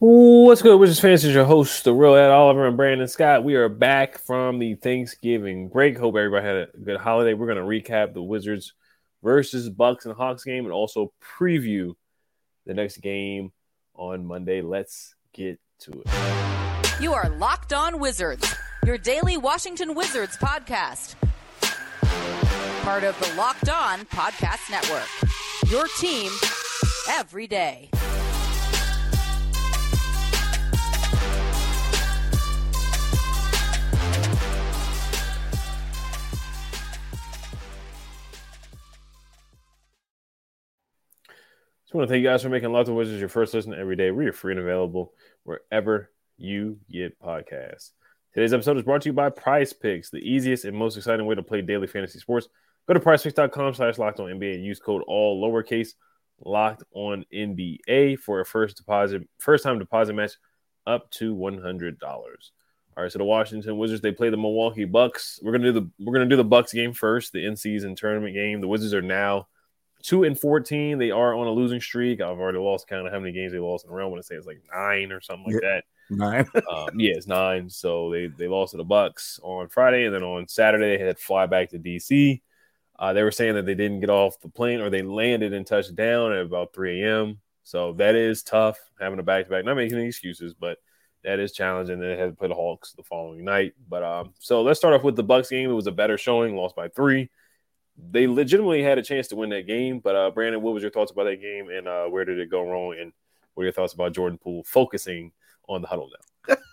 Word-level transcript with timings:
What's 0.00 0.62
good, 0.62 0.78
Wizards 0.78 1.00
fans? 1.00 1.24
Is 1.24 1.34
your 1.34 1.44
host, 1.44 1.82
the 1.82 1.92
real 1.92 2.14
Ed 2.14 2.30
Oliver 2.30 2.68
and 2.68 2.76
Brandon 2.76 3.08
Scott. 3.08 3.42
We 3.42 3.56
are 3.56 3.68
back 3.68 4.18
from 4.18 4.60
the 4.60 4.76
Thanksgiving 4.76 5.70
break. 5.70 5.98
Hope 5.98 6.14
everybody 6.14 6.46
had 6.46 6.54
a 6.54 6.68
good 6.84 7.00
holiday. 7.00 7.34
We're 7.34 7.52
going 7.52 7.58
to 7.58 7.64
recap 7.64 8.14
the 8.14 8.22
Wizards 8.22 8.74
versus 9.24 9.68
Bucks 9.68 10.06
and 10.06 10.14
Hawks 10.14 10.44
game 10.44 10.66
and 10.66 10.72
also 10.72 11.12
preview 11.20 11.94
the 12.64 12.74
next 12.74 12.98
game 12.98 13.50
on 13.96 14.24
Monday. 14.24 14.62
Let's 14.62 15.16
get 15.32 15.58
to 15.80 16.04
it. 16.06 17.00
You 17.00 17.12
are 17.12 17.28
Locked 17.30 17.72
On 17.72 17.98
Wizards, 17.98 18.54
your 18.86 18.98
daily 18.98 19.36
Washington 19.36 19.96
Wizards 19.96 20.36
podcast. 20.36 21.16
Part 22.82 23.02
of 23.02 23.18
the 23.18 23.34
Locked 23.36 23.68
On 23.68 24.02
Podcast 24.02 24.70
Network. 24.70 25.08
Your 25.68 25.88
team 25.98 26.30
every 27.08 27.48
day. 27.48 27.90
Just 41.88 41.94
want 41.94 42.06
to 42.06 42.12
thank 42.12 42.22
you 42.22 42.28
guys 42.28 42.42
for 42.42 42.50
making 42.50 42.70
Locked 42.70 42.90
On 42.90 42.96
Wizards 42.96 43.18
your 43.18 43.30
first 43.30 43.54
listen 43.54 43.72
every 43.72 43.96
day. 43.96 44.10
We 44.10 44.26
are 44.26 44.32
free 44.34 44.52
and 44.52 44.60
available 44.60 45.14
wherever 45.44 46.10
you 46.36 46.76
get 46.90 47.18
podcasts. 47.18 47.92
Today's 48.34 48.52
episode 48.52 48.76
is 48.76 48.82
brought 48.82 49.00
to 49.00 49.08
you 49.08 49.14
by 49.14 49.30
Prize 49.30 49.72
Picks, 49.72 50.10
the 50.10 50.18
easiest 50.18 50.66
and 50.66 50.76
most 50.76 50.98
exciting 50.98 51.24
way 51.24 51.34
to 51.34 51.42
play 51.42 51.62
daily 51.62 51.86
fantasy 51.86 52.18
sports. 52.18 52.48
Go 52.86 52.92
to 52.92 53.00
prizepicks.com 53.00 53.72
slash 53.72 53.96
locked 53.96 54.20
on 54.20 54.26
NBA 54.26 54.56
and 54.56 54.64
use 54.66 54.78
code 54.78 55.02
all 55.08 55.42
lowercase 55.42 55.94
locked 56.44 56.82
on 56.92 57.24
NBA 57.34 58.18
for 58.18 58.40
a 58.40 58.44
first 58.44 58.76
deposit, 58.76 59.26
first 59.38 59.64
time 59.64 59.78
deposit 59.78 60.12
match 60.12 60.32
up 60.86 61.10
to 61.12 61.34
$100. 61.34 62.02
All 62.02 63.02
right, 63.02 63.10
so 63.10 63.16
the 63.16 63.24
Washington 63.24 63.78
Wizards 63.78 64.02
they 64.02 64.12
play 64.12 64.28
the 64.28 64.36
Milwaukee 64.36 64.84
Bucks. 64.84 65.40
We're 65.42 65.52
gonna 65.52 65.72
do 65.72 65.80
the 65.80 65.90
we're 65.98 66.12
gonna 66.12 66.26
do 66.26 66.36
the 66.36 66.44
Bucks 66.44 66.74
game 66.74 66.92
first, 66.92 67.32
the 67.32 67.46
in 67.46 67.56
season 67.56 67.94
tournament 67.94 68.34
game. 68.34 68.60
The 68.60 68.68
Wizards 68.68 68.92
are 68.92 69.00
now 69.00 69.46
two 70.02 70.24
and 70.24 70.38
fourteen. 70.38 70.98
They 70.98 71.10
are 71.10 71.34
on 71.34 71.46
a 71.46 71.50
losing 71.50 71.80
streak. 71.80 72.20
I've 72.20 72.38
already 72.38 72.58
lost 72.58 72.88
count 72.88 73.06
of 73.06 73.12
how 73.12 73.18
many 73.20 73.32
games 73.32 73.52
they 73.52 73.58
lost 73.58 73.84
in 73.84 73.90
a 73.90 73.94
row. 73.94 74.04
When 74.06 74.12
I 74.12 74.12
want 74.12 74.22
to 74.22 74.26
say 74.26 74.34
it's 74.36 74.46
like 74.46 74.62
nine 74.74 75.12
or 75.12 75.20
something 75.20 75.52
like 75.52 75.62
Yeah. 75.62 75.68
that. 75.68 75.84
Nine. 76.10 76.46
Um, 76.72 76.98
yeah, 76.98 77.12
it's 77.16 77.26
nine. 77.26 77.68
So 77.68 78.10
they 78.10 78.26
they 78.28 78.48
lost 78.48 78.70
to 78.72 78.76
the 78.78 78.84
Bucks 78.84 79.38
on 79.42 79.68
Friday, 79.68 80.04
and 80.06 80.14
then 80.14 80.22
on 80.22 80.48
Saturday 80.48 80.96
they 80.96 81.04
had 81.04 81.16
to 81.16 81.22
fly 81.22 81.46
back 81.46 81.70
to 81.70 81.78
DC. 81.78 82.40
Uh, 82.98 83.12
they 83.12 83.22
were 83.22 83.30
saying 83.30 83.54
that 83.54 83.66
they 83.66 83.74
didn't 83.76 84.00
get 84.00 84.10
off 84.10 84.40
the 84.40 84.48
plane 84.48 84.80
or 84.80 84.90
they 84.90 85.02
landed 85.02 85.52
and 85.52 85.64
touched 85.66 85.94
down 85.94 86.32
at 86.32 86.40
about 86.40 86.74
3 86.74 87.02
a.m. 87.04 87.38
So 87.62 87.92
that 87.92 88.16
is 88.16 88.42
tough 88.42 88.76
having 88.98 89.20
a 89.20 89.22
back 89.22 89.44
to 89.44 89.50
back. 89.50 89.64
Not 89.64 89.74
making 89.76 89.96
any 89.98 90.08
excuses, 90.08 90.52
but 90.54 90.78
that 91.22 91.38
is 91.38 91.52
challenging. 91.52 92.00
Then 92.00 92.08
they 92.10 92.16
had 92.16 92.30
to 92.30 92.36
play 92.36 92.48
the 92.48 92.54
Hawks 92.54 92.92
the 92.94 93.04
following 93.04 93.44
night. 93.44 93.74
But 93.88 94.02
um, 94.02 94.34
so 94.40 94.62
let's 94.62 94.80
start 94.80 94.94
off 94.94 95.04
with 95.04 95.14
the 95.14 95.22
Bucks 95.22 95.50
game. 95.50 95.70
It 95.70 95.74
was 95.74 95.86
a 95.86 95.92
better 95.92 96.18
showing, 96.18 96.56
lost 96.56 96.74
by 96.74 96.88
three. 96.88 97.30
They 98.10 98.26
legitimately 98.26 98.82
had 98.82 98.98
a 98.98 99.02
chance 99.02 99.28
to 99.28 99.36
win 99.36 99.50
that 99.50 99.66
game. 99.66 100.00
But 100.00 100.16
uh, 100.16 100.30
Brandon, 100.30 100.62
what 100.62 100.74
was 100.74 100.82
your 100.82 100.92
thoughts 100.92 101.12
about 101.12 101.24
that 101.24 101.40
game, 101.40 101.68
and 101.68 101.88
uh, 101.88 102.06
where 102.06 102.24
did 102.24 102.38
it 102.38 102.50
go 102.50 102.62
wrong? 102.62 102.96
And 102.98 103.12
what 103.54 103.62
are 103.62 103.66
your 103.66 103.72
thoughts 103.72 103.92
about 103.92 104.14
Jordan 104.14 104.38
Poole 104.38 104.64
focusing 104.64 105.32
on 105.68 105.82
the 105.82 105.88
huddle 105.88 106.10
now? 106.48 106.56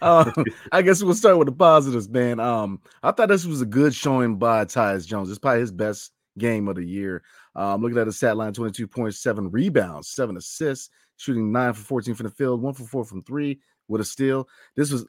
Uh, 0.00 0.32
I 0.72 0.82
guess 0.82 1.00
we'll 1.00 1.14
start 1.14 1.38
with 1.38 1.46
the 1.46 1.52
positives, 1.52 2.08
man. 2.08 2.40
Um, 2.40 2.80
I 3.04 3.12
thought 3.12 3.28
this 3.28 3.46
was 3.46 3.62
a 3.62 3.66
good 3.66 3.94
showing 3.94 4.36
by 4.36 4.64
Tyus 4.64 5.06
Jones. 5.06 5.30
It's 5.30 5.38
probably 5.38 5.60
his 5.60 5.70
best 5.70 6.10
game 6.38 6.66
of 6.66 6.74
the 6.74 6.84
year. 6.84 7.22
Um, 7.54 7.82
looking 7.82 7.98
at 7.98 8.06
the 8.06 8.12
stat 8.12 8.36
line 8.36 8.52
22 8.52 8.88
points, 8.88 9.20
seven 9.20 9.50
rebounds, 9.50 10.08
seven 10.08 10.36
assists, 10.36 10.90
shooting 11.18 11.52
nine 11.52 11.72
for 11.72 11.82
14 11.82 12.14
from 12.14 12.24
the 12.24 12.32
field, 12.32 12.60
one 12.60 12.74
for 12.74 12.84
four 12.84 13.04
from 13.04 13.22
three 13.22 13.60
with 13.86 14.00
a 14.00 14.04
steal. 14.04 14.48
This 14.74 14.90
was 14.90 15.06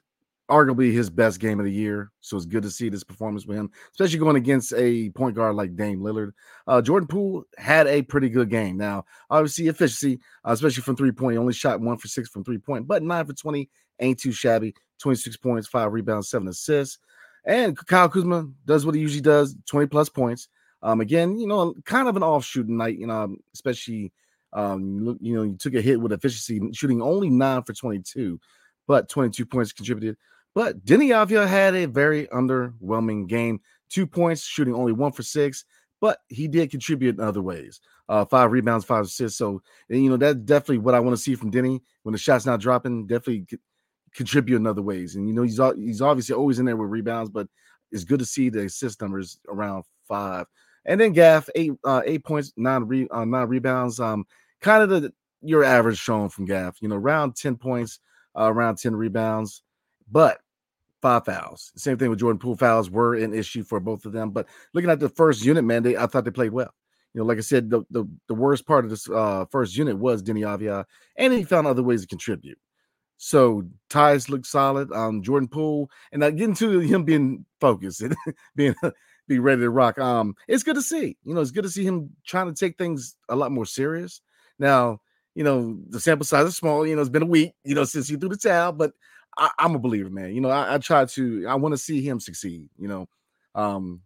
arguably 0.50 0.92
his 0.92 1.08
best 1.08 1.40
game 1.40 1.58
of 1.58 1.64
the 1.64 1.72
year. 1.72 2.10
So 2.20 2.36
it's 2.36 2.46
good 2.46 2.62
to 2.64 2.70
see 2.70 2.88
this 2.88 3.04
performance 3.04 3.46
with 3.46 3.56
him, 3.56 3.70
especially 3.92 4.18
going 4.18 4.36
against 4.36 4.72
a 4.74 5.10
point 5.10 5.34
guard 5.34 5.56
like 5.56 5.76
Dame 5.76 6.00
Lillard. 6.00 6.32
Uh, 6.66 6.82
Jordan 6.82 7.06
Poole 7.06 7.44
had 7.56 7.86
a 7.86 8.02
pretty 8.02 8.28
good 8.28 8.50
game. 8.50 8.76
Now, 8.76 9.04
obviously, 9.30 9.68
efficiency, 9.68 10.20
uh, 10.46 10.52
especially 10.52 10.82
from 10.82 10.96
three 10.96 11.12
point, 11.12 11.32
he 11.32 11.38
only 11.38 11.54
shot 11.54 11.80
one 11.80 11.98
for 11.98 12.08
six 12.08 12.28
from 12.28 12.44
three 12.44 12.58
point, 12.58 12.86
but 12.86 13.02
nine 13.02 13.24
for 13.26 13.32
20 13.32 13.68
ain't 14.00 14.20
too 14.20 14.32
shabby. 14.32 14.74
26 15.00 15.36
points, 15.38 15.68
five 15.68 15.92
rebounds, 15.92 16.28
seven 16.30 16.48
assists. 16.48 16.98
And 17.44 17.76
Kyle 17.86 18.08
Kuzma 18.08 18.48
does 18.64 18.86
what 18.86 18.94
he 18.94 19.00
usually 19.00 19.20
does 19.20 19.54
20 19.66 19.86
plus 19.86 20.08
points. 20.08 20.48
Um, 20.82 21.00
again, 21.00 21.38
you 21.38 21.46
know, 21.46 21.74
kind 21.84 22.08
of 22.08 22.16
an 22.16 22.22
off 22.22 22.44
shooting 22.44 22.76
night, 22.76 22.98
you 22.98 23.06
know, 23.06 23.36
especially, 23.54 24.12
um, 24.52 25.18
you 25.20 25.34
know, 25.34 25.42
you 25.42 25.56
took 25.56 25.74
a 25.74 25.80
hit 25.80 26.00
with 26.00 26.12
efficiency, 26.12 26.60
shooting 26.72 27.02
only 27.02 27.30
nine 27.30 27.62
for 27.62 27.72
22, 27.72 28.38
but 28.86 29.08
22 29.08 29.46
points 29.46 29.72
contributed. 29.72 30.16
But 30.54 30.84
Deni 30.84 31.08
Avdija 31.08 31.46
had 31.48 31.74
a 31.74 31.86
very 31.86 32.26
underwhelming 32.28 33.26
game. 33.26 33.60
Two 33.90 34.06
points, 34.06 34.42
shooting 34.42 34.74
only 34.74 34.92
one 34.92 35.12
for 35.12 35.22
six, 35.22 35.64
but 36.00 36.18
he 36.28 36.48
did 36.48 36.70
contribute 36.70 37.16
in 37.16 37.24
other 37.24 37.42
ways. 37.42 37.80
Uh, 38.08 38.24
five 38.24 38.52
rebounds, 38.52 38.84
five 38.84 39.04
assists. 39.04 39.38
So, 39.38 39.62
and, 39.88 40.02
you 40.02 40.10
know, 40.10 40.16
that's 40.16 40.38
definitely 40.38 40.78
what 40.78 40.94
I 40.94 41.00
want 41.00 41.16
to 41.16 41.22
see 41.22 41.34
from 41.34 41.50
Deni 41.50 41.80
when 42.02 42.12
the 42.12 42.18
shot's 42.18 42.46
not 42.46 42.60
dropping. 42.60 43.06
Definitely 43.06 43.46
c- 43.50 43.58
contribute 44.14 44.56
in 44.56 44.66
other 44.66 44.82
ways. 44.82 45.16
And 45.16 45.28
you 45.28 45.34
know, 45.34 45.42
he's 45.42 45.60
he's 45.76 46.02
obviously 46.02 46.34
always 46.34 46.58
in 46.58 46.66
there 46.66 46.76
with 46.76 46.90
rebounds, 46.90 47.30
but 47.30 47.48
it's 47.90 48.04
good 48.04 48.18
to 48.18 48.26
see 48.26 48.48
the 48.48 48.64
assist 48.64 49.00
numbers 49.00 49.38
around 49.48 49.84
five. 50.06 50.46
And 50.84 51.00
then 51.00 51.12
Gaff 51.12 51.48
eight 51.54 51.72
uh, 51.84 52.02
eight 52.04 52.24
points, 52.24 52.52
nine 52.56 52.84
re- 52.84 53.08
uh, 53.10 53.24
nine 53.24 53.48
rebounds. 53.48 54.00
Um, 54.00 54.26
kind 54.60 54.82
of 54.82 54.90
the 54.90 55.12
your 55.42 55.64
average 55.64 55.98
showing 55.98 56.28
from 56.28 56.44
Gaff. 56.44 56.76
You 56.80 56.88
know, 56.88 56.96
around 56.96 57.36
ten 57.36 57.56
points, 57.56 58.00
uh, 58.36 58.52
around 58.52 58.76
ten 58.76 58.94
rebounds, 58.94 59.62
but 60.10 60.38
five 61.04 61.26
fouls. 61.26 61.70
Same 61.76 61.98
thing 61.98 62.08
with 62.08 62.18
Jordan 62.18 62.38
Poole. 62.38 62.56
Fouls 62.56 62.88
were 62.88 63.14
an 63.14 63.34
issue 63.34 63.62
for 63.62 63.78
both 63.78 64.06
of 64.06 64.12
them. 64.12 64.30
But 64.30 64.46
looking 64.72 64.88
at 64.88 65.00
the 65.00 65.10
first 65.10 65.44
unit, 65.44 65.62
man, 65.62 65.82
they 65.82 65.98
I 65.98 66.06
thought 66.06 66.24
they 66.24 66.30
played 66.30 66.52
well. 66.52 66.72
You 67.12 67.20
know, 67.20 67.26
like 67.26 67.36
I 67.36 67.42
said, 67.42 67.68
the 67.68 67.82
the, 67.90 68.06
the 68.26 68.34
worst 68.34 68.66
part 68.66 68.86
of 68.86 68.90
this 68.90 69.08
uh, 69.10 69.44
first 69.50 69.76
unit 69.76 69.98
was 69.98 70.22
Deni 70.22 70.40
Avdija, 70.40 70.86
and 71.16 71.32
he 71.34 71.44
found 71.44 71.66
other 71.66 71.82
ways 71.82 72.00
to 72.00 72.06
contribute. 72.06 72.58
So 73.18 73.64
Tyus 73.90 74.30
look 74.30 74.46
solid. 74.46 74.90
Um, 74.92 75.22
Jordan 75.22 75.48
Poole, 75.48 75.90
and 76.10 76.24
I 76.24 76.30
get 76.30 76.48
into 76.48 76.80
him 76.80 77.04
being 77.04 77.44
focused 77.60 78.00
and 78.00 78.16
being 78.56 78.74
be 79.28 79.38
ready 79.38 79.60
to 79.60 79.70
rock. 79.70 79.98
Um, 79.98 80.34
it's 80.48 80.62
good 80.62 80.76
to 80.76 80.82
see. 80.82 81.18
You 81.22 81.34
know, 81.34 81.42
it's 81.42 81.50
good 81.50 81.64
to 81.64 81.70
see 81.70 81.84
him 81.84 82.16
trying 82.26 82.46
to 82.46 82.58
take 82.58 82.78
things 82.78 83.14
a 83.28 83.36
lot 83.36 83.52
more 83.52 83.66
serious. 83.66 84.22
Now, 84.58 85.00
you 85.34 85.44
know, 85.44 85.78
the 85.90 86.00
sample 86.00 86.24
size 86.24 86.46
is 86.46 86.56
small. 86.56 86.86
You 86.86 86.96
know, 86.96 87.02
it's 87.02 87.10
been 87.10 87.22
a 87.22 87.26
week. 87.26 87.52
You 87.62 87.74
know, 87.74 87.84
since 87.84 88.08
he 88.08 88.16
threw 88.16 88.30
the 88.30 88.38
towel, 88.38 88.72
but 88.72 88.92
I, 89.36 89.50
I'm 89.58 89.74
a 89.74 89.78
believer, 89.78 90.10
man. 90.10 90.34
You 90.34 90.40
know, 90.40 90.50
I, 90.50 90.74
I 90.74 90.78
try 90.78 91.04
to. 91.04 91.46
I 91.46 91.54
want 91.54 91.72
to 91.72 91.78
see 91.78 92.02
him 92.02 92.20
succeed. 92.20 92.68
You 92.78 92.88
know, 92.88 93.08
um, 93.54 94.00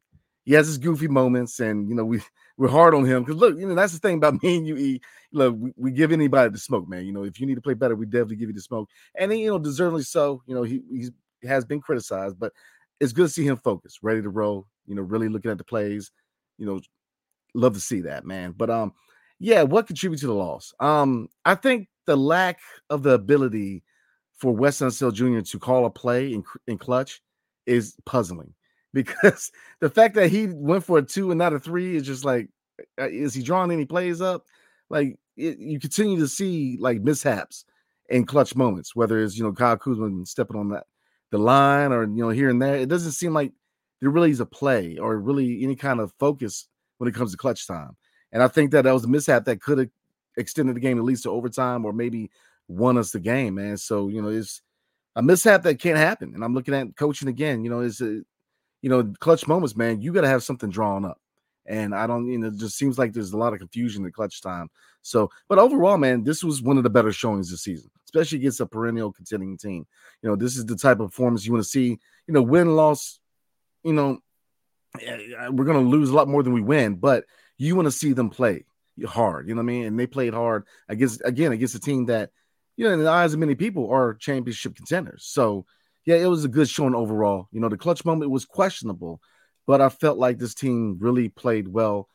he 0.44 0.54
has 0.54 0.66
his 0.66 0.78
goofy 0.78 1.08
moments, 1.08 1.60
and 1.60 1.88
you 1.88 1.94
know, 1.94 2.04
we 2.04 2.20
we're 2.56 2.68
hard 2.68 2.94
on 2.94 3.04
him 3.04 3.22
because 3.22 3.40
look, 3.40 3.58
you 3.58 3.66
know, 3.66 3.74
that's 3.74 3.92
the 3.92 3.98
thing 3.98 4.16
about 4.16 4.42
me 4.42 4.56
and 4.56 4.66
you. 4.66 4.76
E. 4.76 5.00
Look, 5.32 5.56
we, 5.58 5.72
we 5.76 5.90
give 5.90 6.12
anybody 6.12 6.50
the 6.50 6.58
smoke, 6.58 6.88
man. 6.88 7.04
You 7.04 7.12
know, 7.12 7.24
if 7.24 7.38
you 7.38 7.46
need 7.46 7.56
to 7.56 7.60
play 7.60 7.74
better, 7.74 7.94
we 7.94 8.06
definitely 8.06 8.36
give 8.36 8.48
you 8.48 8.54
the 8.54 8.60
smoke, 8.60 8.88
and 9.14 9.30
then, 9.30 9.38
you 9.38 9.50
know, 9.50 9.58
deservedly 9.58 10.02
so. 10.02 10.42
You 10.46 10.54
know, 10.54 10.62
he 10.62 10.82
he's, 10.90 11.10
he 11.40 11.48
has 11.48 11.64
been 11.64 11.80
criticized, 11.80 12.38
but 12.38 12.52
it's 13.00 13.12
good 13.12 13.26
to 13.26 13.32
see 13.32 13.46
him 13.46 13.56
focused, 13.58 13.98
ready 14.02 14.22
to 14.22 14.30
roll. 14.30 14.66
You 14.86 14.94
know, 14.94 15.02
really 15.02 15.28
looking 15.28 15.50
at 15.50 15.58
the 15.58 15.64
plays. 15.64 16.10
You 16.56 16.66
know, 16.66 16.80
love 17.54 17.74
to 17.74 17.80
see 17.80 18.00
that, 18.02 18.24
man. 18.24 18.54
But 18.56 18.70
um, 18.70 18.92
yeah, 19.38 19.62
what 19.62 19.86
contributed 19.86 20.22
to 20.22 20.26
the 20.28 20.34
loss? 20.34 20.72
Um, 20.80 21.28
I 21.44 21.54
think 21.54 21.88
the 22.06 22.16
lack 22.16 22.58
of 22.90 23.02
the 23.02 23.10
ability 23.10 23.84
for 24.38 24.52
Wes 24.52 24.78
Unseld 24.78 25.14
Jr. 25.14 25.40
to 25.40 25.58
call 25.58 25.84
a 25.84 25.90
play 25.90 26.32
in, 26.32 26.44
in 26.66 26.78
clutch 26.78 27.20
is 27.66 27.96
puzzling 28.06 28.54
because 28.94 29.52
the 29.80 29.90
fact 29.90 30.14
that 30.14 30.30
he 30.30 30.46
went 30.46 30.84
for 30.84 30.98
a 30.98 31.02
two 31.02 31.30
and 31.30 31.38
not 31.38 31.52
a 31.52 31.60
three 31.60 31.96
is 31.96 32.06
just 32.06 32.24
like, 32.24 32.48
uh, 32.98 33.08
is 33.08 33.34
he 33.34 33.42
drawing 33.42 33.70
any 33.70 33.84
plays 33.84 34.20
up? 34.22 34.46
Like 34.88 35.18
it, 35.36 35.58
you 35.58 35.78
continue 35.78 36.18
to 36.18 36.28
see 36.28 36.78
like 36.80 37.02
mishaps 37.02 37.64
in 38.08 38.24
clutch 38.24 38.56
moments, 38.56 38.96
whether 38.96 39.22
it's 39.22 39.36
you 39.36 39.44
know 39.44 39.52
Kyle 39.52 39.76
Kuzma 39.76 40.24
stepping 40.24 40.56
on 40.56 40.70
that 40.70 40.84
the 41.30 41.38
line 41.38 41.92
or 41.92 42.04
you 42.04 42.22
know 42.22 42.30
here 42.30 42.48
and 42.48 42.62
there. 42.62 42.76
It 42.76 42.88
doesn't 42.88 43.12
seem 43.12 43.34
like 43.34 43.52
there 44.00 44.10
really 44.10 44.30
is 44.30 44.40
a 44.40 44.46
play 44.46 44.96
or 44.96 45.18
really 45.18 45.62
any 45.62 45.76
kind 45.76 46.00
of 46.00 46.12
focus 46.18 46.68
when 46.98 47.08
it 47.08 47.14
comes 47.14 47.32
to 47.32 47.36
clutch 47.36 47.66
time. 47.66 47.96
And 48.32 48.42
I 48.42 48.48
think 48.48 48.70
that 48.70 48.82
that 48.82 48.94
was 48.94 49.04
a 49.04 49.08
mishap 49.08 49.44
that 49.44 49.60
could 49.60 49.78
have 49.78 49.90
extended 50.36 50.76
the 50.76 50.80
game 50.80 50.98
at 50.98 51.04
least 51.04 51.24
to 51.24 51.30
overtime 51.30 51.84
or 51.84 51.92
maybe 51.92 52.30
won 52.68 52.98
us 52.98 53.10
the 53.10 53.20
game, 53.20 53.54
man. 53.56 53.76
So, 53.76 54.08
you 54.08 54.22
know, 54.22 54.28
it's 54.28 54.62
a 55.16 55.22
mishap 55.22 55.62
that 55.62 55.80
can't 55.80 55.98
happen. 55.98 56.34
And 56.34 56.44
I'm 56.44 56.54
looking 56.54 56.74
at 56.74 56.94
coaching 56.96 57.28
again, 57.28 57.64
you 57.64 57.70
know, 57.70 57.80
it's 57.80 58.00
a, 58.00 58.22
you 58.82 58.90
know, 58.90 59.12
clutch 59.18 59.48
moments, 59.48 59.76
man. 59.76 60.00
You 60.00 60.12
got 60.12 60.20
to 60.20 60.28
have 60.28 60.42
something 60.42 60.70
drawn 60.70 61.04
up. 61.04 61.18
And 61.66 61.94
I 61.94 62.06
don't, 62.06 62.26
you 62.30 62.38
know, 62.38 62.48
it 62.48 62.56
just 62.56 62.78
seems 62.78 62.98
like 62.98 63.12
there's 63.12 63.32
a 63.32 63.36
lot 63.36 63.52
of 63.52 63.58
confusion 63.58 64.04
in 64.04 64.12
clutch 64.12 64.40
time. 64.40 64.70
So, 65.02 65.30
but 65.48 65.58
overall, 65.58 65.98
man, 65.98 66.24
this 66.24 66.42
was 66.42 66.62
one 66.62 66.78
of 66.78 66.82
the 66.82 66.90
better 66.90 67.12
showings 67.12 67.50
this 67.50 67.62
season, 67.62 67.90
especially 68.06 68.38
against 68.38 68.60
a 68.60 68.66
perennial 68.66 69.12
contending 69.12 69.56
team. 69.58 69.86
You 70.22 70.30
know, 70.30 70.36
this 70.36 70.56
is 70.56 70.64
the 70.64 70.76
type 70.76 71.00
of 71.00 71.10
performance 71.10 71.44
you 71.44 71.52
want 71.52 71.64
to 71.64 71.68
see. 71.68 71.98
You 72.26 72.34
know, 72.34 72.42
win 72.42 72.74
loss. 72.74 73.20
You 73.84 73.92
know, 73.92 74.18
eh, 75.00 75.48
we're 75.50 75.64
going 75.64 75.84
to 75.84 75.90
lose 75.90 76.10
a 76.10 76.14
lot 76.14 76.28
more 76.28 76.42
than 76.42 76.52
we 76.52 76.62
win, 76.62 76.94
but 76.94 77.24
you 77.58 77.76
want 77.76 77.86
to 77.86 77.92
see 77.92 78.12
them 78.12 78.30
play 78.30 78.64
hard. 79.06 79.48
You 79.48 79.54
know 79.54 79.60
what 79.60 79.64
I 79.64 79.66
mean? 79.66 79.86
And 79.86 79.98
they 79.98 80.06
played 80.06 80.34
hard 80.34 80.64
against 80.88 81.22
again 81.24 81.52
against 81.52 81.74
a 81.74 81.80
team 81.80 82.06
that 82.06 82.30
you 82.78 82.84
know, 82.84 82.92
in 82.92 83.02
the 83.02 83.10
eyes 83.10 83.34
of 83.34 83.40
many 83.40 83.56
people, 83.56 83.90
are 83.90 84.14
championship 84.14 84.76
contenders. 84.76 85.24
So, 85.26 85.66
yeah, 86.06 86.14
it 86.14 86.26
was 86.26 86.44
a 86.44 86.48
good 86.48 86.68
showing 86.68 86.94
overall. 86.94 87.48
You 87.50 87.58
know, 87.58 87.68
the 87.68 87.76
clutch 87.76 88.04
moment 88.04 88.30
was 88.30 88.44
questionable, 88.44 89.20
but 89.66 89.80
I 89.80 89.88
felt 89.88 90.16
like 90.16 90.38
this 90.38 90.54
team 90.54 90.96
really 91.00 91.28
played 91.28 91.66
well 91.66 92.08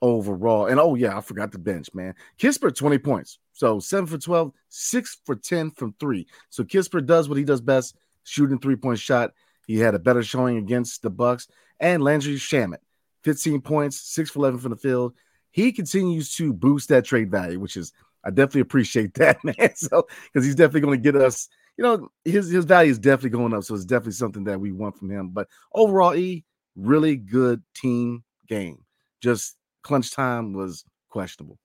overall. 0.00 0.66
And 0.66 0.78
oh, 0.78 0.94
yeah, 0.94 1.18
I 1.18 1.20
forgot 1.20 1.50
the 1.50 1.58
bench, 1.58 1.88
man. 1.94 2.14
Kispert, 2.38 2.76
20 2.76 2.98
points. 2.98 3.40
So 3.54 3.80
seven 3.80 4.06
for 4.06 4.16
12, 4.16 4.52
six 4.68 5.18
for 5.26 5.34
10 5.34 5.72
from 5.72 5.96
three. 5.98 6.28
So 6.48 6.62
Kispert 6.62 7.06
does 7.06 7.28
what 7.28 7.36
he 7.36 7.44
does 7.44 7.60
best, 7.60 7.96
shooting 8.22 8.60
three 8.60 8.76
point 8.76 9.00
shot. 9.00 9.32
He 9.66 9.80
had 9.80 9.96
a 9.96 9.98
better 9.98 10.22
showing 10.22 10.58
against 10.58 11.02
the 11.02 11.10
Bucks. 11.10 11.48
And 11.80 12.04
Landry 12.04 12.36
Shamet, 12.36 12.78
15 13.24 13.62
points, 13.62 14.00
six 14.00 14.30
for 14.30 14.38
11 14.38 14.60
from 14.60 14.70
the 14.70 14.76
field. 14.76 15.14
He 15.50 15.72
continues 15.72 16.36
to 16.36 16.52
boost 16.52 16.88
that 16.90 17.04
trade 17.04 17.32
value, 17.32 17.58
which 17.58 17.76
is, 17.76 17.92
I 18.24 18.30
definitely 18.30 18.62
appreciate 18.62 19.14
that, 19.18 19.42
man. 19.44 19.74
So, 19.76 20.06
because 20.32 20.44
he's 20.44 20.54
definitely 20.54 20.80
going 20.80 21.02
to 21.02 21.12
get 21.12 21.20
us, 21.20 21.48
you 21.76 21.84
know, 21.84 22.08
his, 22.24 22.48
his 22.48 22.64
value 22.64 22.90
is 22.90 22.98
definitely 22.98 23.30
going 23.30 23.54
up. 23.54 23.64
So 23.64 23.74
it's 23.74 23.84
definitely 23.84 24.12
something 24.12 24.44
that 24.44 24.60
we 24.60 24.72
want 24.72 24.98
from 24.98 25.10
him. 25.10 25.30
But 25.30 25.48
overall, 25.72 26.14
E, 26.14 26.44
really 26.76 27.16
good 27.16 27.62
team 27.74 28.24
game. 28.48 28.78
Just 29.20 29.56
clutch 29.82 30.12
time 30.12 30.52
was 30.52 30.84
questionable. 31.08 31.58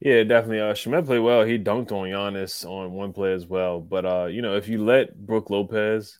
Yeah, 0.00 0.24
definitely. 0.24 0.60
Uh, 0.60 0.74
Shamet 0.74 1.06
played 1.06 1.20
well. 1.20 1.44
He 1.44 1.58
dunked 1.58 1.92
on 1.92 2.08
Giannis 2.08 2.64
on 2.68 2.92
one 2.92 3.12
play 3.12 3.34
as 3.34 3.46
well. 3.46 3.80
But 3.80 4.04
uh, 4.04 4.26
you 4.26 4.42
know, 4.42 4.56
if 4.56 4.66
you 4.66 4.84
let 4.84 5.16
Brook 5.16 5.48
Lopez, 5.48 6.18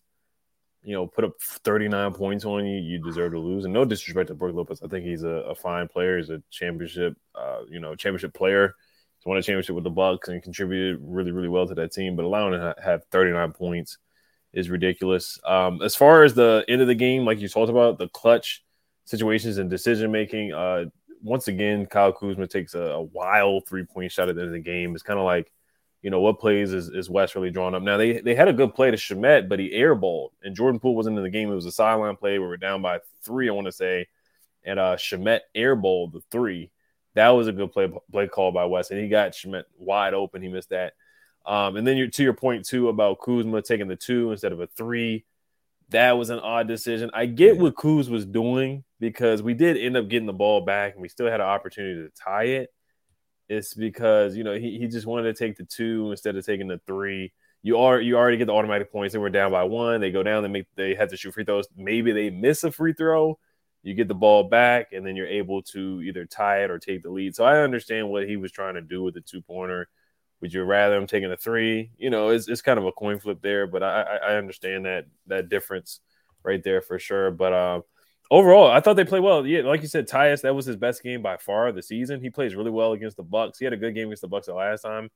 you 0.84 0.94
know, 0.94 1.06
put 1.06 1.24
up 1.24 1.32
39 1.40 2.12
points 2.14 2.44
on 2.44 2.64
you, 2.64 2.80
you 2.80 3.02
deserve 3.02 3.32
to 3.32 3.40
lose. 3.40 3.64
And 3.64 3.74
no 3.74 3.84
disrespect 3.84 4.28
to 4.28 4.34
Brook 4.34 4.54
Lopez, 4.54 4.82
I 4.84 4.88
think 4.88 5.04
he's 5.04 5.24
a, 5.24 5.28
a 5.28 5.54
fine 5.54 5.88
player. 5.88 6.18
He's 6.18 6.30
a 6.30 6.42
championship, 6.50 7.16
uh, 7.34 7.62
you 7.68 7.80
know, 7.80 7.96
championship 7.96 8.34
player. 8.34 8.74
He's 9.22 9.28
won 9.28 9.38
a 9.38 9.42
championship 9.42 9.76
with 9.76 9.84
the 9.84 9.90
Bucks 9.90 10.28
and 10.28 10.42
contributed 10.42 10.98
really, 11.00 11.30
really 11.30 11.48
well 11.48 11.68
to 11.68 11.76
that 11.76 11.92
team. 11.92 12.16
But 12.16 12.24
allowing 12.24 12.54
him 12.54 12.60
to 12.60 12.74
have 12.82 13.04
39 13.12 13.52
points 13.52 13.98
is 14.52 14.68
ridiculous. 14.68 15.38
Um, 15.44 15.80
as 15.80 15.94
far 15.94 16.24
as 16.24 16.34
the 16.34 16.64
end 16.68 16.82
of 16.82 16.88
the 16.88 16.94
game, 16.96 17.24
like 17.24 17.38
you 17.38 17.48
talked 17.48 17.70
about, 17.70 17.98
the 17.98 18.08
clutch 18.08 18.64
situations 19.04 19.58
and 19.58 19.70
decision 19.70 20.10
making. 20.10 20.52
Uh, 20.52 20.86
once 21.22 21.46
again, 21.46 21.86
Kyle 21.86 22.12
Kuzma 22.12 22.48
takes 22.48 22.74
a, 22.74 22.80
a 22.80 23.02
wild 23.02 23.68
three 23.68 23.84
point 23.84 24.10
shot 24.10 24.28
at 24.28 24.34
the 24.34 24.40
end 24.40 24.48
of 24.48 24.54
the 24.54 24.58
game. 24.58 24.92
It's 24.92 25.04
kind 25.04 25.20
of 25.20 25.24
like, 25.24 25.52
you 26.02 26.10
know, 26.10 26.20
what 26.20 26.40
plays 26.40 26.72
is, 26.72 26.88
is 26.88 27.08
Wes 27.08 27.36
really 27.36 27.50
drawn 27.50 27.76
up? 27.76 27.82
Now, 27.82 27.98
they, 27.98 28.20
they 28.20 28.34
had 28.34 28.48
a 28.48 28.52
good 28.52 28.74
play 28.74 28.90
to 28.90 28.96
Shamet, 28.96 29.48
but 29.48 29.60
he 29.60 29.70
airballed, 29.70 30.30
and 30.42 30.56
Jordan 30.56 30.80
Poole 30.80 30.96
wasn't 30.96 31.16
in 31.16 31.22
the 31.22 31.30
game. 31.30 31.48
It 31.48 31.54
was 31.54 31.66
a 31.66 31.70
sideline 31.70 32.16
play 32.16 32.40
where 32.40 32.48
we're 32.48 32.56
down 32.56 32.82
by 32.82 32.98
three, 33.22 33.48
I 33.48 33.52
want 33.52 33.66
to 33.66 33.72
say, 33.72 34.08
and 34.64 34.80
uh, 34.80 34.96
Shamet 34.96 35.40
airballed 35.54 36.12
the 36.12 36.22
three. 36.32 36.72
That 37.14 37.30
was 37.30 37.46
a 37.48 37.52
good 37.52 37.72
play 37.72 37.92
play 38.10 38.28
call 38.28 38.52
by 38.52 38.64
Wes, 38.64 38.90
and 38.90 39.00
he 39.00 39.08
got 39.08 39.32
Shamet 39.32 39.64
wide 39.78 40.14
open. 40.14 40.42
He 40.42 40.48
missed 40.48 40.70
that. 40.70 40.94
Um, 41.44 41.76
and 41.76 41.86
then 41.86 41.96
you 41.96 42.08
to 42.08 42.22
your 42.22 42.34
point 42.34 42.64
too 42.64 42.88
about 42.88 43.20
Kuzma 43.20 43.62
taking 43.62 43.88
the 43.88 43.96
two 43.96 44.30
instead 44.30 44.52
of 44.52 44.60
a 44.60 44.68
three 44.68 45.24
that 45.92 46.12
was 46.12 46.30
an 46.30 46.40
odd 46.40 46.66
decision. 46.66 47.10
I 47.14 47.26
get 47.26 47.58
what 47.58 47.74
Kuz 47.74 48.08
was 48.08 48.26
doing 48.26 48.84
because 48.98 49.42
we 49.42 49.54
did 49.54 49.76
end 49.76 49.96
up 49.96 50.08
getting 50.08 50.26
the 50.26 50.32
ball 50.32 50.62
back 50.62 50.94
and 50.94 51.02
we 51.02 51.08
still 51.08 51.30
had 51.30 51.40
an 51.40 51.46
opportunity 51.46 52.02
to 52.02 52.10
tie 52.10 52.44
it. 52.44 52.72
It's 53.48 53.74
because 53.74 54.36
you 54.36 54.44
know 54.44 54.54
he, 54.54 54.78
he 54.78 54.88
just 54.88 55.06
wanted 55.06 55.24
to 55.24 55.34
take 55.34 55.56
the 55.56 55.64
two 55.64 56.10
instead 56.10 56.36
of 56.36 56.44
taking 56.44 56.68
the 56.68 56.80
three. 56.86 57.32
You 57.62 57.78
are 57.78 58.00
you 58.00 58.16
already 58.16 58.38
get 58.38 58.46
the 58.46 58.54
automatic 58.54 58.90
points. 58.90 59.12
They 59.12 59.18
were 59.18 59.30
down 59.30 59.52
by 59.52 59.64
one. 59.64 60.00
They 60.00 60.10
go 60.10 60.22
down. 60.22 60.42
They 60.42 60.48
make 60.48 60.66
they 60.74 60.94
had 60.94 61.10
to 61.10 61.16
shoot 61.16 61.34
free 61.34 61.44
throws. 61.44 61.68
Maybe 61.76 62.12
they 62.12 62.30
miss 62.30 62.64
a 62.64 62.72
free 62.72 62.94
throw. 62.94 63.38
You 63.82 63.94
get 63.94 64.08
the 64.08 64.14
ball 64.14 64.44
back 64.44 64.92
and 64.92 65.04
then 65.04 65.16
you're 65.16 65.26
able 65.26 65.62
to 65.62 66.00
either 66.02 66.24
tie 66.24 66.62
it 66.62 66.70
or 66.70 66.78
take 66.78 67.02
the 67.02 67.10
lead. 67.10 67.34
So 67.34 67.44
I 67.44 67.58
understand 67.58 68.08
what 68.08 68.28
he 68.28 68.36
was 68.36 68.52
trying 68.52 68.74
to 68.74 68.80
do 68.80 69.02
with 69.02 69.14
the 69.14 69.20
two 69.20 69.42
pointer. 69.42 69.88
Would 70.40 70.52
you 70.52 70.62
rather 70.62 70.96
him 70.96 71.06
taking 71.06 71.30
a 71.30 71.36
three? 71.36 71.90
You 71.98 72.10
know, 72.10 72.28
it's, 72.28 72.48
it's 72.48 72.62
kind 72.62 72.78
of 72.78 72.86
a 72.86 72.92
coin 72.92 73.18
flip 73.18 73.40
there, 73.42 73.66
but 73.66 73.82
I, 73.82 74.02
I 74.02 74.34
understand 74.36 74.86
that 74.86 75.06
that 75.26 75.48
difference 75.48 76.00
right 76.44 76.62
there 76.62 76.80
for 76.80 76.98
sure. 76.98 77.30
But 77.30 77.52
um, 77.52 77.82
overall, 78.30 78.70
I 78.70 78.80
thought 78.80 78.94
they 78.94 79.04
played 79.04 79.22
well. 79.22 79.46
Yeah, 79.46 79.62
like 79.62 79.82
you 79.82 79.88
said, 79.88 80.08
Tyus, 80.08 80.42
that 80.42 80.54
was 80.54 80.66
his 80.66 80.76
best 80.76 81.02
game 81.02 81.22
by 81.22 81.36
far 81.36 81.68
of 81.68 81.74
the 81.74 81.82
season. 81.82 82.20
He 82.20 82.30
plays 82.30 82.54
really 82.54 82.70
well 82.70 82.92
against 82.92 83.16
the 83.16 83.22
Bucks. 83.22 83.58
He 83.58 83.64
had 83.64 83.74
a 83.74 83.76
good 83.76 83.94
game 83.94 84.08
against 84.08 84.22
the 84.22 84.28
Bucks 84.28 84.46
the 84.46 84.54
last 84.54 84.82
time. 84.82 85.10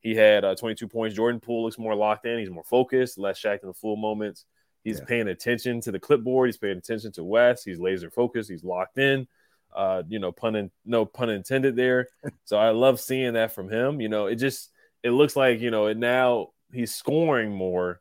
He 0.00 0.14
had 0.14 0.44
uh, 0.44 0.54
22 0.54 0.88
points. 0.88 1.16
Jordan 1.16 1.40
Poole 1.40 1.64
looks 1.64 1.78
more 1.78 1.94
locked 1.94 2.26
in. 2.26 2.38
He's 2.38 2.50
more 2.50 2.64
focused, 2.64 3.18
less 3.18 3.40
Shaqtin' 3.40 3.70
a 3.70 3.74
Fool 3.74 3.96
moments. 3.96 4.44
He's 4.86 5.00
yeah. 5.00 5.04
paying 5.06 5.26
attention 5.26 5.80
to 5.80 5.90
the 5.90 5.98
clipboard. 5.98 6.46
He's 6.46 6.58
paying 6.58 6.78
attention 6.78 7.10
to 7.14 7.24
Wes. 7.24 7.64
He's 7.64 7.80
laser 7.80 8.08
focused. 8.08 8.48
He's 8.48 8.62
locked 8.62 8.98
in. 8.98 9.26
Uh, 9.74 10.04
you 10.06 10.20
know, 10.20 10.30
pun 10.30 10.54
in, 10.54 10.70
no 10.84 11.04
pun 11.04 11.28
intended 11.28 11.74
there. 11.74 12.06
So 12.44 12.56
I 12.56 12.70
love 12.70 13.00
seeing 13.00 13.32
that 13.32 13.50
from 13.50 13.68
him. 13.68 14.00
You 14.00 14.08
know, 14.08 14.26
it 14.26 14.36
just 14.36 14.70
it 15.02 15.10
looks 15.10 15.34
like 15.34 15.58
you 15.58 15.72
know, 15.72 15.86
and 15.86 15.98
now 15.98 16.50
he's 16.72 16.94
scoring 16.94 17.50
more. 17.50 18.00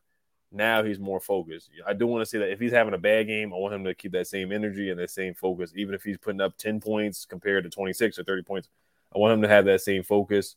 Now 0.52 0.84
he's 0.84 1.00
more 1.00 1.20
focused. 1.20 1.72
I 1.88 1.94
do 1.94 2.06
want 2.06 2.22
to 2.22 2.28
say 2.28 2.38
that 2.38 2.52
if 2.52 2.60
he's 2.60 2.72
having 2.72 2.94
a 2.94 3.00
bad 3.00 3.26
game, 3.26 3.52
I 3.52 3.58
want 3.58 3.74
him 3.74 3.84
to 3.86 3.96
keep 3.96 4.12
that 4.12 4.28
same 4.28 4.52
energy 4.52 4.92
and 4.92 5.00
that 5.00 5.10
same 5.10 5.34
focus. 5.34 5.74
Even 5.76 5.96
if 5.96 6.04
he's 6.04 6.20
putting 6.20 6.40
up 6.40 6.56
10 6.58 6.82
points 6.82 7.26
compared 7.26 7.64
to 7.64 7.72
26 7.72 8.20
or 8.20 8.24
30 8.24 8.44
points, 8.44 8.70
I 9.14 9.18
want 9.18 9.34
him 9.34 9.42
to 9.42 9.48
have 9.48 9.66
that 9.66 9.82
same 9.82 10.04
focus. 10.04 10.56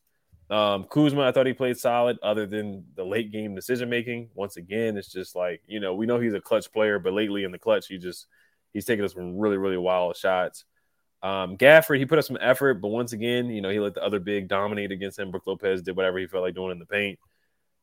Um, 0.51 0.85
Kuzma, 0.85 1.23
I 1.23 1.33
thought 1.33 1.47
he 1.47 1.53
played 1.53 1.77
solid, 1.77 2.19
other 2.23 2.47
than 2.47 2.85
the 2.95 3.05
late 3.05 3.31
game 3.31 3.55
decision 3.55 3.91
making. 3.91 4.31
Once 4.35 4.57
again, 4.57 4.97
it's 4.97 5.13
just 5.13 5.37
like 5.37 5.63
you 5.67 5.81
know 5.81 5.95
we 5.95 6.07
know 6.07 6.19
he's 6.19 6.35
a 6.35 6.41
clutch 6.41 6.73
player, 6.73 6.99
but 6.99 7.13
lately 7.13 7.45
in 7.45 7.53
the 7.53 7.59
clutch, 7.59 7.87
he 7.89 7.99
just 7.99 8.27
he's 8.73 8.85
taking 8.87 9.05
us 9.05 9.13
some 9.15 9.39
really 9.39 9.59
really 9.59 9.77
wild 9.77 10.17
shots. 10.17 10.65
Um, 11.23 11.57
Gafford, 11.57 11.99
he 11.99 12.07
put 12.07 12.19
up 12.19 12.25
some 12.25 12.39
effort, 12.41 12.75
but 12.75 12.89
once 12.89 13.13
again, 13.13 13.49
you 13.49 13.61
know, 13.61 13.71
he 13.71 13.81
let 13.81 13.95
the 13.95 14.05
other 14.05 14.21
big 14.21 14.49
dominate 14.49 14.93
against 14.93 15.19
him. 15.19 15.31
Brook 15.31 15.47
Lopez 15.47 15.83
did 15.83 15.97
whatever 15.97 16.19
he 16.19 16.27
felt 16.27 16.45
like 16.45 16.55
doing 16.55 16.71
in 16.71 16.79
the 16.79 16.87
paint. 16.87 17.19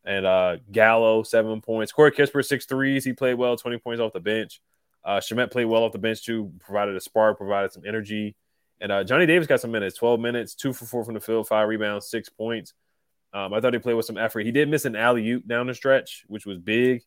And 0.05 0.25
uh, 0.25 0.57
Gallo, 0.71 1.23
seven 1.23 1.59
points. 1.61 1.91
Corey 1.91 2.11
Kispert, 2.11 2.45
six 2.45 2.65
threes. 2.65 3.03
He 3.03 3.13
played 3.13 3.33
well, 3.33 3.57
20 3.57 3.79
points 3.79 3.99
off 3.99 4.13
the 4.13 4.19
bench. 4.19 4.61
Uh, 5.03 5.17
Shamet 5.17 5.51
played 5.51 5.65
well 5.65 5.83
off 5.83 5.91
the 5.91 5.99
bench, 5.99 6.23
too, 6.23 6.51
provided 6.59 6.95
a 6.95 7.01
spark, 7.01 7.37
provided 7.37 7.73
some 7.73 7.83
energy. 7.85 8.35
And 8.81 8.91
uh, 8.91 9.03
Johnny 9.03 9.25
Davis 9.25 9.47
got 9.47 9.61
some 9.61 9.71
minutes 9.71 9.97
12 9.97 10.19
minutes, 10.19 10.55
two 10.55 10.73
for 10.73 10.85
four 10.85 11.03
from 11.03 11.13
the 11.13 11.19
field, 11.19 11.47
five 11.47 11.67
rebounds, 11.67 12.09
six 12.09 12.29
points. 12.29 12.73
Um, 13.33 13.53
I 13.53 13.59
thought 13.59 13.73
he 13.73 13.79
played 13.79 13.95
with 13.95 14.05
some 14.05 14.17
effort. 14.17 14.45
He 14.45 14.51
did 14.51 14.69
miss 14.69 14.85
an 14.85 14.95
alley 14.95 15.29
oop 15.29 15.47
down 15.47 15.67
the 15.67 15.73
stretch, 15.73 16.23
which 16.27 16.45
was 16.45 16.57
big. 16.57 17.03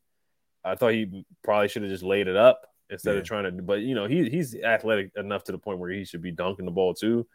I 0.64 0.74
thought 0.74 0.92
he 0.92 1.24
probably 1.42 1.68
should 1.68 1.82
have 1.82 1.90
just 1.90 2.02
laid 2.02 2.28
it 2.28 2.36
up 2.36 2.62
instead 2.90 3.14
yeah. 3.14 3.20
of 3.20 3.24
trying 3.24 3.44
to. 3.44 3.62
But 3.62 3.80
you 3.80 3.94
know, 3.94 4.06
he 4.06 4.28
he's 4.28 4.54
athletic 4.54 5.12
enough 5.16 5.44
to 5.44 5.52
the 5.52 5.58
point 5.58 5.78
where 5.78 5.90
he 5.90 6.04
should 6.04 6.22
be 6.22 6.32
dunking 6.32 6.66
the 6.66 6.70
ball 6.70 6.94
too. 6.94 7.26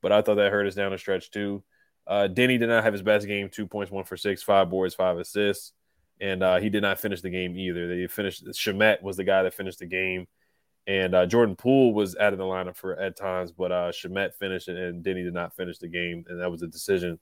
But 0.00 0.12
I 0.12 0.22
thought 0.22 0.36
that 0.36 0.50
hurt 0.50 0.66
us 0.66 0.74
down 0.74 0.90
the 0.90 0.98
stretch 0.98 1.30
too. 1.30 1.62
Uh, 2.06 2.28
Deni 2.28 2.58
did 2.58 2.68
not 2.68 2.82
have 2.82 2.92
his 2.92 3.02
best 3.02 3.26
game. 3.26 3.48
Two 3.48 3.66
points, 3.66 3.92
one 3.92 4.04
for 4.04 4.16
six, 4.16 4.42
five 4.42 4.68
boards, 4.70 4.94
five 4.94 5.18
assists, 5.18 5.72
and 6.20 6.42
uh, 6.42 6.58
he 6.58 6.68
did 6.68 6.82
not 6.82 6.98
finish 6.98 7.20
the 7.20 7.30
game 7.30 7.56
either. 7.56 7.86
They 7.86 8.06
finished. 8.08 8.44
Shamet 8.46 9.02
was 9.02 9.16
the 9.16 9.24
guy 9.24 9.44
that 9.44 9.54
finished 9.54 9.78
the 9.78 9.86
game, 9.86 10.26
and 10.86 11.14
uh, 11.14 11.26
Jordan 11.26 11.56
Poole 11.56 11.94
was 11.94 12.16
out 12.16 12.32
of 12.32 12.38
the 12.38 12.44
lineup 12.44 12.76
for 12.76 12.98
at 12.98 13.16
times, 13.16 13.52
but 13.52 13.72
uh, 13.72 13.92
Shamet 13.92 14.34
finished 14.34 14.68
and 14.68 15.04
Deni 15.04 15.24
did 15.24 15.34
not 15.34 15.54
finish 15.54 15.78
the 15.78 15.88
game, 15.88 16.24
and 16.28 16.40
that 16.40 16.50
was 16.50 16.62
a 16.62 16.66
decision 16.66 17.18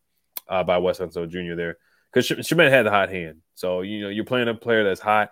uh, 0.48 0.64
by 0.64 0.78
Wes 0.78 0.98
Unseld 0.98 1.30
Jr. 1.30 1.54
there 1.54 1.76
because 2.12 2.28
Shamet 2.28 2.70
had 2.70 2.86
the 2.86 2.90
hot 2.90 3.10
hand. 3.10 3.42
So 3.54 3.82
you 3.82 4.02
know 4.02 4.08
you're 4.08 4.24
playing 4.24 4.48
a 4.48 4.54
player 4.54 4.84
that's 4.84 5.00
hot 5.00 5.30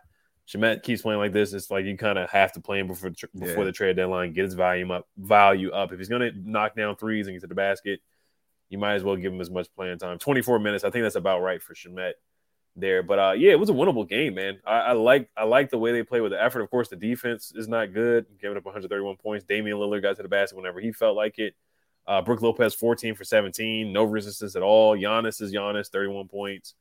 Shamet 0.49 0.82
keeps 0.82 1.02
playing 1.02 1.20
like 1.20 1.32
this, 1.32 1.52
it's 1.52 1.70
like 1.70 1.85
you 1.85 1.97
kind 1.97 2.18
of 2.18 2.30
have 2.30 2.52
to 2.52 2.61
play 2.61 2.78
him 2.78 2.87
before 2.87 3.11
before 3.11 3.58
yeah. 3.58 3.64
the 3.64 3.73
trade 3.73 3.97
deadline, 3.97 4.32
get 4.32 4.44
his 4.44 4.54
volume 4.54 4.90
up, 4.90 5.06
value 5.18 5.70
up. 5.73 5.92
If 5.92 5.99
he's 5.99 6.08
going 6.08 6.23
to 6.23 6.32
knock 6.42 6.75
down 6.75 6.97
threes 6.97 7.26
and 7.26 7.35
get 7.35 7.42
to 7.42 7.47
the 7.47 7.54
basket, 7.54 8.00
you 8.70 8.78
might 8.78 8.94
as 8.94 9.04
well 9.04 9.16
give 9.16 9.32
him 9.32 9.42
as 9.42 9.50
much 9.50 9.68
playing 9.76 9.99
time. 9.99 10.18
24 10.18 10.58
minutes, 10.58 10.85
I 10.85 10.90
think 10.90 11.02
that's 11.02 11.16
about 11.16 11.42
right 11.42 11.62
for 11.62 11.75
Shamet 11.75 12.12
there. 12.80 13.02
But 13.02 13.18
uh, 13.18 13.32
yeah, 13.32 13.52
it 13.52 13.58
was 13.58 13.70
a 13.70 13.75
winnable 13.75 14.08
game, 14.08 14.35
man. 14.35 14.61
I, 14.66 14.78
I, 14.78 14.92
like 14.92 15.28
I 15.37 15.44
like 15.44 15.70
the 15.70 15.78
way 15.78 15.92
they 15.92 16.02
play 16.02 16.20
with 16.20 16.32
the 16.32 16.42
effort. 16.42 16.61
Of 16.61 16.70
course, 16.70 16.88
the 16.88 16.97
defense 16.97 17.52
is 17.54 17.68
not 17.68 17.92
good, 17.92 18.26
giving 18.40 18.56
up 18.56 18.64
131 18.64 19.16
points. 19.16 19.44
Damian 19.44 19.76
Lillard 19.76 20.02
got 20.02 20.16
to 20.16 20.23
the 20.23 20.28
basket 20.28 20.56
whenever 20.56 20.80
he 20.80 20.92
felt 20.92 21.16
like 21.16 21.38
it. 21.38 21.54
Uh, 22.06 22.23
Brook 22.23 22.40
Lopez 22.40 22.75
14 22.75 23.14
for 23.14 23.25
17, 23.25 23.92
no 23.92 24.02
resistance 24.04 24.56
at 24.56 24.62
all. 24.62 24.97
Giannis 24.97 25.42
is 25.42 25.52
Giannis, 25.52 25.88
31 25.88 26.28
points. 26.28 26.75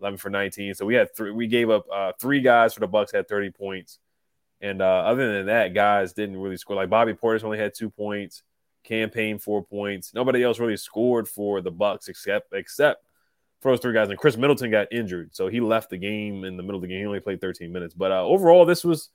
11 0.00 0.18
for 0.18 0.30
19. 0.30 0.74
So 0.74 0.84
we 0.86 0.94
had 0.94 1.14
three. 1.14 1.30
We 1.30 1.46
gave 1.46 1.70
up 1.70 1.86
uh, 1.92 2.12
three 2.20 2.40
guys 2.40 2.74
for 2.74 2.80
the 2.80 2.88
Bucks 2.88 3.12
had 3.12 3.28
30 3.28 3.50
points, 3.50 3.98
and 4.60 4.82
uh, 4.82 5.04
other 5.06 5.32
than 5.32 5.46
that, 5.46 5.74
guys 5.74 6.12
didn't 6.12 6.36
really 6.36 6.56
score. 6.56 6.76
Like 6.76 6.90
Bobby 6.90 7.14
Portis 7.14 7.44
only 7.44 7.58
had 7.58 7.74
two 7.74 7.90
points. 7.90 8.42
Cam 8.82 9.08
Payne 9.08 9.38
four 9.38 9.64
points. 9.64 10.12
Nobody 10.12 10.42
else 10.42 10.58
really 10.58 10.76
scored 10.76 11.26
for 11.26 11.60
the 11.60 11.70
Bucks 11.70 12.08
except 12.08 12.52
except 12.52 13.04
for 13.64 13.72
those 13.72 13.80
three 13.80 13.94
guys. 13.94 14.10
And 14.10 14.18
Khris 14.18 14.36
Middleton 14.36 14.70
got 14.70 14.92
injured, 14.92 15.34
so 15.34 15.48
he 15.48 15.58
left 15.60 15.88
the 15.88 15.96
game 15.96 16.44
in 16.44 16.58
the 16.58 16.62
middle 16.62 16.76
of 16.76 16.82
the 16.82 16.88
game. 16.88 16.98
He 16.98 17.06
only 17.06 17.20
played 17.20 17.40
13 17.40 17.72
minutes. 17.72 17.94
But 17.94 18.12
uh, 18.12 18.22
overall, 18.22 18.66
this 18.66 18.84
was 18.84 19.08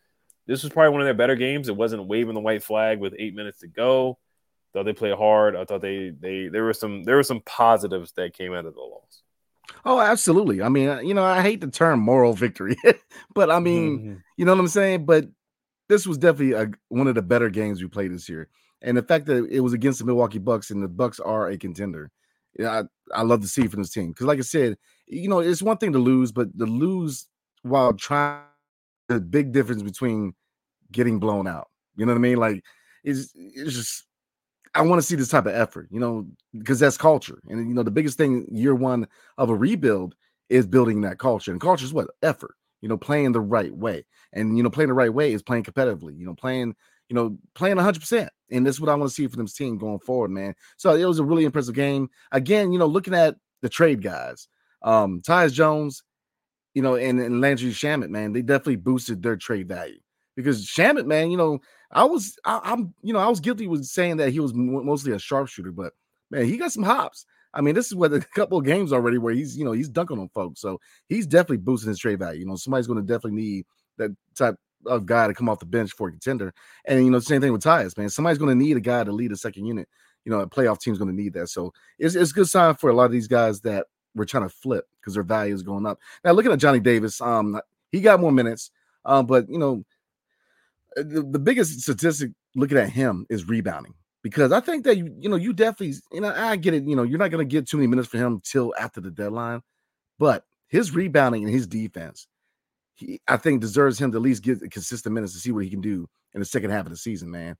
this 0.47 0.63
was 0.63 0.73
probably 0.73 0.89
one 0.89 1.01
of 1.01 1.05
their 1.05 1.13
better 1.13 1.35
games. 1.35 1.69
It 1.69 1.75
wasn't 1.75 2.07
waving 2.07 2.33
the 2.33 2.39
white 2.39 2.63
flag 2.63 2.99
with 2.99 3.13
eight 3.19 3.35
minutes 3.35 3.59
to 3.59 3.67
go. 3.67 4.17
Thought 4.73 4.85
they 4.85 4.93
played 4.93 5.13
hard. 5.13 5.55
I 5.55 5.65
thought 5.65 5.81
they 5.81 6.09
they 6.19 6.47
there 6.47 6.63
were 6.63 6.73
some 6.73 7.03
there 7.03 7.15
were 7.15 7.23
some 7.23 7.41
positives 7.41 8.11
that 8.13 8.33
came 8.33 8.53
out 8.53 8.65
of 8.65 8.73
the 8.73 8.81
loss. 8.81 9.21
Oh, 9.85 10.01
absolutely. 10.01 10.63
I 10.63 10.69
mean, 10.69 10.89
uh, 10.89 10.99
you 10.99 11.13
know, 11.13 11.23
I 11.23 11.43
hate 11.43 11.61
the 11.61 11.69
term 11.69 11.99
moral 11.99 12.33
victory, 12.33 12.75
but 13.35 13.51
I 13.51 13.59
mean, 13.59 13.99
mm-hmm. 13.99 14.15
you 14.35 14.45
know 14.45 14.53
what 14.53 14.61
I'm 14.61 14.67
saying? 14.67 15.05
But 15.05 15.25
this 15.89 16.07
was 16.07 16.17
definitely 16.17 16.53
a, 16.53 16.71
one 16.87 17.05
of 17.05 17.13
the 17.13 17.21
better 17.21 17.51
games 17.51 17.83
we 17.83 17.87
played 17.87 18.11
this 18.11 18.27
year. 18.27 18.49
And 18.81 18.97
the 18.97 19.03
fact 19.03 19.27
that 19.27 19.47
it 19.51 19.59
was 19.59 19.73
against 19.73 19.99
the 19.99 20.05
Milwaukee 20.05 20.39
Bucks 20.39 20.71
and 20.71 20.81
the 20.81 20.87
Bucks 20.87 21.19
are 21.19 21.49
a 21.49 21.57
contender 21.57 22.11
yeah, 22.11 22.18
I, 22.65 22.83
I 23.13 23.21
love 23.23 23.41
to 23.41 23.47
see 23.47 23.67
from 23.67 23.81
this 23.81 23.91
team 23.91 24.09
because, 24.09 24.25
like 24.25 24.39
I 24.39 24.43
said, 24.43 24.77
you 25.07 25.29
know, 25.29 25.39
it's 25.39 25.61
one 25.61 25.77
thing 25.77 25.93
to 25.93 25.99
lose, 25.99 26.31
but 26.31 26.57
to 26.57 26.65
lose 26.65 27.27
while 27.63 27.93
trying 27.93 28.43
the 29.07 29.19
big 29.19 29.51
difference 29.51 29.81
between 29.81 30.33
getting 30.91 31.19
blown 31.19 31.47
out. 31.47 31.67
You 31.95 32.05
know 32.05 32.13
what 32.13 32.19
I 32.19 32.21
mean? 32.21 32.37
Like 32.37 32.63
it's 33.03 33.31
it's 33.35 33.75
just 33.75 34.05
I 34.75 34.81
want 34.81 35.01
to 35.01 35.07
see 35.07 35.15
this 35.15 35.29
type 35.29 35.45
of 35.45 35.53
effort, 35.55 35.87
you 35.91 35.99
know, 35.99 36.27
because 36.57 36.79
that's 36.79 36.97
culture. 36.97 37.41
And 37.49 37.67
you 37.67 37.73
know, 37.73 37.83
the 37.83 37.91
biggest 37.91 38.17
thing 38.17 38.47
year 38.51 38.75
one 38.75 39.07
of 39.37 39.49
a 39.49 39.55
rebuild 39.55 40.15
is 40.49 40.67
building 40.67 41.01
that 41.01 41.19
culture. 41.19 41.51
And 41.51 41.61
culture 41.61 41.85
is 41.85 41.93
what? 41.93 42.07
Effort, 42.21 42.55
you 42.81 42.89
know, 42.89 42.97
playing 42.97 43.31
the 43.31 43.41
right 43.41 43.75
way. 43.75 44.05
And 44.33 44.57
you 44.57 44.63
know, 44.63 44.69
playing 44.69 44.89
the 44.89 44.93
right 44.93 45.13
way 45.13 45.33
is 45.33 45.43
playing 45.43 45.63
competitively, 45.63 46.17
you 46.17 46.25
know, 46.25 46.35
playing, 46.35 46.75
you 47.09 47.15
know, 47.15 47.37
playing 47.55 47.77
100%. 47.77 48.29
And 48.51 48.65
that's 48.65 48.79
what 48.79 48.89
I 48.89 48.95
want 48.95 49.09
to 49.09 49.13
see 49.13 49.27
from 49.27 49.43
this 49.43 49.53
team 49.53 49.77
going 49.77 49.99
forward, 49.99 50.31
man. 50.31 50.55
So 50.77 50.95
it 50.95 51.05
was 51.05 51.19
a 51.19 51.23
really 51.23 51.45
impressive 51.45 51.75
game. 51.75 52.09
Again, 52.31 52.71
you 52.71 52.79
know, 52.79 52.87
looking 52.87 53.13
at 53.13 53.35
the 53.61 53.69
trade 53.69 54.01
guys, 54.01 54.47
um, 54.81 55.21
Tyus 55.21 55.53
Jones, 55.53 56.03
you 56.73 56.81
know, 56.81 56.95
and, 56.95 57.19
and 57.19 57.41
Landry 57.41 57.71
Shamet, 57.71 58.09
man, 58.09 58.33
they 58.33 58.41
definitely 58.41 58.77
boosted 58.77 59.21
their 59.21 59.35
trade 59.35 59.67
value 59.67 59.99
because 60.35 60.65
Shamet, 60.65 61.05
man, 61.05 61.31
you 61.31 61.37
know, 61.37 61.59
I 61.91 62.03
was, 62.03 62.37
I, 62.45 62.73
am 62.73 62.93
you 63.01 63.13
know, 63.13 63.19
I 63.19 63.27
was 63.27 63.39
guilty 63.39 63.67
with 63.67 63.83
saying 63.85 64.17
that 64.17 64.31
he 64.31 64.39
was 64.39 64.53
mostly 64.53 65.11
a 65.11 65.19
sharpshooter, 65.19 65.71
but 65.71 65.93
man, 66.31 66.45
he 66.45 66.57
got 66.57 66.71
some 66.71 66.83
hops. 66.83 67.25
I 67.53 67.61
mean, 67.61 67.75
this 67.75 67.87
is 67.87 67.95
what 67.95 68.13
a 68.13 68.19
couple 68.19 68.57
of 68.57 68.65
games 68.65 68.93
already 68.93 69.17
where 69.17 69.33
he's, 69.33 69.57
you 69.57 69.65
know, 69.65 69.71
he's 69.71 69.89
dunking 69.89 70.19
on 70.19 70.29
folks. 70.29 70.61
So 70.61 70.79
he's 71.07 71.27
definitely 71.27 71.57
boosting 71.57 71.89
his 71.89 71.99
trade 71.99 72.19
value. 72.19 72.41
You 72.41 72.45
know, 72.45 72.55
somebody's 72.55 72.87
going 72.87 72.99
to 72.99 73.05
definitely 73.05 73.41
need 73.41 73.65
that 73.97 74.15
type 74.35 74.55
of 74.85 75.05
guy 75.05 75.27
to 75.27 75.33
come 75.33 75.49
off 75.49 75.59
the 75.59 75.65
bench 75.65 75.91
for 75.91 76.07
a 76.07 76.11
contender. 76.11 76.53
And 76.85 77.03
you 77.03 77.11
know, 77.11 77.19
same 77.19 77.41
thing 77.41 77.51
with 77.51 77.63
Tyus, 77.63 77.97
man. 77.97 78.09
Somebody's 78.09 78.37
going 78.37 78.57
to 78.57 78.63
need 78.63 78.77
a 78.77 78.81
guy 78.81 79.03
to 79.03 79.11
lead 79.11 79.31
a 79.31 79.37
second 79.37 79.65
unit. 79.65 79.87
You 80.25 80.31
know, 80.31 80.39
a 80.41 80.47
playoff 80.47 80.79
team's 80.79 80.97
going 80.97 81.09
to 81.09 81.15
need 81.15 81.33
that. 81.33 81.49
So 81.49 81.73
it's 81.97 82.15
it's 82.15 82.31
a 82.31 82.33
good 82.33 82.47
sign 82.47 82.75
for 82.75 82.89
a 82.89 82.93
lot 82.93 83.05
of 83.05 83.11
these 83.11 83.27
guys 83.27 83.61
that 83.61 83.87
we're 84.15 84.25
trying 84.25 84.43
to 84.43 84.49
flip 84.49 84.85
because 84.99 85.13
their 85.13 85.23
value 85.23 85.53
is 85.53 85.63
going 85.63 85.85
up. 85.85 85.99
Now, 86.23 86.31
looking 86.31 86.51
at 86.51 86.59
Johnny 86.59 86.79
Davis, 86.79 87.21
um, 87.21 87.59
he 87.91 88.01
got 88.01 88.19
more 88.19 88.31
minutes, 88.31 88.71
um, 89.05 89.25
but 89.25 89.49
you 89.49 89.57
know, 89.57 89.83
uh, 90.97 91.03
the, 91.03 91.21
the 91.21 91.39
biggest 91.39 91.79
statistic 91.81 92.31
looking 92.55 92.77
at 92.77 92.89
him 92.89 93.25
is 93.29 93.47
rebounding 93.47 93.93
because 94.23 94.51
I 94.51 94.59
think 94.59 94.83
that 94.85 94.97
you, 94.97 95.15
you 95.19 95.29
know, 95.29 95.35
you 95.35 95.53
definitely, 95.53 95.97
you 96.11 96.21
know, 96.21 96.33
I 96.35 96.55
get 96.55 96.73
it, 96.73 96.83
you 96.83 96.95
know, 96.95 97.03
you're 97.03 97.19
not 97.19 97.31
going 97.31 97.47
to 97.47 97.51
get 97.51 97.67
too 97.67 97.77
many 97.77 97.87
minutes 97.87 98.09
for 98.09 98.17
him 98.17 98.41
till 98.43 98.73
after 98.79 99.01
the 99.01 99.11
deadline, 99.11 99.61
but 100.17 100.43
his 100.67 100.93
rebounding 100.93 101.43
and 101.43 101.53
his 101.53 101.67
defense, 101.67 102.27
he, 102.99 103.21
I 103.27 103.37
think 103.37 103.61
deserves 103.61 103.99
him 103.99 104.11
to 104.11 104.17
at 104.17 104.21
least 104.21 104.43
get 104.43 104.59
consistent 104.71 105.15
minutes 105.15 105.33
to 105.33 105.39
see 105.39 105.51
what 105.51 105.63
he 105.63 105.69
can 105.69 105.81
do 105.81 106.07
in 106.33 106.39
the 106.39 106.45
second 106.45 106.71
half 106.71 106.85
of 106.85 106.91
the 106.91 106.97
season, 106.97 107.31
man. 107.31 107.55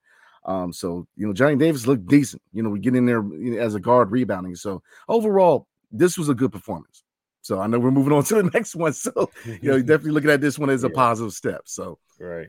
Um, 0.46 0.72
so 0.72 1.08
you 1.16 1.28
know, 1.28 1.34
Johnny 1.34 1.56
Davis 1.56 1.88
looked 1.88 2.08
decent. 2.08 2.42
You 2.54 2.64
know, 2.64 2.70
we 2.70 2.80
get 2.80 2.96
in 2.96 3.06
there 3.06 3.24
as 3.60 3.76
a 3.76 3.80
guard 3.80 4.12
rebounding. 4.12 4.56
So 4.56 4.82
overall, 5.08 5.68
this 5.92 6.18
was 6.18 6.30
a 6.30 6.36
good 6.36 6.52
performance. 6.52 7.04
So 7.42 7.60
I 7.60 7.68
know 7.68 7.80
we're 7.80 7.92
moving 7.92 8.14
on 8.14 8.24
to 8.26 8.36
the 8.36 8.50
next 8.54 8.76
one. 8.76 8.94
So 8.94 9.30
you 9.46 9.60
know, 9.64 9.80
definitely 9.80 10.12
looking 10.12 10.30
at 10.30 10.42
this 10.42 10.60
one 10.60 10.70
as 10.70 10.84
a 10.84 10.88
yeah. 10.88 10.96
positive 10.96 11.34
step. 11.34 11.62
So 11.66 12.00
right. 12.20 12.48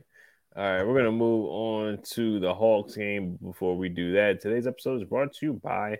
All 0.56 0.64
right, 0.64 0.84
we're 0.84 0.96
gonna 0.96 1.12
move 1.12 1.46
on 1.46 1.98
to 2.14 2.40
the 2.40 2.52
Hawks 2.52 2.96
game. 2.96 3.38
Before 3.40 3.76
we 3.76 3.88
do 3.88 4.14
that, 4.14 4.40
today's 4.40 4.66
episode 4.66 4.96
is 5.00 5.08
brought 5.08 5.32
to 5.34 5.46
you 5.46 5.52
by 5.52 5.98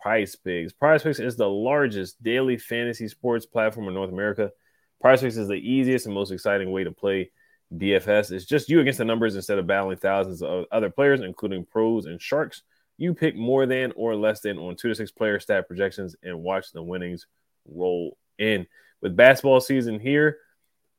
Prize 0.00 0.34
Picks. 0.34 0.72
Prize 0.72 1.02
Picks 1.02 1.18
is 1.18 1.36
the 1.36 1.48
largest 1.48 2.22
daily 2.22 2.56
fantasy 2.56 3.06
sports 3.06 3.44
platform 3.44 3.88
in 3.88 3.94
North 3.94 4.10
America. 4.10 4.50
Prize 5.00 5.20
Picks 5.20 5.36
is 5.36 5.48
the 5.48 5.54
easiest 5.54 6.06
and 6.06 6.14
most 6.14 6.32
exciting 6.32 6.70
way 6.70 6.84
to 6.84 6.92
play 6.92 7.30
DFS. 7.74 8.30
It's 8.30 8.44
just 8.44 8.68
you 8.68 8.80
against 8.80 8.98
the 8.98 9.04
numbers 9.04 9.36
instead 9.36 9.58
of 9.58 9.66
battling 9.66 9.98
thousands 9.98 10.42
of 10.42 10.64
other 10.70 10.90
players, 10.90 11.20
including 11.20 11.64
pros 11.64 12.06
and 12.06 12.20
sharks. 12.20 12.62
You 12.98 13.12
pick 13.12 13.36
more 13.36 13.66
than 13.66 13.92
or 13.94 14.16
less 14.16 14.40
than 14.40 14.58
on 14.58 14.76
two 14.76 14.88
to 14.88 14.94
six 14.94 15.10
player 15.10 15.38
stat 15.38 15.66
projections 15.66 16.16
and 16.22 16.42
watch 16.42 16.72
the 16.72 16.82
winnings 16.82 17.26
roll 17.66 18.16
in. 18.38 18.66
With 19.02 19.16
basketball 19.16 19.60
season 19.60 20.00
here, 20.00 20.38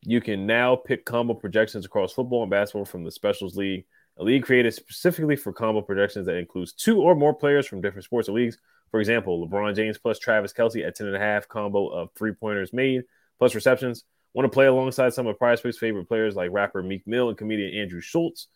you 0.04 0.22
can 0.22 0.46
now 0.46 0.76
pick 0.76 1.06
combo 1.06 1.34
projections 1.34 1.86
across 1.86 2.14
football 2.14 2.44
and 2.44 2.52
basketball 2.52 2.86
from 2.86 3.04
the 3.04 3.12
Specials 3.12 3.56
League, 3.56 3.86
a 4.18 4.24
league 4.24 4.44
created 4.44 4.74
specifically 4.74 5.36
for 5.36 5.52
combo 5.52 5.82
projections 5.82 6.28
that 6.28 6.38
includes 6.38 6.74
two 6.74 7.02
or 7.02 7.16
more 7.16 7.34
players 7.34 7.66
from 7.66 7.82
different 7.82 8.06
sports 8.06 8.30
or 8.30 8.34
leagues. 8.34 8.58
For 8.92 9.00
example, 9.00 9.46
LeBron 9.46 9.76
James 9.76 9.98
plus 9.98 10.20
Travis 10.20 10.54
Kelce 10.54 10.86
at 10.86 10.96
10 10.96 11.08
and 11.08 11.16
a 11.16 11.20
half 11.20 11.48
combo 11.48 11.88
of 11.88 12.10
three 12.16 12.32
pointers 12.32 12.74
made 12.74 13.04
plus 13.40 13.56
receptions. 13.56 14.04
Want 14.34 14.46
to 14.46 14.54
play 14.54 14.68
alongside 14.68 15.14
some 15.14 15.28
of 15.28 15.38
Prize 15.38 15.62
Picks' 15.62 15.78
favorite 15.78 16.08
players 16.08 16.36
like 16.36 16.52
rapper 16.52 16.84
Meek 16.84 17.08
Mill 17.08 17.30
and 17.30 17.38
comedian 17.38 17.74
Andrew 17.74 18.02
Schulz? 18.02 18.48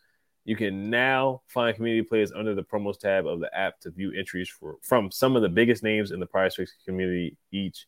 You 0.44 0.56
can 0.56 0.90
now 0.90 1.42
find 1.46 1.74
community 1.74 2.06
players 2.06 2.32
under 2.32 2.54
the 2.54 2.62
promos 2.62 2.98
tab 2.98 3.26
of 3.26 3.40
the 3.40 3.50
app 3.56 3.78
to 3.80 3.90
view 3.90 4.12
entries 4.16 4.48
for 4.48 4.76
from 4.82 5.10
some 5.10 5.36
of 5.36 5.42
the 5.42 5.48
biggest 5.48 5.82
names 5.82 6.10
in 6.10 6.20
the 6.20 6.26
Prize 6.26 6.56
Picks 6.56 6.74
community 6.84 7.36
each 7.52 7.86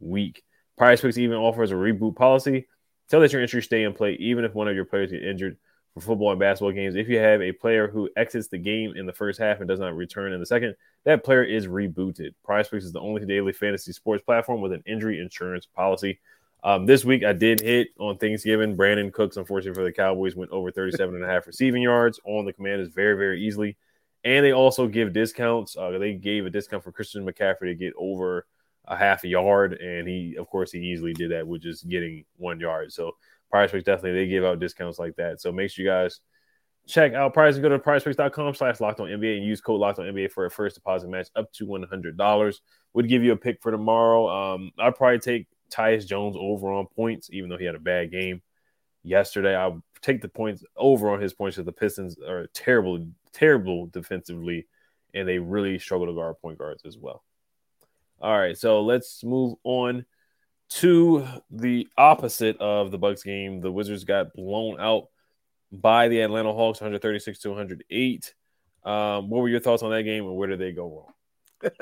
week. 0.00 0.42
Prize 0.78 1.00
Picks 1.00 1.18
even 1.18 1.36
offers 1.36 1.72
a 1.72 1.74
reboot 1.74 2.16
policy 2.16 2.66
so 3.08 3.20
that 3.20 3.32
your 3.32 3.42
entries 3.42 3.64
stay 3.64 3.84
in 3.84 3.92
play 3.92 4.12
even 4.14 4.44
if 4.44 4.54
one 4.54 4.68
of 4.68 4.74
your 4.74 4.84
players 4.86 5.10
get 5.10 5.22
injured 5.22 5.58
for 6.00 6.06
football 6.06 6.30
and 6.30 6.40
basketball 6.40 6.72
games. 6.72 6.94
If 6.94 7.08
you 7.08 7.18
have 7.18 7.40
a 7.40 7.52
player 7.52 7.88
who 7.88 8.08
exits 8.16 8.48
the 8.48 8.58
game 8.58 8.94
in 8.96 9.06
the 9.06 9.12
first 9.12 9.38
half 9.38 9.60
and 9.60 9.68
does 9.68 9.80
not 9.80 9.96
return 9.96 10.32
in 10.32 10.40
the 10.40 10.46
second, 10.46 10.74
that 11.04 11.24
player 11.24 11.42
is 11.42 11.66
rebooted. 11.66 12.34
Prize 12.44 12.68
Picks 12.68 12.84
is 12.84 12.92
the 12.92 13.00
only 13.00 13.24
daily 13.24 13.52
fantasy 13.52 13.92
sports 13.92 14.24
platform 14.24 14.60
with 14.60 14.72
an 14.72 14.82
injury 14.86 15.20
insurance 15.20 15.66
policy. 15.66 16.18
Um, 16.62 16.86
this 16.86 17.04
week 17.04 17.24
I 17.24 17.32
did 17.32 17.60
hit 17.60 17.88
on 17.98 18.18
Thanksgiving. 18.18 18.76
Brandin 18.76 19.12
Cooks, 19.12 19.36
unfortunately 19.36 19.78
for 19.78 19.84
the 19.84 19.92
Cowboys, 19.92 20.36
went 20.36 20.50
over 20.50 20.70
37 20.70 21.14
and 21.14 21.24
a 21.24 21.26
half 21.26 21.46
receiving 21.46 21.82
yards 21.82 22.20
on 22.24 22.44
the 22.44 22.52
commanders 22.52 22.88
very, 22.88 23.16
very 23.16 23.42
easily. 23.42 23.76
And 24.24 24.44
they 24.44 24.52
also 24.52 24.86
give 24.86 25.12
discounts. 25.12 25.76
Uh, 25.76 25.98
they 25.98 26.14
gave 26.14 26.44
a 26.44 26.50
discount 26.50 26.84
for 26.84 26.92
Christian 26.92 27.24
McCaffrey 27.24 27.68
to 27.68 27.74
get 27.74 27.92
over– 27.96 28.46
a 28.90 28.96
half 28.96 29.24
a 29.24 29.28
yard, 29.28 29.74
and 29.74 30.06
he, 30.06 30.36
of 30.36 30.48
course, 30.48 30.72
he 30.72 30.80
easily 30.80 31.12
did 31.12 31.30
that 31.30 31.46
with 31.46 31.62
just 31.62 31.88
getting 31.88 32.24
one 32.36 32.60
yard. 32.60 32.92
So 32.92 33.16
Prize 33.50 33.70
Picks 33.70 33.84
definitely 33.84 34.20
they 34.20 34.28
give 34.28 34.44
out 34.44 34.60
discounts 34.60 34.98
like 34.98 35.16
that. 35.16 35.40
So 35.40 35.52
make 35.52 35.70
sure 35.70 35.84
you 35.84 35.90
guys 35.90 36.20
check 36.86 37.12
out 37.14 37.34
Price 37.34 37.56
go 37.58 37.68
to 37.68 37.78
prizepicks.com 37.78 38.54
slash 38.54 38.80
locked 38.80 39.00
on 39.00 39.08
NBA 39.08 39.38
and 39.38 39.46
use 39.46 39.60
code 39.60 39.80
locked 39.80 39.98
on 39.98 40.06
NBA 40.06 40.32
for 40.32 40.46
a 40.46 40.50
first 40.50 40.74
deposit 40.76 41.08
match 41.08 41.28
up 41.36 41.52
to 41.54 41.66
one 41.66 41.82
hundred 41.82 42.16
dollars. 42.16 42.60
Would 42.94 43.08
give 43.08 43.22
you 43.22 43.32
a 43.32 43.36
pick 43.36 43.62
for 43.62 43.70
tomorrow. 43.70 44.54
Um, 44.54 44.72
I'd 44.78 44.96
probably 44.96 45.20
take 45.20 45.46
Tyus 45.70 46.06
Jones 46.06 46.36
over 46.38 46.72
on 46.72 46.86
points, 46.86 47.30
even 47.32 47.48
though 47.48 47.58
he 47.58 47.64
had 47.64 47.76
a 47.76 47.80
bad 47.80 48.10
game 48.10 48.42
yesterday. 49.02 49.54
I'll 49.54 49.82
take 50.02 50.20
the 50.20 50.28
points 50.28 50.64
over 50.76 51.10
on 51.10 51.20
his 51.20 51.32
points 51.32 51.56
because 51.56 51.66
the 51.66 51.72
Pistons 51.72 52.16
are 52.18 52.48
terrible, 52.52 53.06
terrible 53.32 53.86
defensively, 53.86 54.66
and 55.14 55.28
they 55.28 55.38
really 55.38 55.78
struggle 55.78 56.06
to 56.06 56.14
guard 56.14 56.40
point 56.40 56.58
guards 56.58 56.82
as 56.84 56.98
well. 56.98 57.22
All 58.20 58.36
right, 58.36 58.58
so 58.58 58.82
let's 58.82 59.22
move 59.24 59.54
on 59.64 60.04
to 60.70 61.26
the 61.50 61.88
opposite 61.96 62.56
of 62.60 62.90
the 62.90 62.98
Bucks 62.98 63.22
game. 63.22 63.60
The 63.60 63.72
Wizards 63.72 64.04
got 64.04 64.32
blown 64.34 64.80
out 64.80 65.08
by 65.72 66.08
the 66.08 66.20
Atlanta 66.20 66.52
Hawks, 66.52 66.80
136 66.80 67.40
to 67.40 67.50
108. 67.50 68.34
Um, 68.84 69.28
what 69.28 69.42
were 69.42 69.48
your 69.48 69.60
thoughts 69.60 69.82
on 69.82 69.90
that 69.90 70.04
game, 70.04 70.24
and 70.24 70.36
where 70.36 70.48
did 70.48 70.58
they 70.58 70.72
go 70.72 71.04
wrong? 71.62 71.78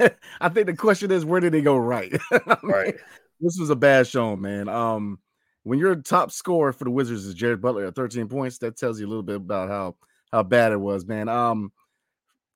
I 0.40 0.48
think 0.48 0.66
the 0.66 0.76
question 0.76 1.10
is, 1.10 1.24
where 1.24 1.40
did 1.40 1.52
they 1.52 1.60
go 1.60 1.76
right? 1.76 2.12
right. 2.62 2.96
This 3.40 3.58
was 3.58 3.70
a 3.70 3.76
bad 3.76 4.06
show, 4.06 4.36
man. 4.36 4.68
Um, 4.68 5.18
when 5.64 5.78
your 5.78 5.94
top 5.96 6.30
scorer 6.30 6.72
for 6.72 6.84
the 6.84 6.90
Wizards 6.90 7.24
is 7.24 7.34
Jared 7.34 7.60
Butler 7.60 7.86
at 7.86 7.94
13 7.94 8.28
points, 8.28 8.58
that 8.58 8.76
tells 8.76 9.00
you 9.00 9.06
a 9.06 9.08
little 9.08 9.22
bit 9.22 9.36
about 9.36 9.68
how 9.68 9.96
how 10.32 10.42
bad 10.42 10.72
it 10.72 10.80
was, 10.80 11.04
man. 11.06 11.28
Um, 11.28 11.72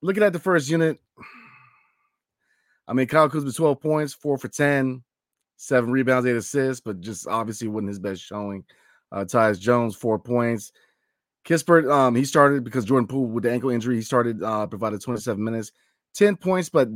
looking 0.00 0.22
at 0.22 0.32
the 0.32 0.38
first 0.38 0.70
unit, 0.70 0.98
I 2.88 2.94
mean, 2.94 3.06
Kyle 3.06 3.28
Kuzma 3.28 3.52
12 3.52 3.80
points, 3.80 4.14
four 4.14 4.38
for 4.38 4.48
10, 4.48 5.02
seven 5.56 5.90
rebounds, 5.90 6.26
eight 6.26 6.36
assists, 6.36 6.80
but 6.80 7.00
just 7.00 7.26
obviously 7.26 7.68
wasn't 7.68 7.88
his 7.88 7.98
best 7.98 8.22
showing. 8.22 8.64
Uh, 9.12 9.24
Tyus 9.24 9.58
Jones, 9.58 9.94
four 9.94 10.18
points. 10.18 10.72
Kispert, 11.46 11.90
um, 11.90 12.14
he 12.14 12.24
started 12.24 12.64
because 12.64 12.84
Jordan 12.84 13.06
Poole 13.06 13.26
with 13.26 13.44
the 13.44 13.52
ankle 13.52 13.70
injury, 13.70 13.96
he 13.96 14.02
started, 14.02 14.42
uh, 14.42 14.66
provided 14.66 15.00
27 15.00 15.42
minutes, 15.42 15.70
10 16.14 16.36
points, 16.36 16.68
but 16.68 16.88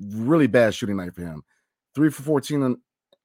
really 0.00 0.48
bad 0.48 0.74
shooting 0.74 0.96
night 0.96 1.14
for 1.14 1.22
him. 1.22 1.42
Three 1.94 2.10
for 2.10 2.22
14 2.22 2.76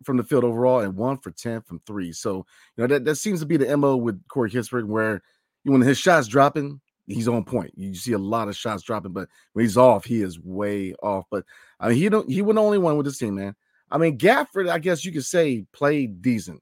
from 0.03 0.17
the 0.17 0.23
field 0.23 0.43
overall 0.43 0.79
and 0.81 0.95
one 0.95 1.17
for 1.17 1.31
10 1.31 1.61
from 1.61 1.81
three. 1.87 2.11
So, 2.11 2.45
you 2.75 2.83
know, 2.83 2.87
that, 2.87 3.05
that 3.05 3.15
seems 3.15 3.39
to 3.39 3.45
be 3.45 3.57
the 3.57 3.75
MO 3.75 3.95
with 3.95 4.21
Corey 4.27 4.51
Kispert, 4.51 4.85
where 4.85 5.21
when 5.63 5.81
his 5.81 5.97
shots 5.97 6.27
dropping, 6.27 6.79
he's 7.07 7.27
on 7.27 7.43
point. 7.43 7.71
You 7.75 7.95
see 7.95 8.13
a 8.13 8.19
lot 8.19 8.47
of 8.47 8.55
shots 8.55 8.83
dropping, 8.83 9.13
but 9.13 9.29
when 9.53 9.65
he's 9.65 9.77
off, 9.77 10.05
he 10.05 10.21
is 10.21 10.39
way 10.39 10.93
off. 11.01 11.25
But 11.31 11.45
I 11.79 11.89
mean, 11.89 11.97
he 11.97 12.09
don't 12.09 12.29
he 12.29 12.41
wasn't 12.41 12.57
the 12.57 12.63
only 12.63 12.77
one 12.77 12.97
with 12.97 13.05
this 13.05 13.17
team, 13.17 13.35
man. 13.35 13.55
I 13.89 13.97
mean, 13.97 14.17
Gafford, 14.17 14.69
I 14.69 14.79
guess 14.79 15.05
you 15.05 15.11
could 15.11 15.25
say 15.25 15.65
played 15.73 16.21
decent. 16.21 16.61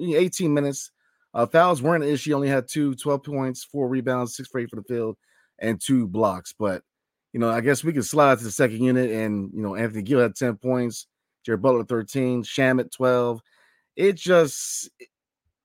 18 0.00 0.52
minutes. 0.52 0.90
Uh, 1.32 1.46
fouls 1.46 1.82
weren't 1.82 2.04
an 2.04 2.10
issue. 2.10 2.34
Only 2.34 2.48
had 2.48 2.68
two, 2.68 2.94
12 2.94 3.22
points, 3.22 3.64
four 3.64 3.88
rebounds, 3.88 4.36
six 4.36 4.48
for 4.48 4.58
eight 4.58 4.70
for 4.70 4.76
the 4.76 4.82
field, 4.82 5.16
and 5.58 5.80
two 5.80 6.06
blocks. 6.06 6.54
But 6.58 6.82
you 7.32 7.40
know, 7.40 7.50
I 7.50 7.60
guess 7.60 7.84
we 7.84 7.92
could 7.92 8.06
slide 8.06 8.38
to 8.38 8.44
the 8.44 8.50
second 8.50 8.82
unit, 8.82 9.10
and 9.10 9.50
you 9.52 9.62
know, 9.62 9.74
Anthony 9.74 10.02
Gill 10.02 10.20
had 10.20 10.34
10 10.34 10.56
points, 10.56 11.06
Jared 11.44 11.62
Butler 11.62 11.84
13, 11.84 12.42
Shamet 12.42 12.90
12. 12.92 13.40
It 13.96 14.14
just 14.16 14.90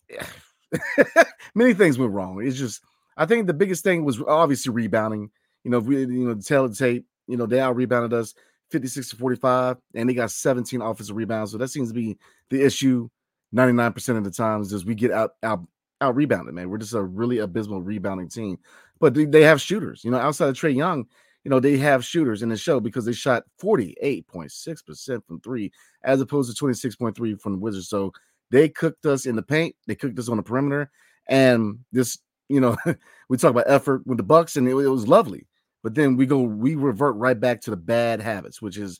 many 1.56 1.74
things 1.74 1.98
went 1.98 2.12
wrong. 2.12 2.46
It's 2.46 2.58
just 2.58 2.82
I 3.18 3.26
think 3.26 3.48
the 3.48 3.54
biggest 3.54 3.84
thing 3.84 4.04
was 4.04 4.22
obviously 4.22 4.74
rebounding. 4.74 5.32
You 5.64 5.72
know, 5.72 5.78
if 5.78 5.86
we 5.86 6.00
you 6.00 6.28
know 6.28 6.36
tell 6.36 6.68
the 6.68 6.76
tape, 6.76 7.06
you 7.28 7.38
know, 7.38 7.46
they 7.46 7.60
out 7.60 7.76
rebounded 7.76 8.14
us 8.14 8.34
56 8.72 9.10
to 9.10 9.16
45, 9.16 9.78
and 9.96 10.10
they 10.10 10.14
got 10.14 10.32
17 10.32 10.82
offensive 10.82 11.16
rebounds. 11.16 11.52
So 11.52 11.58
that 11.58 11.70
seems 11.70 11.90
to 11.90 11.94
be 11.94 12.18
the 12.50 12.64
issue 12.64 13.10
99% 13.54 14.18
of 14.18 14.24
the 14.24 14.32
times 14.32 14.72
is 14.72 14.86
we 14.86 14.96
get 14.96 15.12
out 15.12 15.32
out 15.44 15.62
out 16.00 16.16
rebounded, 16.16 16.56
man. 16.56 16.70
We're 16.70 16.78
just 16.78 16.94
a 16.94 17.02
really 17.02 17.40
abysmal 17.40 17.82
rebounding 17.82 18.30
team. 18.30 18.58
But 19.00 19.14
they, 19.14 19.42
have 19.42 19.62
shooters, 19.62 20.04
you 20.04 20.12
know, 20.12 20.18
outside 20.18 20.50
of 20.50 20.56
Trae 20.56 20.76
Young, 20.76 21.06
you 21.44 21.50
know, 21.50 21.60
they 21.60 21.78
have 21.78 22.06
shooters 22.06 22.44
in 22.44 22.50
the 22.50 22.58
show 22.58 22.80
because 22.80 23.06
they 23.06 23.14
shot 23.14 23.44
48.6% 23.62 25.26
from 25.26 25.42
three 25.42 25.72
as 26.04 26.22
opposed 26.22 26.56
to 26.56 26.64
26.3 26.64 27.42
from 27.42 27.54
the 27.54 27.58
Wizards. 27.58 27.90
So 27.90 28.12
they 28.52 28.70
cooked 28.70 29.06
us 29.06 29.26
in 29.26 29.36
the 29.36 29.42
paint, 29.42 29.76
they 29.88 29.96
cooked 29.96 30.20
us 30.20 30.30
on 30.30 30.38
the 30.38 30.44
perimeter, 30.44 30.92
and 31.28 31.80
this, 31.92 32.20
you 32.48 32.60
know, 32.60 32.78
we 33.30 33.38
talk 33.38 33.52
about 33.52 33.70
effort 33.70 34.06
with 34.06 34.18
the 34.18 34.24
Bucks, 34.24 34.56
and 34.56 34.68
it, 34.68 34.72
it 34.72 34.90
was 34.90 35.08
lovely. 35.08 35.48
But 35.84 35.96
then 35.96 36.16
we 36.16 36.26
go, 36.26 36.42
we 36.42 36.76
revert 36.76 37.16
right 37.16 37.40
back 37.40 37.62
to 37.62 37.72
the 37.72 37.78
bad 37.78 38.22
habits, 38.22 38.62
which 38.62 38.78
is 38.78 39.00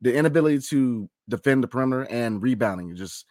the 0.00 0.14
inability 0.14 0.60
to 0.70 1.08
defend 1.28 1.62
the 1.62 1.68
perimeter 1.68 2.06
and 2.10 2.42
rebounding. 2.42 2.94
Just, 2.96 3.26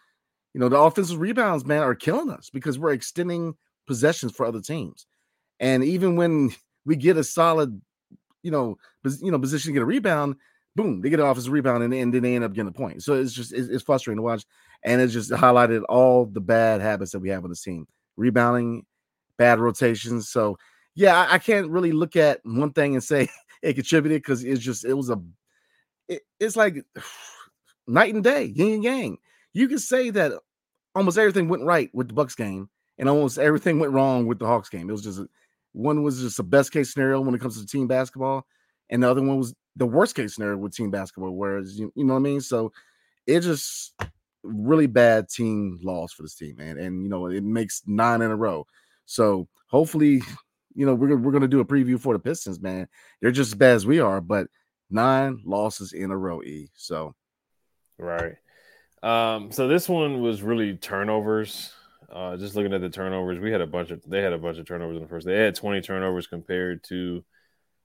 you 0.54 0.60
know, 0.60 0.68
the 0.68 0.78
offensive 0.78 1.20
rebounds, 1.20 1.64
man, 1.64 1.82
are 1.82 1.94
killing 1.94 2.30
us 2.30 2.50
because 2.50 2.78
we're 2.78 2.92
extending 2.92 3.54
possessions 3.86 4.32
for 4.32 4.46
other 4.46 4.60
teams. 4.60 5.06
And 5.58 5.84
even 5.84 6.16
when 6.16 6.54
we 6.84 6.96
get 6.96 7.16
a 7.16 7.24
solid, 7.24 7.80
you 8.42 8.50
know, 8.50 8.76
you 9.20 9.30
know, 9.30 9.38
position 9.38 9.68
to 9.68 9.72
get 9.74 9.82
a 9.82 9.86
rebound, 9.86 10.36
boom, 10.76 11.00
they 11.00 11.10
get 11.10 11.20
an 11.20 11.26
offensive 11.26 11.52
rebound 11.52 11.82
and, 11.82 11.92
and 11.92 12.14
then 12.14 12.22
they 12.22 12.34
end 12.34 12.44
up 12.44 12.54
getting 12.54 12.68
a 12.68 12.72
point. 12.72 13.02
So 13.02 13.14
it's 13.14 13.32
just 13.32 13.52
it's, 13.52 13.68
it's 13.68 13.82
frustrating 13.82 14.18
to 14.18 14.22
watch, 14.22 14.44
and 14.84 15.00
it 15.00 15.08
just 15.08 15.30
highlighted 15.30 15.82
all 15.88 16.26
the 16.26 16.40
bad 16.40 16.80
habits 16.80 17.12
that 17.12 17.18
we 17.18 17.28
have 17.28 17.44
on 17.44 17.50
the 17.50 17.56
team: 17.56 17.86
rebounding, 18.16 18.86
bad 19.36 19.58
rotations. 19.58 20.30
So 20.30 20.56
yeah, 20.94 21.26
I, 21.30 21.38
can't 21.38 21.70
really 21.70 21.92
look 21.92 22.16
at 22.16 22.40
one 22.44 22.72
thing 22.72 22.94
and 22.94 23.02
say 23.02 23.28
it 23.62 23.74
contributed 23.74 24.22
because 24.22 24.44
it's 24.44 24.60
just 24.60 24.84
it 24.84 24.94
was 24.94 25.10
a 25.10 25.20
it, 26.08 26.22
it's 26.38 26.56
like 26.56 26.84
night 27.86 28.14
and 28.14 28.24
day, 28.24 28.44
yin 28.44 28.74
and 28.74 28.84
yang. 28.84 29.18
You 29.52 29.68
can 29.68 29.78
say 29.78 30.10
that 30.10 30.32
almost 30.94 31.18
everything 31.18 31.48
went 31.48 31.64
right 31.64 31.90
with 31.92 32.08
the 32.08 32.14
Bucks 32.14 32.34
game, 32.34 32.68
and 32.98 33.08
almost 33.08 33.38
everything 33.38 33.78
went 33.78 33.92
wrong 33.92 34.26
with 34.26 34.38
the 34.38 34.46
Hawks 34.46 34.68
game. 34.68 34.88
It 34.88 34.92
was 34.92 35.02
just 35.02 35.20
one 35.72 36.02
was 36.02 36.20
just 36.20 36.38
a 36.38 36.42
best 36.42 36.72
case 36.72 36.92
scenario 36.92 37.20
when 37.20 37.34
it 37.34 37.40
comes 37.40 37.60
to 37.60 37.66
team 37.66 37.86
basketball, 37.86 38.46
and 38.90 39.02
the 39.02 39.10
other 39.10 39.22
one 39.22 39.38
was 39.38 39.54
the 39.76 39.86
worst 39.86 40.14
case 40.16 40.34
scenario 40.34 40.56
with 40.56 40.74
team 40.74 40.90
basketball. 40.90 41.32
Whereas 41.32 41.78
you, 41.78 41.92
you 41.94 42.04
know 42.04 42.14
what 42.14 42.20
I 42.20 42.22
mean. 42.22 42.40
So 42.40 42.72
it 43.26 43.40
just 43.40 43.94
really 44.42 44.86
bad 44.86 45.28
team 45.28 45.78
loss 45.82 46.12
for 46.12 46.22
this 46.22 46.34
team, 46.34 46.56
man. 46.56 46.78
And 46.78 47.02
you 47.02 47.08
know 47.08 47.26
it 47.26 47.44
makes 47.44 47.82
nine 47.86 48.22
in 48.22 48.30
a 48.30 48.36
row. 48.36 48.66
So 49.06 49.48
hopefully 49.66 50.22
you 50.74 50.86
know, 50.86 50.94
we're 50.94 51.16
we're 51.16 51.32
gonna 51.32 51.48
do 51.48 51.60
a 51.60 51.64
preview 51.64 51.98
for 51.98 52.14
the 52.14 52.18
Pistons, 52.18 52.60
man. 52.60 52.88
They're 53.20 53.30
just 53.30 53.52
as 53.52 53.58
bad 53.58 53.74
as 53.74 53.86
we 53.86 54.00
are, 54.00 54.20
but 54.20 54.48
nine 54.90 55.40
losses 55.44 55.92
in 55.92 56.10
a 56.10 56.16
row, 56.16 56.42
E. 56.42 56.70
So 56.74 57.14
right. 57.98 58.34
Um, 59.02 59.50
so 59.50 59.68
this 59.68 59.88
one 59.88 60.20
was 60.20 60.42
really 60.42 60.76
turnovers. 60.76 61.72
Uh, 62.12 62.36
just 62.36 62.56
looking 62.56 62.72
at 62.72 62.80
the 62.80 62.90
turnovers, 62.90 63.38
we 63.38 63.52
had 63.52 63.60
a 63.60 63.66
bunch 63.66 63.90
of 63.90 64.02
they 64.06 64.20
had 64.20 64.32
a 64.32 64.38
bunch 64.38 64.58
of 64.58 64.66
turnovers 64.66 64.96
in 64.96 65.02
the 65.02 65.08
first. 65.08 65.26
They 65.26 65.38
had 65.38 65.54
20 65.54 65.80
turnovers 65.80 66.26
compared 66.26 66.82
to 66.84 67.24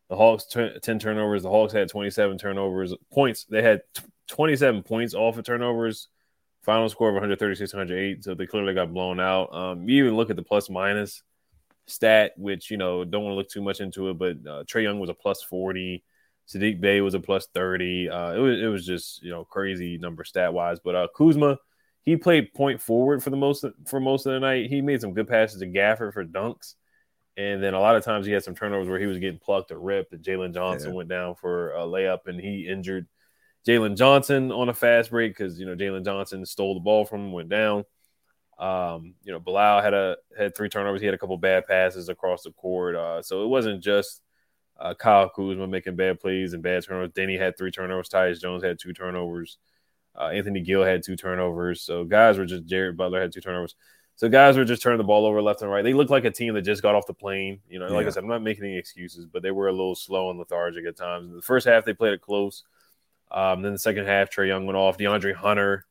the 0.10 0.16
Hawks 0.16 0.46
10 0.46 1.00
turnovers. 1.00 1.44
The 1.44 1.50
Hawks 1.50 1.74
had 1.74 1.90
27 1.90 2.38
turnovers 2.38 2.94
points. 3.12 3.46
They 3.46 3.62
had 3.62 3.82
27 4.28 4.84
points 4.84 5.14
off 5.14 5.38
of 5.38 5.46
turnovers. 5.46 6.10
Final 6.64 6.90
score 6.90 7.10
of 7.10 7.14
136 7.14 7.74
108. 7.74 8.24
So 8.24 8.34
they 8.34 8.48
clearly 8.48 8.74
got 8.74 8.94
blown 8.94 9.20
out. 9.20 9.54
Um, 9.54 9.88
you 9.88 10.04
even 10.04 10.18
look 10.18 10.32
at 10.32 10.36
the 10.36 10.44
plus 10.44 10.70
minus 10.70 11.22
stat, 11.88 12.34
which 12.38 12.72
you 12.72 12.78
know 12.78 13.04
don't 13.04 13.24
want 13.24 13.34
to 13.34 13.38
look 13.38 13.50
too 13.50 13.62
much 13.62 13.80
into 13.80 14.10
it, 14.10 14.18
but 14.18 14.38
uh, 14.48 14.64
Trae 14.64 14.84
Young 14.84 15.00
was 15.00 15.10
a 15.10 15.14
plus 15.14 15.44
forty, 15.44 16.04
Saddiq 16.48 16.80
Bey 16.80 17.02
was 17.02 17.14
a 17.14 17.20
plus 17.20 17.48
thirty. 17.48 18.10
Uh, 18.10 18.34
it 18.34 18.40
was 18.40 18.62
it 18.62 18.68
was 18.68 18.86
just 18.86 19.24
you 19.24 19.32
know 19.32 19.44
crazy 19.44 19.98
number 19.98 20.24
stat 20.24 20.54
wise. 20.54 20.80
But 20.84 20.96
uh, 20.96 21.08
Kuzma, 21.16 21.58
he 22.04 22.18
played 22.18 22.54
point 22.54 22.82
forward 22.82 23.24
for 23.24 23.30
the 23.30 23.38
most 23.38 23.66
for 23.88 24.00
most 24.00 24.26
of 24.26 24.34
the 24.34 24.40
night. 24.40 24.70
He 24.70 24.82
made 24.82 25.02
some 25.02 25.14
good 25.14 25.28
passes 25.28 25.60
to 25.60 25.68
Gafford 25.68 26.14
for 26.14 26.24
dunks, 26.24 26.76
and 27.38 27.64
then 27.64 27.74
a 27.74 27.80
lot 27.80 27.96
of 27.96 28.04
times 28.04 28.26
he 28.26 28.32
had 28.32 28.44
some 28.44 28.56
turnovers 28.56 28.88
where 28.88 29.00
he 29.00 29.08
was 29.08 29.18
getting 29.18 29.40
plucked 29.40 29.72
or 29.72 29.80
ripped. 29.80 30.14
And 30.14 30.24
Jalen 30.24 30.54
Johnson 30.54 30.92
yeah. 30.92 30.96
went 30.96 31.10
down 31.10 31.36
for 31.36 31.74
a 31.74 31.82
layup 31.82 32.28
and 32.28 32.40
he 32.40 32.68
injured 32.68 33.08
Jalen 33.68 33.98
Johnson 33.98 34.52
on 34.52 34.70
a 34.70 34.74
fast 34.74 35.10
break 35.10 35.36
because 35.36 35.60
you 35.60 35.66
know 35.66 35.76
Jalen 35.76 36.06
Johnson 36.06 36.46
stole 36.46 36.76
the 36.76 36.80
ball 36.80 37.06
from 37.06 37.22
him, 37.22 37.32
went 37.32 37.50
down. 37.50 37.86
Um, 38.58 39.16
you 39.24 39.34
know, 39.34 39.40
Bilal 39.40 39.82
had 39.82 39.94
a 39.94 40.18
had 40.38 40.56
three 40.56 40.70
turnovers. 40.70 41.02
He 41.02 41.06
had 41.06 41.16
a 41.16 41.18
couple 41.18 41.38
bad 41.38 41.68
passes 41.68 42.10
across 42.10 42.44
the 42.44 42.52
court. 42.52 42.96
Uh, 42.96 43.22
so 43.22 43.44
it 43.44 43.48
wasn't 43.48 43.84
just 43.84 44.22
uh, 44.80 44.94
Kyle 44.94 45.30
Kuzma 45.30 45.68
making 45.68 45.96
bad 45.96 46.20
plays 46.20 46.54
and 46.54 46.64
bad 46.64 46.84
turnovers. 46.84 47.12
Deni 47.12 47.40
had 47.40 47.58
three 47.58 47.72
turnovers. 47.72 48.10
Tyus 48.10 48.40
Jones 48.40 48.64
had 48.64 48.80
two 48.80 48.94
turnovers. 48.94 49.58
Uh, 50.18 50.30
Anthony 50.30 50.62
Gill 50.62 50.84
had 50.84 51.04
two 51.04 51.16
turnovers. 51.16 51.82
So 51.82 52.06
guys 52.06 52.38
were 52.38 52.46
just 52.46 52.66
Jared 52.66 52.96
Butler 52.96 53.22
had 53.22 53.34
two 53.34 53.42
turnovers. 53.42 53.76
So 54.18 54.30
guys 54.30 54.56
were 54.56 54.64
just 54.64 54.82
turning 54.82 54.98
the 54.98 55.04
ball 55.04 55.26
over 55.26 55.42
left 55.42 55.62
and 55.62 55.70
right. 55.70 55.84
They 55.84 55.94
looked 55.94 56.12
like 56.12 56.24
a 56.24 56.32
team 56.32 56.54
that 56.54 56.62
just 56.62 56.82
got 56.82 56.96
off 56.96 57.06
the 57.06 57.14
plane. 57.14 57.60
You 57.68 57.80
know, 57.80 57.88
like 57.88 58.04
yeah. 58.04 58.08
I 58.08 58.12
said, 58.12 58.24
I'm 58.24 58.30
not 58.30 58.42
making 58.42 58.64
any 58.64 58.78
excuses, 58.78 59.26
but 59.26 59.44
they 59.44 59.52
were 59.52 59.68
a 59.68 59.74
little 59.74 59.96
slow 59.96 60.30
and 60.30 60.40
lethargic 60.40 60.86
at 60.86 60.96
times. 60.96 61.28
In 61.28 61.36
the 61.36 61.42
first 61.42 61.68
half, 61.68 61.84
they 61.84 61.94
played 61.94 62.14
it 62.14 62.22
close. 62.22 62.64
Um, 63.30 63.62
then 63.62 63.74
the 63.74 63.80
second 63.80 64.06
half, 64.06 64.30
Trae 64.30 64.48
Young 64.48 64.66
went 64.66 64.78
off. 64.78 64.98
DeAndre 64.98 65.36
Hunter 65.36 65.86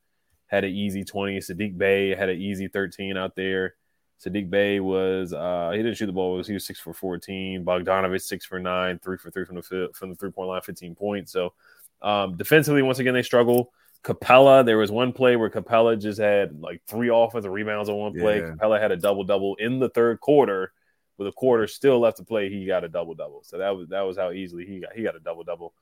had 0.47 0.63
an 0.63 0.71
easy 0.71 1.03
20. 1.03 1.39
Saddiq 1.39 1.77
Bey 1.77 2.15
had 2.15 2.29
an 2.29 2.39
easy 2.39 2.67
13 2.67 3.17
out 3.17 3.35
there. 3.35 3.75
Saddiq 4.23 4.49
Bey 4.49 4.79
was 4.79 5.33
uh, 5.33 5.71
he 5.71 5.77
didn't 5.77 5.95
shoot 5.95 6.05
the 6.05 6.13
ball. 6.13 6.41
He 6.41 6.53
was 6.53 6.65
six 6.65 6.79
for 6.79 6.93
14. 6.93 7.65
Bogdanovich 7.65 8.21
six 8.21 8.45
for 8.45 8.59
nine, 8.59 8.99
three 8.99 9.17
for 9.17 9.29
three 9.31 9.45
from 9.45 9.55
the 9.55 9.89
from 9.93 10.09
the 10.09 10.15
three 10.15 10.31
point 10.31 10.49
line, 10.49 10.61
15 10.61 10.95
points. 10.95 11.31
So 11.31 11.53
um, 12.01 12.37
defensively, 12.37 12.81
once 12.81 12.99
again, 12.99 13.13
they 13.13 13.23
struggle. 13.23 13.71
Capela, 14.03 14.63
there 14.63 14.77
was 14.77 14.91
one 14.91 15.11
play 15.11 15.35
where 15.35 15.49
Capela 15.49 15.99
just 15.99 16.19
had 16.19 16.61
like 16.61 16.81
three 16.87 17.09
offensive 17.11 17.51
rebounds 17.51 17.89
on 17.89 17.95
one 17.95 18.13
play. 18.13 18.39
Yeah. 18.39 18.51
Capela 18.51 18.79
had 18.79 18.91
a 18.91 18.97
double 18.97 19.23
double 19.23 19.55
in 19.55 19.79
the 19.79 19.89
third 19.89 20.19
quarter. 20.19 20.71
With 21.17 21.29
a 21.29 21.31
quarter 21.31 21.65
still 21.65 21.99
left 21.99 22.17
to 22.17 22.23
play, 22.23 22.49
he 22.49 22.65
got 22.65 22.83
a 22.83 22.89
double 22.89 23.15
double. 23.15 23.41
So 23.43 23.57
that 23.57 23.69
was 23.75 23.87
that 23.89 24.01
was 24.01 24.17
how 24.17 24.31
easily 24.31 24.65
he 24.65 24.79
got 24.79 24.93
he 24.93 25.01
got 25.01 25.15
a 25.15 25.19
double 25.19 25.43
double. 25.43 25.73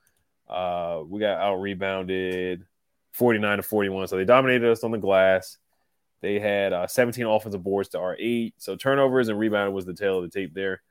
Uh, 0.48 1.02
we 1.06 1.20
got 1.20 1.38
out 1.38 1.56
rebounded 1.56 2.64
49 3.14 3.56
to 3.58 3.62
41. 3.62 4.08
So 4.08 4.16
they 4.16 4.24
dominated 4.24 4.70
us 4.70 4.84
on 4.84 4.90
the 4.90 4.98
glass. 4.98 5.56
They 6.20 6.38
had 6.38 6.72
uh, 6.72 6.86
17 6.86 7.26
offensive 7.26 7.62
boards 7.62 7.90
to 7.90 8.00
our 8.00 8.16
eight. 8.18 8.54
So 8.58 8.76
turnovers 8.76 9.28
and 9.28 9.38
rebound 9.38 9.74
was 9.74 9.86
the 9.86 9.94
tail 9.94 10.18
of 10.18 10.30
the 10.30 10.40
tape 10.40 10.54
there. 10.54 10.82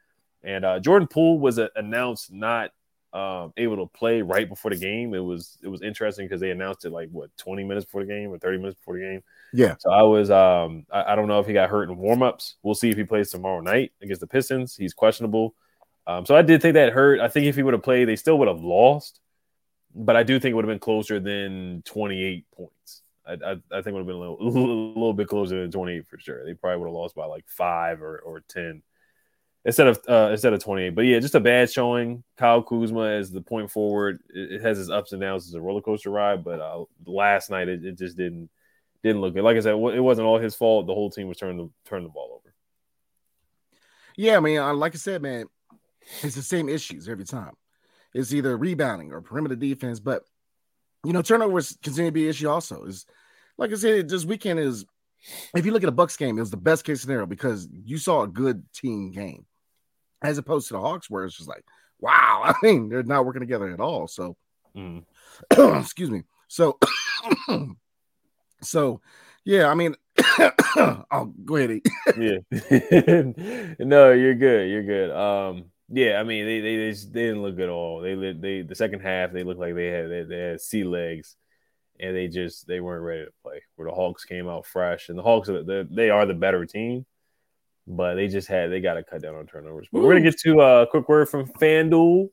And 0.44 0.66
uh, 0.66 0.80
Jordan 0.80 1.08
Poole 1.08 1.40
was 1.40 1.60
uh, 1.60 1.68
announced 1.76 2.32
not 2.32 2.72
um, 3.14 3.54
able 3.58 3.78
to 3.78 3.86
play 3.86 4.22
right 4.22 4.48
before 4.48 4.72
the 4.72 4.78
game. 4.78 5.14
It 5.14 5.20
was 5.20 5.58
it 5.62 5.68
was 5.68 5.82
interesting 5.82 6.26
because 6.26 6.42
they 6.42 6.52
announced 6.52 6.86
it 6.86 6.92
like 6.92 7.10
what 7.12 7.36
20 7.38 7.64
minutes 7.64 7.86
before 7.86 8.02
the 8.02 8.08
game 8.08 8.32
or 8.32 8.40
30 8.40 8.58
minutes 8.58 8.80
before 8.80 8.96
the 8.96 9.04
game. 9.04 9.24
Yeah. 9.54 9.76
So 9.80 9.92
I 9.92 10.02
was 10.02 10.32
um 10.32 10.86
I, 10.92 11.14
I 11.14 11.16
don't 11.16 11.28
know 11.28 11.40
if 11.40 11.48
he 11.48 11.54
got 11.54 11.70
hurt 11.70 11.90
in 11.90 11.98
warmups. 11.98 12.56
We'll 12.64 12.76
see 12.76 12.90
if 12.90 12.98
he 12.98 13.04
plays 13.04 13.30
tomorrow 13.30 13.62
night 13.62 13.92
against 14.02 14.22
the 14.22 14.28
Pistons. 14.28 14.76
He's 14.76 14.94
questionable. 14.94 15.56
Um, 16.08 16.26
so 16.26 16.36
I 16.36 16.42
did 16.42 16.62
think 16.62 16.74
that 16.74 16.92
hurt. 16.92 17.20
I 17.20 17.28
think 17.28 17.46
if 17.46 17.56
he 17.56 17.64
would 17.64 17.74
have 17.74 17.84
played, 17.84 18.08
they 18.08 18.16
still 18.16 18.38
would 18.40 18.48
have 18.48 18.62
lost 18.62 19.20
but 19.96 20.16
I 20.16 20.24
do 20.24 20.40
think 20.40 20.52
it 20.52 20.56
would 20.56 20.66
have 20.66 20.72
been 20.72 20.80
closer 20.80 21.20
than 21.20 21.84
28 21.86 22.46
points. 22.56 23.02
I, 23.26 23.34
I, 23.34 23.52
I 23.52 23.82
think 23.82 23.88
it 23.88 23.94
would 23.94 24.00
have 24.00 24.08
been 24.08 24.16
a 24.16 24.20
little, 24.20 24.38
a 24.42 24.44
little 25.00 25.14
bit 25.14 25.28
closer 25.28 25.62
than 25.62 25.72
28 25.72 26.08
for 26.08 26.20
sure. 26.20 26.46
They 26.46 26.54
probably 26.54 26.80
would 26.80 26.88
have 26.88 26.94
lost 26.94 27.16
by 27.16 27.26
like 27.26 27.46
five 27.48 28.02
or, 28.02 28.20
or 28.20 28.44
10 28.50 28.82
instead 29.66 29.88
of 29.88 30.00
uh, 30.08 30.30
instead 30.32 30.54
of 30.54 30.64
28. 30.64 30.96
But 30.96 31.06
yeah, 31.06 31.20
just 31.20 31.36
a 31.36 31.40
bad 31.40 31.72
showing. 31.72 32.24
Kyle 32.38 32.62
Kuzma 32.62 33.12
as 33.12 33.32
the 33.32 33.42
point 33.42 33.72
forward. 33.72 34.20
It, 34.34 34.54
it 34.54 34.62
has 34.62 34.80
its 34.80 34.90
ups 34.90 35.14
and 35.14 35.22
downs. 35.22 35.46
It's 35.46 35.56
a 35.56 35.62
roller 35.62 35.82
coaster 35.82 36.10
ride. 36.10 36.44
But 36.44 36.60
uh, 36.60 36.86
last 37.06 37.50
night 37.50 37.70
it, 37.70 37.86
it, 37.86 37.98
just 37.98 38.18
didn't 38.18 38.50
didn't 39.04 39.22
look 39.22 39.34
good. 39.34 39.44
Like 39.44 39.58
I 39.58 39.62
said, 39.62 39.74
it 39.74 40.02
wasn't 40.02 40.28
all 40.28 40.40
his 40.40 40.56
fault. 40.56 40.88
The 40.88 40.94
whole 40.94 41.10
team 41.10 41.28
was 41.28 41.38
turning 41.38 41.58
the 41.58 41.70
turning 41.86 42.08
the 42.08 42.14
ball 42.14 42.42
over. 42.42 42.54
Yeah, 44.16 44.38
I 44.38 44.40
mean, 44.42 44.60
like 44.78 44.94
I 44.94 44.98
said, 44.98 45.22
man, 45.22 45.46
it's 46.22 46.36
the 46.36 46.44
same 46.44 46.70
issues 46.70 47.10
every 47.10 47.26
time. 47.26 47.54
It's 48.14 48.34
either 48.34 48.56
rebounding 48.58 49.12
or 49.12 49.22
perimeter 49.22 49.56
defense. 49.56 50.00
But 50.00 50.24
you 51.04 51.14
know, 51.14 51.22
turnovers 51.22 51.78
continue 51.84 52.10
to 52.10 52.14
be 52.14 52.24
an 52.26 52.30
issue. 52.30 52.50
Also, 52.50 52.86
is 52.86 53.06
like 53.58 53.72
I 53.72 53.76
said, 53.76 54.10
this 54.10 54.26
weekend 54.26 54.60
is. 54.60 54.86
If 55.56 55.66
you 55.66 55.72
look 55.72 55.84
at 55.84 55.90
a 55.90 55.94
Bucks 55.94 56.18
game, 56.18 56.38
it 56.38 56.42
was 56.42 56.52
the 56.52 56.58
best 56.58 56.84
case 56.84 57.00
scenario 57.00 57.26
because 57.26 57.70
you 57.86 57.98
saw 57.98 58.24
a 58.24 58.28
good 58.28 58.62
team 58.74 59.12
game, 59.12 59.46
as 60.22 60.38
opposed 60.38 60.68
to 60.68 60.74
the 60.74 60.82
Hawks, 60.82 61.10
where 61.10 61.24
it's 61.24 61.38
just 61.38 61.48
like, 61.48 61.64
wow, 62.04 62.42
I 62.44 62.54
mean, 62.62 62.90
they're 62.90 63.04
not 63.04 63.26
working 63.26 63.40
together 63.40 63.72
at 63.72 63.80
all. 63.80 64.08
So, 64.08 64.36
mm. 64.76 65.04
excuse 65.82 66.12
me. 66.12 66.24
So, 66.50 66.78
so, 68.62 69.02
yeah, 69.46 69.70
I 69.70 69.76
mean, 69.76 69.96
I'll 71.10 71.34
go 71.46 71.56
ahead. 71.56 71.82
yeah, 72.18 72.38
no, 73.80 74.12
you're 74.12 74.36
good. 74.36 74.70
You're 74.70 74.84
good. 74.84 75.12
Um, 75.12 75.66
yeah, 75.90 76.20
I 76.20 76.24
mean 76.24 76.46
they 76.46 76.60
they 76.60 76.76
they, 76.78 76.92
just, 76.92 77.14
they 77.14 77.24
didn't 77.24 77.42
look 77.42 77.56
good 77.56 77.66
at 77.66 77.70
all. 77.70 78.02
They 78.02 78.16
they 78.16 78.62
the 78.62 78.76
second 78.76 79.02
half 79.02 79.32
they 79.32 79.44
looked 79.44 79.60
like 79.60 79.76
they 79.76 79.88
had 79.88 80.10
they, 80.10 80.24
they 80.24 80.38
had 80.38 80.62
sea 80.62 80.84
legs, 80.84 81.36
and 82.00 82.16
they 82.16 82.28
just 82.28 82.68
they 82.68 82.80
weren't 82.80 83.04
ready 83.04 83.26
to 83.26 83.32
play. 83.44 83.62
Where 83.76 83.88
the 83.88 83.94
Hawks 83.94 84.26
came 84.26 84.48
out 84.48 84.66
fresh, 84.66 85.10
and 85.10 85.18
the 85.18 85.24
Hawks 85.24 85.50
are 85.50 85.64
they 85.84 86.10
are 86.10 86.26
the 86.26 86.34
better 86.34 86.66
team, 86.66 87.06
but 87.86 88.16
they 88.16 88.28
just 88.28 88.48
had 88.48 88.72
they 88.72 88.80
got 88.80 88.96
to 88.96 89.04
cut 89.04 89.22
down 89.22 89.36
on 89.36 89.46
turnovers. 89.46 89.88
But 89.92 90.00
Ooh. 90.00 90.04
we're 90.04 90.14
gonna 90.14 90.32
get 90.32 90.40
to 90.40 90.62
a 90.62 90.88
quick 90.88 91.08
word 91.10 91.30
from 91.30 91.48
FanDuel. 91.48 92.30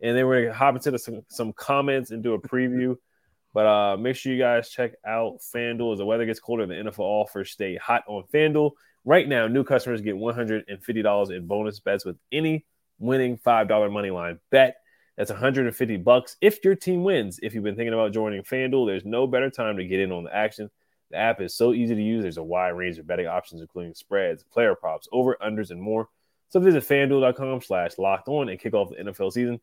and 0.00 0.16
then 0.16 0.26
we're 0.26 0.44
gonna 0.44 0.54
hop 0.54 0.74
into 0.76 0.90
the, 0.90 0.98
some 0.98 1.20
some 1.28 1.52
comments 1.52 2.10
and 2.10 2.22
do 2.22 2.34
a 2.34 2.40
preview. 2.40 2.96
But 3.54 3.66
uh, 3.66 3.96
make 3.96 4.16
sure 4.16 4.34
you 4.34 4.38
guys 4.38 4.68
check 4.68 4.92
out 5.06 5.38
FanDuel 5.40 5.94
as 5.94 5.98
the 5.98 6.04
weather 6.04 6.26
gets 6.26 6.40
colder. 6.40 6.64
And 6.64 6.70
the 6.70 6.90
NFL 6.90 6.98
offers 6.98 7.50
stay 7.50 7.76
hot 7.76 8.04
on 8.06 8.24
FanDuel 8.30 8.72
right 9.06 9.26
now. 9.26 9.48
New 9.48 9.64
customers 9.64 10.02
get 10.02 10.14
one 10.14 10.34
hundred 10.34 10.66
and 10.68 10.84
fifty 10.84 11.00
dollars 11.00 11.30
in 11.30 11.46
bonus 11.46 11.80
bets 11.80 12.04
with 12.04 12.18
any 12.30 12.66
winning 12.98 13.36
five 13.36 13.68
dollar 13.68 13.90
money 13.90 14.10
line 14.10 14.38
bet. 14.50 14.76
That's 15.16 15.30
150 15.30 15.96
bucks 15.98 16.36
if 16.40 16.62
your 16.62 16.74
team 16.74 17.02
wins. 17.02 17.40
If 17.42 17.54
you've 17.54 17.64
been 17.64 17.76
thinking 17.76 17.94
about 17.94 18.12
joining 18.12 18.42
FanDuel, 18.42 18.86
there's 18.86 19.06
no 19.06 19.26
better 19.26 19.48
time 19.48 19.78
to 19.78 19.84
get 19.84 20.00
in 20.00 20.12
on 20.12 20.24
the 20.24 20.34
action. 20.34 20.70
The 21.10 21.16
app 21.16 21.40
is 21.40 21.54
so 21.54 21.72
easy 21.72 21.94
to 21.94 22.02
use. 22.02 22.22
There's 22.22 22.36
a 22.36 22.42
wide 22.42 22.70
range 22.70 22.98
of 22.98 23.06
betting 23.06 23.26
options, 23.26 23.62
including 23.62 23.94
spreads, 23.94 24.42
player 24.42 24.74
props, 24.74 25.08
over 25.12 25.36
unders, 25.42 25.70
and 25.70 25.80
more. 25.80 26.08
So 26.48 26.60
visit 26.60 26.84
fanduel.com 26.84 27.62
slash 27.62 27.98
locked 27.98 28.28
on 28.28 28.48
and 28.48 28.58
kick 28.58 28.74
off 28.74 28.90
the 28.90 28.96
NFL 28.96 29.32
season. 29.32 29.60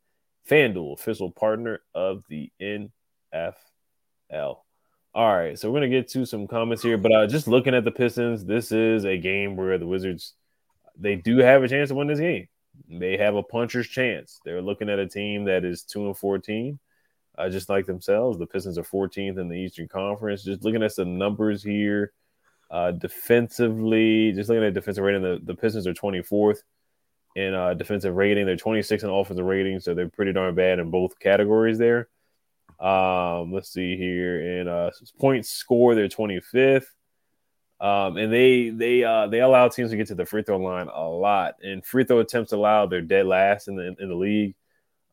FanDuel, 0.49 0.93
official 0.93 1.31
partner 1.31 1.81
of 1.93 2.23
the 2.29 2.51
NFL. 2.61 3.53
All 5.15 5.35
right, 5.35 5.59
so 5.59 5.69
we're 5.69 5.77
gonna 5.77 5.89
get 5.89 6.07
to 6.09 6.25
some 6.25 6.47
comments 6.47 6.81
here, 6.81 6.97
but 6.97 7.11
uh, 7.11 7.27
just 7.27 7.47
looking 7.47 7.75
at 7.75 7.83
the 7.83 7.91
Pistons, 7.91 8.43
this 8.43 8.71
is 8.71 9.05
a 9.05 9.15
game 9.15 9.55
where 9.55 9.77
the 9.77 9.85
Wizards 9.85 10.33
they 10.97 11.15
do 11.15 11.37
have 11.37 11.63
a 11.63 11.67
chance 11.67 11.89
to 11.89 11.95
win 11.95 12.07
this 12.07 12.19
game. 12.19 12.47
They 12.89 13.17
have 13.17 13.35
a 13.35 13.43
puncher's 13.43 13.87
chance. 13.87 14.39
They're 14.43 14.61
looking 14.61 14.89
at 14.89 14.99
a 14.99 15.07
team 15.07 15.45
that 15.45 15.63
is 15.65 15.83
two 15.83 16.07
and 16.07 16.17
fourteen, 16.17 16.79
uh, 17.37 17.49
just 17.49 17.69
like 17.69 17.85
themselves. 17.85 18.37
The 18.37 18.47
Pistons 18.47 18.77
are 18.77 18.83
14th 18.83 19.39
in 19.39 19.49
the 19.49 19.55
Eastern 19.55 19.87
Conference. 19.87 20.43
Just 20.43 20.63
looking 20.63 20.83
at 20.83 20.91
some 20.91 21.17
numbers 21.17 21.63
here, 21.63 22.13
uh, 22.71 22.91
defensively, 22.91 24.31
just 24.31 24.49
looking 24.49 24.63
at 24.63 24.73
defensive 24.73 25.03
rating, 25.03 25.21
the, 25.21 25.39
the 25.43 25.55
Pistons 25.55 25.87
are 25.87 25.93
24th 25.93 26.59
in 27.35 27.53
uh, 27.53 27.73
defensive 27.73 28.15
rating. 28.15 28.45
They're 28.45 28.55
26 28.55 29.03
in 29.03 29.09
offensive 29.09 29.45
rating, 29.45 29.79
so 29.79 29.93
they're 29.93 30.09
pretty 30.09 30.33
darn 30.33 30.55
bad 30.55 30.79
in 30.79 30.91
both 30.91 31.19
categories 31.19 31.77
there. 31.77 32.09
Um, 32.79 33.53
let's 33.53 33.71
see 33.71 33.97
here 33.97 34.59
in 34.59 34.67
uh, 34.67 34.91
points 35.19 35.49
score, 35.49 35.95
they're 35.95 36.07
25th. 36.07 36.85
Um, 37.83 38.15
and 38.15 38.31
they 38.31 38.69
they 38.69 39.03
uh, 39.03 39.27
they 39.27 39.41
allow 39.41 39.67
teams 39.67 39.91
to 39.91 39.97
get 39.97 40.07
to 40.07 40.15
the 40.15 40.25
free 40.25 40.41
throw 40.41 40.55
line 40.57 40.87
a 40.87 41.03
lot, 41.03 41.55
and 41.61 41.85
free 41.85 42.05
throw 42.05 42.19
attempts 42.19 42.53
allowed 42.53 42.89
they're 42.89 43.01
dead 43.01 43.25
last 43.25 43.67
in 43.67 43.75
the 43.75 43.93
in 43.99 44.07
the 44.07 44.15
league. 44.15 44.55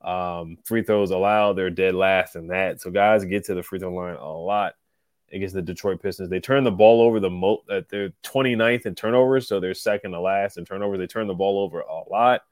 Um, 0.01 0.57
free 0.65 0.85
throws 0.85 1.11
allowed 1.11 1.55
they're 1.55 1.69
dead 1.69 1.97
last 1.97 2.37
in 2.37 2.47
that. 2.47 2.81
So 2.81 2.93
guys 2.93 3.25
get 3.25 3.45
to 3.47 3.55
the 3.55 3.65
free 3.65 3.81
throw 3.81 3.93
line 3.93 4.15
a 4.15 4.33
lot 4.33 4.75
against 5.33 5.57
the 5.57 5.63
Detroit 5.63 6.01
Pistons. 6.01 6.31
They 6.31 6.39
turn 6.39 6.63
the 6.63 6.71
ball 6.71 7.03
over 7.03 7.19
the 7.19 7.29
most. 7.29 7.69
Uh, 7.69 7.81
they're 7.89 8.13
29th 8.23 8.87
in 8.87 8.95
turnovers, 8.95 9.49
so 9.49 9.59
they're 9.59 9.75
second 9.75 10.13
to 10.13 10.21
last 10.21 10.57
in 10.57 10.65
turnovers. 10.65 11.01
They 11.01 11.09
turn 11.09 11.27
the 11.27 11.35
ball 11.35 11.65
over 11.65 11.81
a 11.81 12.09
lot. 12.09 12.43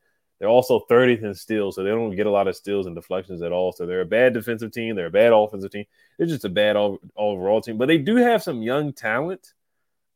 They're 0.40 0.48
also 0.48 0.84
30th 0.90 1.22
in 1.22 1.34
steals, 1.34 1.76
so 1.76 1.84
they 1.84 1.90
don't 1.90 2.16
get 2.16 2.26
a 2.26 2.30
lot 2.30 2.48
of 2.48 2.56
steals 2.56 2.86
and 2.86 2.96
deflections 2.96 3.40
at 3.42 3.52
all. 3.52 3.70
So 3.70 3.86
they're 3.86 4.00
a 4.00 4.06
bad 4.06 4.34
defensive 4.34 4.72
team. 4.72 4.96
They're 4.96 5.06
a 5.06 5.10
bad 5.10 5.32
offensive 5.32 5.70
team. 5.70 5.84
They're 6.16 6.26
just 6.26 6.44
a 6.44 6.48
bad 6.48 6.74
all, 6.74 6.98
overall 7.16 7.60
team. 7.60 7.78
But 7.78 7.86
they 7.86 7.98
do 7.98 8.16
have 8.16 8.42
some 8.42 8.62
young 8.62 8.92
talent 8.92 9.54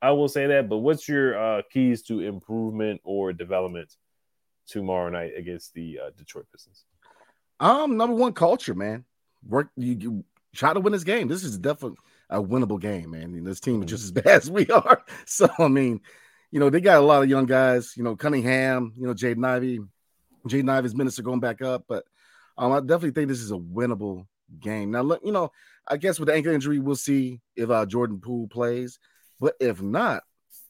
I 0.02 0.10
will 0.10 0.28
say 0.28 0.48
that. 0.48 0.68
But 0.68 0.78
what's 0.78 1.08
your 1.08 1.38
uh, 1.38 1.62
keys 1.72 2.02
to 2.02 2.20
improvement 2.20 3.00
or 3.04 3.32
development 3.32 3.94
tomorrow 4.66 5.08
night 5.08 5.32
against 5.36 5.72
the 5.74 6.00
uh, 6.04 6.10
Detroit 6.16 6.46
Pistons? 6.52 6.84
Um, 7.60 7.96
number 7.96 8.16
one, 8.16 8.32
culture, 8.32 8.74
man. 8.74 9.04
Work. 9.48 9.70
You, 9.76 9.96
you 9.98 10.24
try 10.54 10.74
to 10.74 10.80
win 10.80 10.92
this 10.92 11.04
game. 11.04 11.28
This 11.28 11.44
is 11.44 11.56
definitely 11.56 11.98
a 12.28 12.42
winnable 12.42 12.80
game, 12.80 13.12
man. 13.12 13.34
And 13.34 13.46
this 13.46 13.60
team 13.60 13.82
is 13.82 13.88
just 13.90 14.04
as 14.04 14.10
bad 14.22 14.26
as 14.26 14.50
we 14.50 14.66
are. 14.66 15.02
So 15.26 15.48
I 15.58 15.68
mean, 15.68 16.00
you 16.50 16.58
know, 16.58 16.68
they 16.68 16.80
got 16.80 16.98
a 16.98 17.06
lot 17.06 17.22
of 17.22 17.30
young 17.30 17.46
guys. 17.46 17.94
You 17.96 18.02
know, 18.02 18.16
Cunningham. 18.16 18.92
You 18.98 19.06
know, 19.06 19.14
Jaden 19.14 19.46
Ivey. 19.46 19.80
Jaden 20.48 20.68
Ivey's 20.68 20.96
minutes 20.96 21.20
are 21.20 21.22
going 21.22 21.38
back 21.38 21.62
up, 21.62 21.84
but 21.88 22.04
um, 22.58 22.72
I 22.72 22.80
definitely 22.80 23.12
think 23.12 23.28
this 23.28 23.40
is 23.40 23.52
a 23.52 23.56
winnable 23.56 24.26
game. 24.60 24.90
Now, 24.90 25.02
look, 25.02 25.20
you 25.24 25.30
know, 25.30 25.52
I 25.86 25.96
guess 25.96 26.18
with 26.18 26.28
the 26.28 26.34
ankle 26.34 26.52
injury, 26.52 26.80
we'll 26.80 26.96
see 26.96 27.40
if 27.56 27.70
uh, 27.70 27.86
Jordan 27.86 28.20
Poole 28.20 28.48
plays. 28.48 28.98
But 29.42 29.56
if 29.58 29.82
not, 29.82 30.22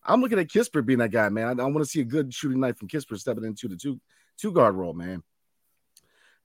I'm 0.03 0.23
looking 0.23 0.39
at 0.39 0.49
Kispert 0.49 0.87
being 0.87 1.01
that 1.01 1.11
guy, 1.11 1.29
man. 1.29 1.61
I, 1.61 1.63
I 1.63 1.67
want 1.67 1.81
to 1.81 1.85
see 1.85 2.01
a 2.01 2.05
good 2.05 2.33
shooting 2.33 2.59
night 2.59 2.79
from 2.79 2.89
Kispert 2.89 3.19
stepping 3.19 3.45
into 3.45 3.69
the 3.69 3.77
two 3.77 4.01
two 4.39 4.51
guard 4.51 4.75
role, 4.75 4.95
man. 4.95 5.23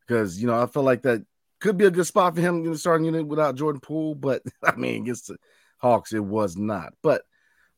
Because 0.01 0.39
you 0.39 0.45
know, 0.45 0.61
I 0.61 0.65
feel 0.65 0.83
like 0.83 1.03
that 1.03 1.25
could 1.61 1.77
be 1.77 1.85
a 1.85 1.89
good 1.89 2.05
spot 2.05 2.35
for 2.35 2.41
him 2.41 2.65
in 2.65 2.71
the 2.71 2.77
starting 2.77 3.05
unit 3.05 3.25
without 3.25 3.55
Jordan 3.55 3.79
Poole. 3.79 4.13
But 4.13 4.43
I 4.63 4.75
mean, 4.75 5.03
against 5.03 5.29
the 5.29 5.37
Hawks, 5.77 6.11
it 6.11 6.19
was 6.19 6.57
not. 6.57 6.91
But 7.01 7.21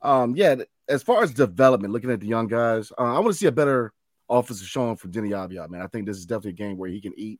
um, 0.01 0.35
yeah, 0.35 0.55
as 0.87 1.03
far 1.03 1.21
as 1.21 1.31
development, 1.31 1.93
looking 1.93 2.09
at 2.09 2.19
the 2.19 2.25
young 2.25 2.47
guys, 2.47 2.91
uh, 2.97 3.03
I 3.03 3.19
want 3.19 3.27
to 3.27 3.33
see 3.37 3.45
a 3.45 3.51
better 3.51 3.93
offensive 4.27 4.67
showing 4.67 4.95
from 4.95 5.11
Deni 5.11 5.29
Avdija, 5.29 5.69
man. 5.69 5.83
I 5.83 5.87
think 5.87 6.07
this 6.07 6.17
is 6.17 6.25
definitely 6.25 6.51
a 6.51 6.67
game 6.67 6.77
where 6.77 6.89
he 6.89 7.01
can 7.01 7.13
eat. 7.15 7.39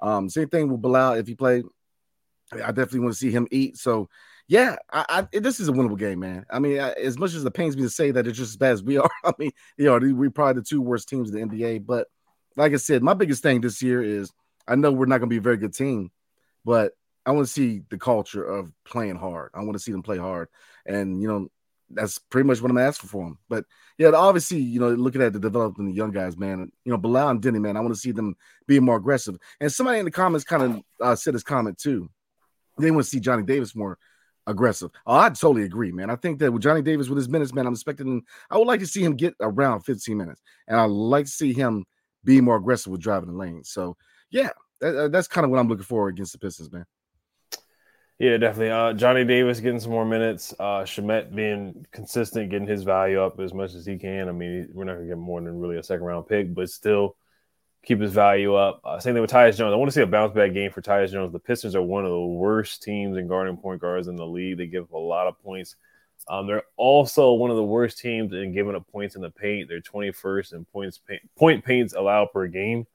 Um, 0.00 0.30
same 0.30 0.48
thing 0.48 0.70
with 0.70 0.82
Bilal 0.82 1.14
if 1.14 1.26
he 1.26 1.34
played. 1.34 1.64
I 2.52 2.70
definitely 2.70 3.00
want 3.00 3.14
to 3.14 3.18
see 3.18 3.32
him 3.32 3.48
eat. 3.50 3.76
So 3.76 4.08
yeah, 4.46 4.76
I, 4.92 5.26
I, 5.32 5.38
this 5.38 5.58
is 5.58 5.68
a 5.68 5.72
winnable 5.72 5.98
game, 5.98 6.20
man. 6.20 6.44
I 6.50 6.58
mean, 6.58 6.76
as 6.76 7.18
much 7.18 7.34
as 7.34 7.44
it 7.44 7.54
pains 7.54 7.76
me 7.76 7.82
to 7.82 7.90
say 7.90 8.10
that 8.10 8.26
it's 8.26 8.36
just 8.36 8.50
as 8.50 8.56
bad 8.56 8.72
as 8.72 8.82
we 8.82 8.98
are, 8.98 9.10
I 9.24 9.32
mean, 9.38 9.52
you 9.76 9.86
know, 9.86 9.98
we're 9.98 10.30
probably 10.30 10.60
the 10.60 10.66
two 10.66 10.82
worst 10.82 11.08
teams 11.08 11.30
in 11.30 11.48
the 11.48 11.56
NBA. 11.56 11.86
But 11.86 12.08
like 12.56 12.72
I 12.72 12.76
said, 12.76 13.02
my 13.02 13.14
biggest 13.14 13.42
thing 13.42 13.60
this 13.60 13.82
year 13.82 14.02
is 14.02 14.30
I 14.68 14.76
know 14.76 14.92
we're 14.92 15.06
not 15.06 15.18
going 15.18 15.28
to 15.28 15.34
be 15.34 15.38
a 15.38 15.42
very 15.42 15.56
good 15.56 15.74
team, 15.74 16.10
but 16.64 16.92
I 17.26 17.30
want 17.32 17.46
to 17.46 17.52
see 17.52 17.82
the 17.88 17.98
culture 17.98 18.44
of 18.44 18.70
playing 18.84 19.16
hard. 19.16 19.50
I 19.54 19.60
want 19.60 19.72
to 19.72 19.78
see 19.78 19.92
them 19.92 20.02
play 20.02 20.18
hard, 20.18 20.48
and 20.84 21.22
you 21.22 21.28
know, 21.28 21.48
that's 21.90 22.18
pretty 22.18 22.46
much 22.46 22.60
what 22.60 22.70
I'm 22.70 22.78
asking 22.78 23.08
for 23.08 23.24
them. 23.24 23.38
But 23.48 23.64
yeah, 23.96 24.08
obviously, 24.08 24.58
you 24.58 24.78
know, 24.78 24.90
looking 24.90 25.22
at 25.22 25.32
the 25.32 25.38
development 25.38 25.88
of 25.88 25.94
the 25.94 25.96
young 25.96 26.10
guys, 26.10 26.36
man, 26.36 26.70
you 26.84 26.92
know, 26.92 26.98
Bilal 26.98 27.30
and 27.30 27.40
Deni, 27.40 27.60
man, 27.60 27.78
I 27.78 27.80
want 27.80 27.94
to 27.94 28.00
see 28.00 28.12
them 28.12 28.36
being 28.66 28.84
more 28.84 28.96
aggressive. 28.96 29.36
And 29.60 29.72
somebody 29.72 30.00
in 30.00 30.04
the 30.04 30.10
comments 30.10 30.44
kind 30.44 30.62
of 30.62 30.82
uh, 31.00 31.16
said 31.16 31.34
his 31.34 31.42
comment 31.42 31.78
too. 31.78 32.10
They 32.78 32.90
want 32.90 33.04
to 33.04 33.10
see 33.10 33.20
Johnny 33.20 33.44
Davis 33.44 33.74
more 33.76 33.98
aggressive. 34.46 34.90
Oh, 35.06 35.16
I 35.16 35.28
totally 35.28 35.64
agree, 35.64 35.92
man. 35.92 36.10
I 36.10 36.16
think 36.16 36.38
that 36.38 36.52
with 36.52 36.62
Johnny 36.62 36.82
Davis 36.82 37.08
with 37.08 37.18
his 37.18 37.28
minutes, 37.28 37.52
man, 37.52 37.66
I'm 37.66 37.74
expecting. 37.74 38.22
I 38.50 38.58
would 38.58 38.66
like 38.66 38.80
to 38.80 38.86
see 38.86 39.02
him 39.02 39.16
get 39.16 39.34
around 39.40 39.80
15 39.82 40.16
minutes, 40.16 40.42
and 40.68 40.78
I 40.78 40.84
like 40.84 41.26
to 41.26 41.30
see 41.30 41.52
him 41.52 41.84
be 42.24 42.40
more 42.40 42.56
aggressive 42.56 42.90
with 42.90 43.00
driving 43.00 43.30
the 43.30 43.36
lane. 43.36 43.64
So, 43.64 43.96
yeah, 44.30 44.50
that, 44.80 45.12
that's 45.12 45.28
kind 45.28 45.44
of 45.44 45.50
what 45.50 45.58
I'm 45.58 45.68
looking 45.68 45.84
for 45.84 46.08
against 46.08 46.32
the 46.32 46.38
Pistons, 46.38 46.72
man. 46.72 46.86
Yeah, 48.18 48.36
definitely. 48.36 48.70
Uh, 48.70 48.92
Johnny 48.92 49.24
Davis 49.24 49.58
getting 49.58 49.80
some 49.80 49.90
more 49.90 50.04
minutes. 50.04 50.54
Uh, 50.58 50.84
Shamet 50.84 51.34
being 51.34 51.84
consistent, 51.90 52.50
getting 52.50 52.68
his 52.68 52.84
value 52.84 53.20
up 53.20 53.40
as 53.40 53.52
much 53.52 53.74
as 53.74 53.84
he 53.84 53.98
can. 53.98 54.28
I 54.28 54.32
mean, 54.32 54.68
we're 54.72 54.84
not 54.84 54.94
gonna 54.94 55.08
get 55.08 55.18
more 55.18 55.40
than 55.40 55.58
really 55.58 55.78
a 55.78 55.82
second 55.82 56.04
round 56.04 56.28
pick, 56.28 56.54
but 56.54 56.70
still 56.70 57.16
keep 57.84 58.00
his 58.00 58.12
value 58.12 58.54
up. 58.54 58.80
Uh, 58.84 58.98
same 58.98 59.14
thing 59.14 59.20
with 59.20 59.30
Tyus 59.30 59.56
Jones. 59.56 59.72
I 59.72 59.76
want 59.76 59.90
to 59.90 59.94
see 59.94 60.02
a 60.02 60.06
bounce 60.06 60.34
back 60.34 60.52
game 60.52 60.70
for 60.70 60.82
Tyus 60.82 61.12
Jones. 61.12 61.32
The 61.32 61.38
Pistons 61.38 61.74
are 61.74 61.82
one 61.82 62.04
of 62.04 62.10
the 62.10 62.18
worst 62.18 62.82
teams 62.82 63.16
in 63.16 63.28
guarding 63.28 63.56
point 63.56 63.80
guards 63.80 64.08
in 64.08 64.16
the 64.16 64.26
league. 64.26 64.58
They 64.58 64.66
give 64.66 64.84
up 64.84 64.92
a 64.92 64.98
lot 64.98 65.26
of 65.26 65.38
points. 65.42 65.76
Um, 66.28 66.46
they're 66.46 66.62
also 66.76 67.32
one 67.34 67.50
of 67.50 67.56
the 67.56 67.64
worst 67.64 67.98
teams 67.98 68.32
in 68.32 68.52
giving 68.52 68.74
up 68.74 68.86
points 68.90 69.14
in 69.14 69.22
the 69.22 69.30
paint. 69.30 69.68
They're 69.68 69.80
21st 69.80 70.54
in 70.54 70.64
points 70.66 70.98
paint, 70.98 71.22
point 71.36 71.64
paints 71.64 71.94
allowed 71.94 72.32
per 72.32 72.46
game. 72.46 72.86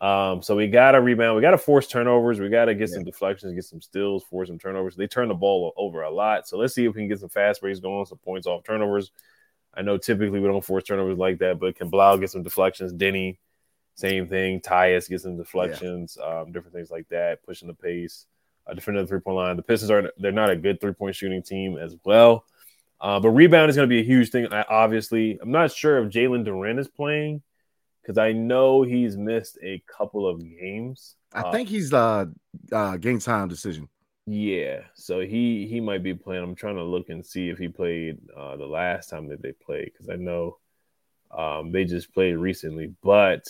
Um, 0.00 0.42
so 0.42 0.56
we 0.56 0.66
got 0.66 0.92
to 0.92 1.00
rebound. 1.00 1.36
We 1.36 1.42
got 1.42 1.52
to 1.52 1.58
force 1.58 1.86
turnovers. 1.86 2.40
We 2.40 2.48
got 2.48 2.66
to 2.66 2.74
get 2.74 2.88
yeah. 2.88 2.94
some 2.96 3.04
deflections, 3.04 3.54
get 3.54 3.64
some 3.64 3.80
steals, 3.80 4.24
force 4.24 4.48
some 4.48 4.58
turnovers. 4.58 4.96
They 4.96 5.06
turn 5.06 5.28
the 5.28 5.34
ball 5.34 5.72
over 5.76 6.02
a 6.02 6.10
lot. 6.10 6.48
So 6.48 6.58
let's 6.58 6.74
see 6.74 6.84
if 6.84 6.94
we 6.94 7.02
can 7.02 7.08
get 7.08 7.20
some 7.20 7.28
fast 7.28 7.60
breaks 7.60 7.78
going, 7.78 8.04
some 8.06 8.18
points 8.18 8.46
off 8.46 8.64
turnovers. 8.64 9.12
I 9.74 9.82
know 9.82 9.98
typically 9.98 10.40
we 10.40 10.48
don't 10.48 10.64
force 10.64 10.84
turnovers 10.84 11.18
like 11.18 11.38
that, 11.38 11.58
but 11.58 11.76
can 11.76 11.88
Bilal 11.88 12.18
get 12.18 12.30
some 12.30 12.42
deflections? 12.42 12.92
Deni, 12.92 13.38
same 13.94 14.28
thing. 14.28 14.60
Tyus 14.60 15.08
gets 15.08 15.22
some 15.22 15.36
deflections, 15.36 16.16
yeah. 16.18 16.40
um, 16.40 16.52
different 16.52 16.74
things 16.74 16.90
like 16.90 17.08
that, 17.08 17.44
pushing 17.44 17.68
the 17.68 17.74
pace, 17.74 18.26
uh, 18.66 18.74
defending 18.74 19.02
the 19.02 19.08
three 19.08 19.20
point 19.20 19.36
line. 19.36 19.56
The 19.56 19.62
Pistons 19.62 19.90
are 19.90 20.10
they're 20.18 20.32
not 20.32 20.50
a 20.50 20.56
good 20.56 20.80
three 20.80 20.92
point 20.92 21.14
shooting 21.14 21.42
team 21.42 21.76
as 21.76 21.96
well. 22.04 22.44
Uh, 23.00 23.18
but 23.18 23.30
rebound 23.30 23.68
is 23.68 23.76
going 23.76 23.88
to 23.88 23.92
be 23.92 24.00
a 24.00 24.04
huge 24.04 24.30
thing. 24.30 24.46
Obviously, 24.52 25.38
I'm 25.42 25.50
not 25.50 25.72
sure 25.72 25.98
if 25.98 26.12
Jalen 26.12 26.46
Duren 26.46 26.78
is 26.78 26.86
playing 26.86 27.42
because 28.00 28.16
I 28.16 28.32
know 28.32 28.82
he's 28.82 29.16
missed 29.16 29.58
a 29.62 29.82
couple 29.86 30.28
of 30.28 30.40
games. 30.40 31.16
I 31.32 31.42
uh, 31.42 31.52
think 31.52 31.68
he's 31.68 31.92
uh, 31.92 32.26
uh 32.70 32.96
game 32.98 33.18
time 33.18 33.48
decision. 33.48 33.88
Yeah, 34.26 34.82
so 34.94 35.20
he 35.20 35.66
he 35.66 35.80
might 35.80 36.04
be 36.04 36.14
playing. 36.14 36.44
I'm 36.44 36.54
trying 36.54 36.76
to 36.76 36.84
look 36.84 37.08
and 37.08 37.26
see 37.26 37.48
if 37.48 37.58
he 37.58 37.68
played 37.68 38.18
uh, 38.36 38.56
the 38.56 38.66
last 38.66 39.10
time 39.10 39.26
that 39.28 39.42
they 39.42 39.52
played 39.52 39.90
because 39.92 40.08
I 40.08 40.14
know 40.14 40.58
um, 41.36 41.72
they 41.72 41.84
just 41.84 42.14
played 42.14 42.34
recently. 42.34 42.94
But 43.02 43.48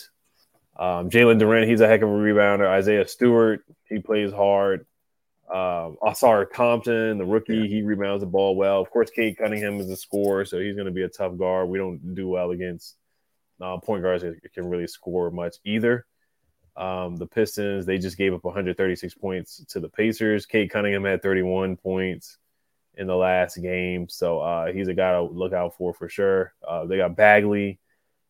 um, 0.75 1.09
Jalen 1.09 1.39
Duren, 1.39 1.67
he's 1.67 1.81
a 1.81 1.87
heck 1.87 2.01
of 2.01 2.09
a 2.09 2.13
rebounder. 2.13 2.67
Isaiah 2.67 3.07
Stewart, 3.07 3.63
he 3.87 3.99
plays 3.99 4.31
hard. 4.31 4.85
Um, 5.49 5.97
Ausar 6.01 6.51
Thompson, 6.51 7.17
the 7.19 7.25
rookie, 7.25 7.57
yeah. 7.57 7.67
he 7.67 7.81
rebounds 7.83 8.21
the 8.21 8.27
ball 8.27 8.55
well. 8.55 8.81
Of 8.81 8.89
course, 8.89 9.11
Cade 9.11 9.37
Cunningham 9.37 9.79
is 9.79 9.89
a 9.89 9.95
scorer, 9.95 10.45
so 10.45 10.59
he's 10.59 10.75
going 10.75 10.87
to 10.87 10.91
be 10.91 11.03
a 11.03 11.09
tough 11.09 11.37
guard. 11.37 11.69
We 11.69 11.77
don't 11.77 12.15
do 12.15 12.27
well 12.27 12.51
against 12.51 12.95
uh, 13.61 13.77
point 13.77 14.01
guards 14.01 14.23
that 14.23 14.35
can 14.53 14.67
really 14.67 14.87
score 14.87 15.29
much 15.29 15.57
either. 15.63 16.05
Um, 16.75 17.17
the 17.17 17.27
Pistons, 17.27 17.85
they 17.85 17.99
just 17.99 18.17
gave 18.17 18.33
up 18.33 18.43
136 18.43 19.13
points 19.15 19.63
to 19.69 19.79
the 19.79 19.89
Pacers. 19.89 20.47
Cade 20.47 20.71
Cunningham 20.71 21.05
had 21.05 21.21
31 21.21 21.77
points 21.77 22.37
in 22.95 23.05
the 23.05 23.15
last 23.15 23.61
game, 23.61 24.09
so 24.09 24.39
uh, 24.39 24.71
he's 24.71 24.87
a 24.87 24.93
guy 24.93 25.11
to 25.11 25.21
look 25.21 25.53
out 25.53 25.75
for 25.77 25.93
for 25.93 26.09
sure. 26.09 26.53
Uh, 26.67 26.85
they 26.85 26.97
got 26.97 27.15
Bagley, 27.15 27.79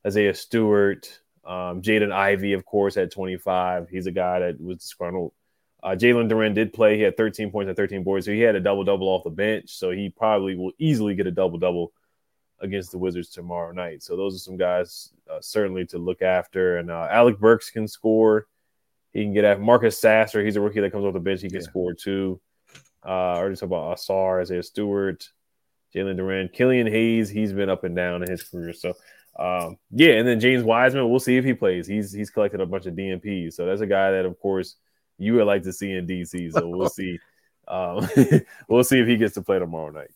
Isaiah 0.06 0.34
Stewart, 0.34 1.22
Um, 1.46 1.82
Jaden 1.82 2.12
Ivey, 2.12 2.54
of 2.54 2.66
course, 2.66 2.98
at 2.98 3.12
25. 3.12 3.90
He's 3.90 4.08
a 4.08 4.12
guy 4.12 4.40
that 4.40 4.62
was 4.62 4.78
disgruntled. 4.78 5.34
Uh, 5.82 5.90
Jalen 5.90 6.32
Duren 6.32 6.54
did 6.54 6.72
play. 6.72 6.96
He 6.96 7.02
had 7.02 7.18
13 7.18 7.52
points 7.52 7.68
and 7.68 7.76
13 7.76 8.04
boards, 8.04 8.26
so 8.26 8.32
he 8.32 8.40
had 8.40 8.56
a 8.56 8.62
double 8.62 8.86
double 8.86 9.08
off 9.08 9.26
the 9.26 9.30
bench. 9.30 9.70
So 9.70 9.92
he 9.92 10.10
probably 10.10 10.56
will 10.56 10.72
easily 10.78 11.14
get 11.14 11.28
a 11.28 11.32
double 11.32 11.58
double 11.60 11.92
against 12.62 12.92
the 12.92 12.98
Wizards 12.98 13.30
tomorrow 13.30 13.74
night. 13.74 14.02
So 14.02 14.16
those 14.16 14.36
are 14.36 14.40
some 14.40 14.56
guys 14.56 15.12
uh, 15.30 15.40
certainly 15.42 15.86
to 15.88 15.98
look 15.98 16.22
after. 16.22 16.78
And 16.78 16.90
uh, 16.90 17.08
Alec 17.12 17.38
Burks 17.38 17.70
can 17.70 17.90
score. 17.90 18.48
He 19.12 19.24
can 19.24 19.34
get 19.34 19.44
at 19.44 19.60
Marcus 19.60 20.00
Sasser. 20.00 20.44
He's 20.44 20.56
a 20.56 20.62
rookie 20.62 20.80
that 20.80 20.92
comes 20.92 21.04
off 21.04 21.14
the 21.14 21.20
bench. 21.20 21.42
He 21.42 21.50
can 21.50 21.58
yeah. 21.58 21.64
score 21.64 21.94
too. 21.94 22.40
Uh, 23.06 23.10
I 23.10 23.38
already 23.38 23.56
talked 23.56 23.64
about 23.64 23.98
Ausar, 23.98 24.42
Isaiah 24.42 24.64
Stewart, 24.64 25.30
Jalen 25.94 26.18
Duren, 26.18 26.52
Killian 26.52 26.88
Hayes. 26.88 27.30
He's 27.30 27.52
been 27.52 27.70
up 27.70 27.84
and 27.84 27.96
down 27.96 28.24
in 28.24 28.32
his 28.32 28.44
career. 28.44 28.74
So 28.74 28.94
um, 29.38 29.78
yeah, 29.92 30.14
and 30.14 30.28
then 30.28 30.40
James 30.40 30.64
Wiseman. 30.64 31.10
We'll 31.10 31.20
see 31.20 31.38
if 31.38 31.46
he 31.46 31.54
plays. 31.54 31.88
He's 31.88 32.12
he's 32.12 32.30
collected 32.30 32.62
a 32.62 32.66
bunch 32.66 32.86
of 32.86 32.94
DNPs, 32.94 33.54
So 33.54 33.66
that's 33.66 33.82
a 33.82 33.88
guy 33.88 34.12
that, 34.12 34.26
of 34.26 34.40
course 34.40 34.76
you 35.18 35.36
would 35.36 35.46
like 35.46 35.64
to 35.64 35.74
see 35.74 35.92
in 35.92 36.08
DC. 36.08 36.54
So 36.54 36.68
we'll 36.68 36.90
see. 36.90 37.20
Um, 37.68 38.08
we'll 38.68 38.84
see 38.84 39.00
if 39.00 39.08
he 39.08 39.18
gets 39.18 39.36
to 39.36 39.42
play 39.42 39.60
tomorrow 39.60 39.92
night. 39.92 40.12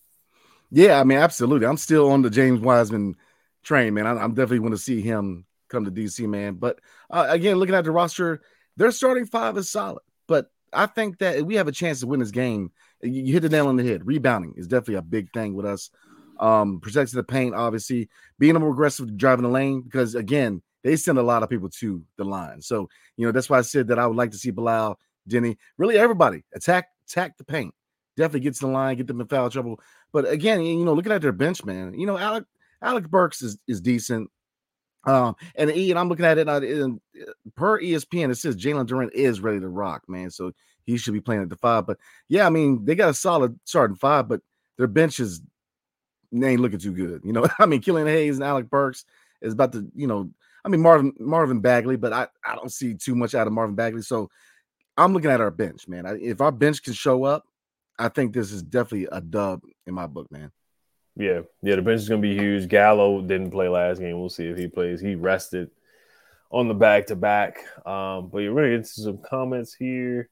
Yeah, 0.70 1.00
I 1.00 1.04
mean, 1.04 1.18
absolutely. 1.18 1.66
I'm 1.66 1.78
still 1.78 2.12
on 2.12 2.22
the 2.22 2.30
James 2.30 2.60
Wiseman 2.60 3.16
train, 3.64 3.94
man. 3.94 4.06
I, 4.06 4.24
am 4.24 4.34
definitely 4.34 4.60
want 4.60 4.74
to 4.74 4.82
see 4.82 5.02
him 5.02 5.46
come 5.70 5.86
to 5.86 5.92
DC, 5.92 6.28
man. 6.28 6.56
But 6.56 6.80
uh, 7.10 7.28
again, 7.30 7.56
looking 7.58 7.76
at 7.76 7.86
the 7.86 7.92
roster, 7.92 8.42
their 8.76 8.92
starting 8.92 9.26
five 9.26 9.58
is 9.58 9.70
solid. 9.70 10.02
But 10.28 10.52
I 10.74 10.88
think 10.88 11.20
that 11.20 11.46
we 11.46 11.56
have 11.56 11.70
a 11.70 11.72
chance 11.74 12.02
to 12.02 12.08
win 12.08 12.20
this 12.20 12.32
game. 12.32 12.72
You, 13.02 13.24
you 13.24 13.34
hit 13.34 13.42
the 13.42 13.50
nail 13.50 13.68
on 13.68 13.78
the 13.78 13.88
head. 13.88 14.06
Rebounding 14.06 14.56
is 14.58 14.68
definitely 14.68 14.96
a 14.96 15.02
big 15.02 15.32
thing 15.32 15.54
with 15.54 15.66
us. 15.66 15.90
Um, 16.40 16.80
protecting 16.80 17.18
the 17.18 17.24
paint, 17.24 17.56
obviously, 17.56 18.10
being 18.40 18.56
more 18.56 18.72
aggressive 18.72 19.18
driving 19.18 19.44
the 19.44 19.50
lane 19.50 19.82
because 19.82 20.16
again, 20.16 20.62
they 20.84 20.96
send 20.96 21.18
a 21.18 21.24
lot 21.24 21.44
of 21.44 21.50
people 21.50 21.70
to 21.70 22.04
the 22.18 22.24
line. 22.24 22.62
So, 22.62 22.90
you 23.18 23.26
know, 23.26 23.32
that's 23.32 23.50
why 23.50 23.58
I 23.58 23.62
said 23.62 23.88
that 23.88 24.00
I 24.00 24.08
would 24.08 24.18
like 24.18 24.32
to 24.32 24.38
see 24.38 24.52
Bilal, 24.52 25.00
Deni, 25.30 25.58
really 25.78 25.98
everybody 25.98 26.44
attack, 26.54 26.90
attack 27.08 27.38
the 27.38 27.44
paint. 27.44 27.74
Definitely 28.16 28.42
gets 28.42 28.60
the 28.60 28.68
line, 28.68 28.98
get 28.98 29.08
them 29.08 29.22
in 29.22 29.28
foul 29.28 29.50
trouble. 29.50 29.80
But 30.14 30.30
again, 30.30 30.62
you 30.62 30.86
know, 30.86 30.94
looking 30.94 31.12
at 31.12 31.22
their 31.22 31.32
bench, 31.32 31.64
man, 31.66 31.94
you 31.94 32.08
know, 32.08 32.18
Alec 32.18 32.46
Alec 32.82 33.10
Burks 33.10 33.42
is, 33.42 33.58
is 33.68 33.82
decent. 33.82 34.30
Um, 35.06 35.36
and 35.56 35.70
Ian, 35.70 35.98
I'm 35.98 36.10
looking 36.10 36.26
at 36.26 36.38
it, 36.38 36.50
uh, 36.50 36.62
and 36.62 37.00
per 37.56 37.80
ESPN, 37.80 38.30
it 38.30 38.36
says 38.36 38.58
Jalen 38.58 38.88
Duren 38.88 39.12
is 39.14 39.40
ready 39.40 39.60
to 39.60 39.70
rock, 39.70 40.04
man. 40.08 40.30
So 40.30 40.52
he 40.84 40.98
should 40.98 41.14
be 41.14 41.22
playing 41.22 41.44
at 41.44 41.50
the 41.50 41.56
five. 41.56 41.88
But 41.88 41.98
yeah, 42.28 42.46
I 42.46 42.50
mean, 42.50 42.84
they 42.86 42.96
got 42.96 43.10
a 43.10 43.14
solid 43.14 43.58
starting 43.64 43.96
five, 43.96 44.28
but 44.28 44.42
their 44.78 44.88
bench 44.88 45.20
is 45.20 45.42
ain't 46.34 46.62
looking 46.62 46.80
too 46.80 46.94
good. 46.94 47.22
You 47.24 47.34
know, 47.34 47.48
I 47.60 47.66
mean, 47.66 47.82
Killian 47.82 48.08
Hayes 48.08 48.36
and 48.36 48.44
Alec 48.44 48.70
Burks 48.70 49.06
is 49.42 49.54
about 49.54 49.74
to, 49.74 49.88
you 49.96 50.08
know, 50.08 50.30
I 50.66 50.70
mean 50.70 50.82
Marvin 50.82 51.14
Marvin 51.20 51.62
Bagley, 51.62 51.96
but 51.96 52.12
I, 52.12 52.28
I 52.46 52.56
don't 52.56 52.72
see 52.72 52.94
too 52.94 53.16
much 53.16 53.36
out 53.36 53.48
of 53.48 53.54
Marvin 53.54 53.76
Bagley. 53.76 54.02
So 54.02 54.30
I'm 54.98 55.14
looking 55.14 55.32
at 55.32 55.42
our 55.42 55.52
bench, 55.52 55.88
man. 55.88 56.06
I, 56.06 56.18
if 56.18 56.42
our 56.42 56.52
bench 56.52 56.84
can 56.84 56.94
show 56.94 57.24
up, 57.24 57.46
I 57.98 58.10
think 58.10 58.34
this 58.34 58.52
is 58.52 58.64
definitely 58.64 59.08
a 59.12 59.22
dub 59.22 59.62
in 59.86 59.94
my 59.94 60.08
book, 60.08 60.32
man. 60.32 60.52
Yeah, 61.16 61.42
yeah, 61.64 61.76
the 61.76 61.82
bench 61.82 62.02
is 62.02 62.10
gonna 62.10 62.22
be 62.22 62.38
huge. 62.38 62.68
Gallo 62.68 63.22
didn't 63.22 63.52
play 63.52 63.70
last 63.70 64.00
game. 64.00 64.20
We'll 64.20 64.30
see 64.30 64.48
if 64.48 64.58
he 64.58 64.68
plays. 64.68 65.02
He 65.02 65.16
rested 65.16 65.72
on 66.52 66.68
the 66.68 66.74
back 66.74 67.08
to 67.08 67.16
back. 67.16 67.58
Um, 67.86 68.30
but 68.30 68.40
you're 68.40 68.54
get 68.54 68.74
into 68.74 68.90
some 68.90 69.20
comments 69.20 69.74
here. 69.74 70.30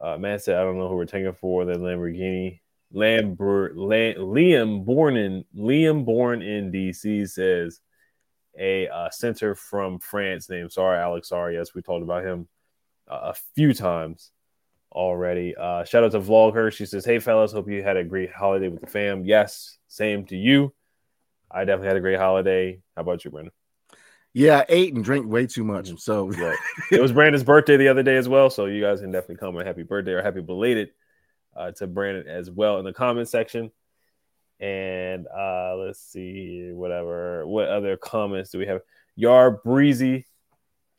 Uh, 0.00 0.16
Matt 0.18 0.42
said, 0.42 0.56
"I 0.56 0.62
don't 0.62 0.78
know 0.78 0.88
who 0.88 0.96
we're 0.96 1.04
taking 1.04 1.32
for." 1.34 1.64
Then 1.64 1.80
Lamborghini, 1.80 2.60
Lambert, 2.92 3.76
Liam 3.76 4.84
born 4.84 5.16
in 5.16 5.44
Liam 5.56 6.04
born 6.04 6.42
in 6.42 6.70
DC 6.70 7.28
says 7.28 7.80
a 8.58 8.88
uh, 8.88 9.10
center 9.10 9.54
from 9.54 9.98
France 9.98 10.48
named 10.48 10.72
Sorry 10.72 10.98
Alex 10.98 11.30
Sarr. 11.30 11.54
Yes, 11.54 11.74
we 11.74 11.82
talked 11.82 12.02
about 12.02 12.24
him 12.24 12.48
uh, 13.10 13.32
a 13.32 13.34
few 13.54 13.72
times 13.72 14.30
already. 14.90 15.54
Uh, 15.56 15.84
shout 15.84 16.04
out 16.04 16.12
to 16.12 16.20
Vlogger. 16.20 16.72
She 16.72 16.86
says, 16.86 17.04
Hey, 17.04 17.18
fellas, 17.18 17.52
hope 17.52 17.68
you 17.68 17.82
had 17.82 17.96
a 17.96 18.04
great 18.04 18.32
holiday 18.32 18.68
with 18.68 18.80
the 18.80 18.86
fam. 18.86 19.24
Yes, 19.24 19.78
same 19.88 20.26
to 20.26 20.36
you. 20.36 20.74
I 21.50 21.64
definitely 21.64 21.88
had 21.88 21.96
a 21.96 22.00
great 22.00 22.18
holiday. 22.18 22.80
How 22.96 23.02
about 23.02 23.24
you, 23.24 23.30
Brandon? 23.30 23.52
Yeah, 24.34 24.60
I 24.60 24.64
ate 24.68 24.94
and 24.94 25.04
drank 25.04 25.26
way 25.26 25.46
too 25.46 25.64
much. 25.64 25.90
So 26.00 26.28
right. 26.28 26.58
it 26.90 27.00
was 27.00 27.12
Brandon's 27.12 27.44
birthday 27.44 27.76
the 27.76 27.88
other 27.88 28.02
day 28.02 28.16
as 28.16 28.28
well. 28.28 28.48
So 28.48 28.64
you 28.66 28.80
guys 28.80 29.00
can 29.00 29.12
definitely 29.12 29.36
come 29.36 29.48
comment 29.48 29.66
happy 29.66 29.82
birthday 29.82 30.12
or 30.12 30.22
happy 30.22 30.40
belated 30.40 30.90
uh, 31.56 31.70
to 31.72 31.86
Brandon 31.86 32.26
as 32.28 32.50
well 32.50 32.78
in 32.78 32.84
the 32.84 32.92
comment 32.92 33.28
section. 33.28 33.70
And 34.60 35.26
uh, 35.26 35.76
let's 35.76 36.00
see, 36.00 36.70
whatever. 36.72 37.46
What 37.46 37.68
other 37.68 37.96
comments 37.96 38.50
do 38.50 38.58
we 38.58 38.66
have? 38.66 38.80
Yar 39.16 39.50
Breezy 39.50 40.26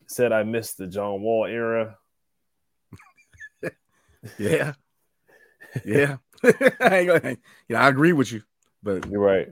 said, 0.07 0.31
I 0.31 0.43
missed 0.43 0.77
the 0.77 0.87
John 0.87 1.21
Wall 1.21 1.45
era. 1.45 1.97
yeah. 4.37 4.73
Yeah. 5.85 6.17
yeah, 6.43 7.35
I 7.75 7.87
agree 7.87 8.13
with 8.13 8.31
you. 8.31 8.43
But 8.83 9.09
you're 9.09 9.21
right. 9.21 9.47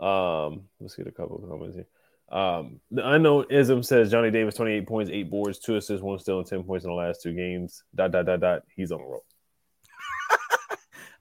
Um, 0.00 0.62
let's 0.80 0.94
get 0.94 1.06
a 1.06 1.12
couple 1.12 1.36
of 1.36 1.48
comments 1.48 1.76
here. 1.76 1.86
Um, 2.30 2.80
the 2.90 3.08
unknown 3.08 3.46
ism 3.50 3.82
says 3.82 4.10
Johnny 4.10 4.30
Davis 4.30 4.54
28 4.54 4.86
points, 4.86 5.10
eight 5.10 5.30
boards, 5.30 5.58
two 5.58 5.76
assists, 5.76 6.02
one 6.02 6.18
steal, 6.18 6.38
and 6.38 6.46
10 6.46 6.62
points 6.64 6.84
in 6.84 6.90
the 6.90 6.96
last 6.96 7.22
two 7.22 7.32
games. 7.32 7.82
Dot 7.94 8.10
dot 8.12 8.26
dot 8.26 8.40
dot. 8.40 8.62
He's 8.74 8.92
on 8.92 8.98
the 8.98 9.04
roll. 9.04 9.24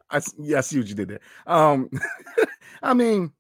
I 0.10 0.22
yeah, 0.38 0.60
I 0.60 0.62
see 0.62 0.80
what 0.80 0.88
you 0.88 0.96
did 0.96 1.10
there. 1.10 1.20
Um, 1.46 1.90
I 2.84 2.94
mean, 2.94 3.32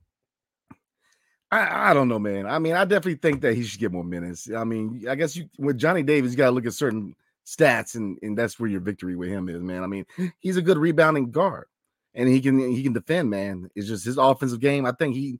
I, 1.51 1.91
I 1.91 1.93
don't 1.93 2.09
know, 2.09 2.19
man. 2.19 2.45
I 2.45 2.59
mean, 2.59 2.73
I 2.73 2.83
definitely 2.83 3.15
think 3.15 3.41
that 3.41 3.55
he 3.55 3.63
should 3.63 3.79
get 3.79 3.91
more 3.91 4.03
minutes. 4.03 4.49
I 4.51 4.63
mean, 4.63 5.05
I 5.09 5.15
guess 5.15 5.35
you 5.35 5.49
with 5.57 5.77
Johnny 5.77 6.03
Davis, 6.03 6.31
you 6.31 6.37
got 6.37 6.47
to 6.47 6.51
look 6.51 6.65
at 6.65 6.73
certain 6.73 7.15
stats, 7.45 7.95
and 7.95 8.17
and 8.21 8.37
that's 8.37 8.59
where 8.59 8.69
your 8.69 8.81
victory 8.81 9.15
with 9.15 9.29
him 9.29 9.47
is, 9.47 9.61
man. 9.61 9.83
I 9.83 9.87
mean, 9.87 10.05
he's 10.39 10.57
a 10.57 10.61
good 10.61 10.77
rebounding 10.77 11.31
guard, 11.31 11.67
and 12.13 12.27
he 12.27 12.41
can 12.41 12.59
he 12.59 12.83
can 12.83 12.93
defend, 12.93 13.29
man. 13.29 13.69
It's 13.75 13.87
just 13.87 14.05
his 14.05 14.17
offensive 14.17 14.59
game. 14.59 14.85
I 14.85 14.91
think 14.91 15.15
he 15.15 15.39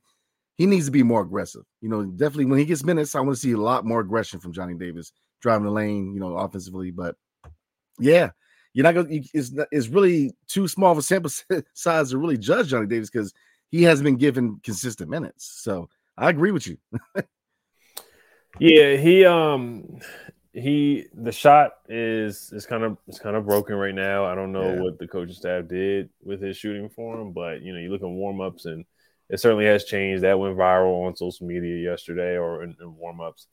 he 0.56 0.66
needs 0.66 0.86
to 0.86 0.92
be 0.92 1.02
more 1.02 1.20
aggressive. 1.20 1.62
You 1.82 1.90
know, 1.90 2.04
definitely 2.04 2.46
when 2.46 2.58
he 2.58 2.64
gets 2.64 2.84
minutes, 2.84 3.14
I 3.14 3.20
want 3.20 3.36
to 3.36 3.40
see 3.40 3.52
a 3.52 3.58
lot 3.58 3.84
more 3.84 4.00
aggression 4.00 4.40
from 4.40 4.52
Johnny 4.52 4.74
Davis 4.74 5.12
driving 5.40 5.64
the 5.64 5.70
lane, 5.70 6.14
you 6.14 6.20
know, 6.20 6.36
offensively. 6.36 6.90
But 6.90 7.16
yeah, 8.00 8.30
you're 8.78 8.84
not 8.84 8.94
going. 8.94 9.08
to 9.08 9.28
It's 9.34 9.50
it's 9.72 9.88
really 9.88 10.36
too 10.46 10.68
small 10.68 10.92
of 10.92 10.98
a 10.98 11.02
sample 11.02 11.32
size 11.74 12.10
to 12.10 12.18
really 12.18 12.38
judge 12.38 12.68
Johnny 12.68 12.86
Davis 12.86 13.10
because 13.10 13.34
he 13.72 13.82
hasn't 13.82 14.04
been 14.04 14.16
given 14.16 14.60
consistent 14.62 15.10
minutes. 15.10 15.44
So 15.64 15.88
I 16.16 16.30
agree 16.30 16.52
with 16.52 16.68
you. 16.68 16.78
yeah, 18.60 18.94
he 18.94 19.24
um 19.24 19.98
he 20.52 21.06
the 21.12 21.32
shot 21.32 21.72
is 21.88 22.52
is 22.52 22.66
kind 22.66 22.84
of 22.84 22.98
it's 23.08 23.18
kind 23.18 23.34
of 23.34 23.46
broken 23.46 23.74
right 23.74 23.96
now. 23.96 24.24
I 24.24 24.36
don't 24.36 24.52
know 24.52 24.74
yeah. 24.74 24.80
what 24.80 25.00
the 25.00 25.08
coaching 25.08 25.34
staff 25.34 25.66
did 25.66 26.10
with 26.22 26.40
his 26.40 26.56
shooting 26.56 26.88
form, 26.88 27.32
but 27.32 27.62
you 27.62 27.72
know, 27.72 27.80
you 27.80 27.90
look 27.90 28.02
at 28.02 28.08
warm 28.08 28.40
ups 28.40 28.66
and 28.66 28.84
it 29.28 29.40
certainly 29.40 29.66
has 29.66 29.86
changed. 29.86 30.22
That 30.22 30.38
went 30.38 30.56
viral 30.56 31.04
on 31.04 31.16
social 31.16 31.48
media 31.48 31.90
yesterday 31.90 32.36
or 32.36 32.62
in, 32.62 32.76
in 32.80 32.96
warm 32.96 33.20
ups. 33.20 33.48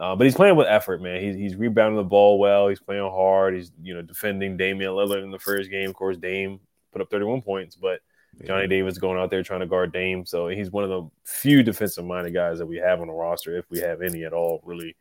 Uh, 0.00 0.16
but 0.16 0.24
he's 0.24 0.34
playing 0.34 0.56
with 0.56 0.66
effort, 0.66 1.02
man. 1.02 1.22
He's 1.22 1.36
he's 1.36 1.56
rebounding 1.56 1.96
the 1.96 2.02
ball 2.02 2.38
well. 2.38 2.68
He's 2.68 2.80
playing 2.80 3.02
hard. 3.02 3.54
He's 3.54 3.70
you 3.82 3.92
know 3.92 4.00
defending 4.00 4.56
Damian 4.56 4.92
Lillard 4.92 5.22
in 5.22 5.30
the 5.30 5.38
first 5.38 5.70
game. 5.70 5.90
Of 5.90 5.94
course, 5.94 6.16
Dame 6.16 6.58
put 6.90 7.02
up 7.02 7.10
31 7.10 7.42
points, 7.42 7.76
but 7.76 8.00
Johnny 8.46 8.66
Davis 8.66 8.96
going 8.96 9.18
out 9.18 9.30
there 9.30 9.42
trying 9.42 9.60
to 9.60 9.66
guard 9.66 9.92
Dame. 9.92 10.24
So 10.24 10.48
he's 10.48 10.70
one 10.70 10.84
of 10.84 10.90
the 10.90 11.10
few 11.24 11.62
defensive 11.62 12.06
minded 12.06 12.32
guys 12.32 12.58
that 12.58 12.66
we 12.66 12.78
have 12.78 13.02
on 13.02 13.08
the 13.08 13.12
roster, 13.12 13.58
if 13.58 13.70
we 13.70 13.80
have 13.80 14.00
any 14.00 14.24
at 14.24 14.32
all, 14.32 14.62
really. 14.64 14.96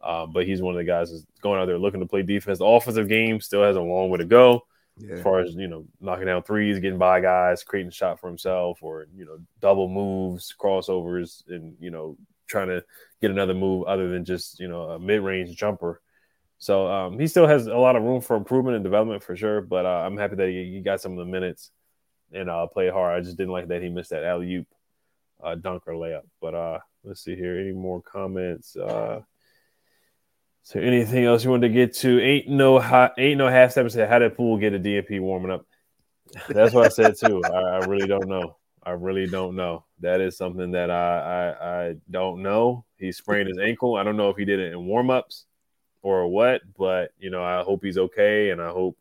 Uh, 0.00 0.26
but 0.26 0.46
he's 0.46 0.62
one 0.62 0.74
of 0.74 0.78
the 0.78 0.84
guys 0.84 1.10
that's 1.10 1.26
going 1.40 1.60
out 1.60 1.66
there 1.66 1.78
looking 1.78 2.00
to 2.00 2.06
play 2.06 2.22
defense. 2.22 2.58
The 2.58 2.64
offensive 2.64 3.08
game 3.08 3.40
still 3.40 3.64
has 3.64 3.74
a 3.74 3.80
long 3.80 4.10
way 4.10 4.18
to 4.18 4.24
go. 4.24 4.64
Yeah. 4.98 5.14
As 5.14 5.22
far 5.22 5.40
as 5.40 5.54
you 5.54 5.66
know, 5.66 5.84
knocking 6.00 6.26
down 6.26 6.44
threes, 6.44 6.78
getting 6.78 6.98
by 6.98 7.20
guys, 7.20 7.64
creating 7.64 7.88
a 7.88 7.92
shot 7.92 8.20
for 8.20 8.28
himself, 8.28 8.78
or 8.80 9.08
you 9.14 9.24
know, 9.24 9.38
double 9.60 9.88
moves, 9.88 10.54
crossovers, 10.58 11.42
and 11.48 11.76
you 11.80 11.90
know, 11.90 12.16
trying 12.46 12.68
to 12.68 12.84
get 13.20 13.30
another 13.30 13.54
move 13.54 13.86
other 13.86 14.08
than 14.08 14.24
just 14.24 14.60
you 14.60 14.68
know 14.68 14.82
a 14.90 14.98
mid-range 14.98 15.56
jumper. 15.56 16.00
So 16.58 16.86
um, 16.86 17.18
he 17.18 17.26
still 17.26 17.46
has 17.46 17.66
a 17.66 17.76
lot 17.76 17.96
of 17.96 18.02
room 18.02 18.20
for 18.20 18.36
improvement 18.36 18.76
and 18.76 18.84
development 18.84 19.22
for 19.22 19.36
sure. 19.36 19.60
But 19.60 19.84
uh, 19.84 20.02
I'm 20.06 20.16
happy 20.16 20.36
that 20.36 20.48
he, 20.48 20.72
he, 20.74 20.80
got 20.80 21.02
some 21.02 21.12
of 21.12 21.18
the 21.18 21.30
minutes 21.30 21.70
and 22.32 22.48
uh, 22.48 22.66
played 22.66 22.92
hard. 22.92 23.18
I 23.18 23.22
just 23.22 23.36
didn't 23.36 23.52
like 23.52 23.68
that 23.68 23.82
he 23.82 23.90
missed 23.90 24.10
that 24.10 24.24
alley 24.24 24.54
oop 24.54 24.66
uh, 25.44 25.54
dunk 25.54 25.82
or 25.86 25.92
layup. 25.92 26.22
But 26.40 26.54
uh, 26.54 26.78
let's 27.04 27.22
see 27.22 27.36
here. 27.36 27.58
Any 27.58 27.72
more 27.72 28.00
comments? 28.00 28.74
Uh, 28.74 29.20
there 30.72 30.82
anything 30.82 31.24
else 31.24 31.44
you 31.44 31.50
wanted 31.50 31.68
to 31.68 31.74
get 31.74 31.94
to? 31.94 32.20
Ain't 32.20 32.48
no 32.48 32.78
hot, 32.78 33.14
ain't 33.18 33.38
no 33.38 33.48
half 33.48 33.72
step 33.72 33.90
said 33.90 34.08
how 34.08 34.18
did 34.18 34.36
Poole 34.36 34.58
get 34.58 34.74
a 34.74 34.78
DNP 34.78 35.20
warming 35.20 35.50
up? 35.50 35.64
That's 36.48 36.74
what 36.74 36.86
I 36.86 36.88
said 36.88 37.14
too. 37.16 37.42
I, 37.44 37.58
I 37.58 37.76
really 37.86 38.08
don't 38.08 38.28
know. 38.28 38.56
I 38.86 38.92
really 38.92 39.26
don't 39.26 39.56
know. 39.56 39.84
That 39.98 40.20
is 40.20 40.36
something 40.36 40.70
that 40.70 40.92
I, 40.92 41.18
I, 41.18 41.88
I 41.88 41.96
don't 42.08 42.40
know. 42.40 42.84
He 42.98 43.10
sprained 43.10 43.48
his 43.48 43.58
ankle. 43.58 43.96
I 43.96 44.04
don't 44.04 44.16
know 44.16 44.30
if 44.30 44.36
he 44.36 44.44
did 44.44 44.60
it 44.60 44.72
in 44.72 44.78
warmups 44.78 45.42
or 46.02 46.28
what, 46.28 46.60
but 46.78 47.10
you 47.18 47.30
know, 47.30 47.42
I 47.42 47.64
hope 47.64 47.82
he's 47.82 47.98
okay, 47.98 48.50
and 48.50 48.62
I 48.62 48.68
hope 48.68 48.96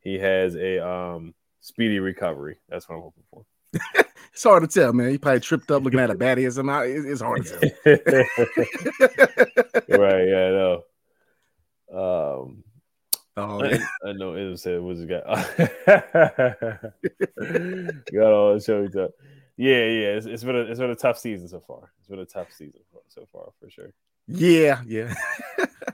he 0.00 0.18
has 0.18 0.56
a 0.56 0.82
um, 0.84 1.34
speedy 1.60 1.98
recovery. 1.98 2.56
That's 2.70 2.88
what 2.88 2.94
I'm 2.94 3.02
hoping 3.02 3.24
for. 3.30 3.44
it's 4.32 4.42
hard 4.42 4.62
to 4.62 4.68
tell, 4.68 4.94
man. 4.94 5.10
He 5.10 5.18
probably 5.18 5.40
tripped 5.40 5.70
up 5.70 5.82
looking 5.82 6.00
at 6.00 6.10
a 6.10 6.14
baddie 6.14 6.46
or 6.46 6.50
something. 6.50 7.04
It's 7.06 7.20
hard 7.20 7.44
to 7.44 7.60
tell. 7.60 7.70
right, 9.98 10.28
yeah, 10.28 10.46
I 10.46 10.50
know. 10.50 10.82
Um, 11.92 12.64
oh, 13.40 13.64
I. 13.64 13.78
I 14.08 14.12
know 14.12 14.34
it 14.34 14.56
said 14.58 14.80
was 14.80 15.04
got 15.04 15.24
got 18.12 18.32
all 18.32 18.54
the 18.54 18.60
stuff. 18.60 19.10
Yeah, 19.56 19.84
yeah, 19.84 20.16
it's, 20.16 20.26
it's 20.26 20.44
been 20.44 20.56
a 20.56 20.60
it's 20.60 20.80
been 20.80 20.90
a 20.90 20.96
tough 20.96 21.18
season 21.18 21.48
so 21.48 21.60
far. 21.60 21.92
It's 21.98 22.08
been 22.08 22.18
a 22.18 22.24
tough 22.24 22.52
season 22.52 22.80
so 23.08 23.26
far 23.32 23.50
for 23.60 23.68
sure. 23.68 23.92
yeah, 24.26 24.82
yeah. 24.86 25.14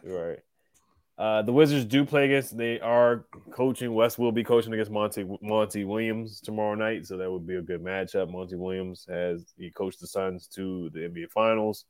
Right. 0.05 0.39
Uh, 1.19 1.41
the 1.41 1.53
Wizards 1.53 1.87
do 1.87 2.05
play 2.05 2.27
against. 2.27 2.57
They 2.57 2.79
are 2.81 3.25
coaching. 3.51 3.95
Wes 3.95 4.19
will 4.19 4.33
be 4.33 4.45
coaching 4.45 4.73
against 4.75 4.91
Monty 4.91 5.27
Monty 5.41 5.85
Williams 5.85 6.41
tomorrow 6.41 6.75
night, 6.75 7.07
so 7.07 7.17
that 7.17 7.31
would 7.31 7.47
be 7.47 7.57
a 7.57 7.63
good 7.63 7.83
matchup. 7.83 8.31
Monty 8.31 8.57
Williams 8.57 9.07
has 9.09 9.55
he 9.57 9.71
coached 9.71 10.01
the 10.01 10.07
Suns 10.07 10.47
to 10.49 10.91
the 10.91 11.01
NBA 11.01 11.31
Finals 11.31 11.87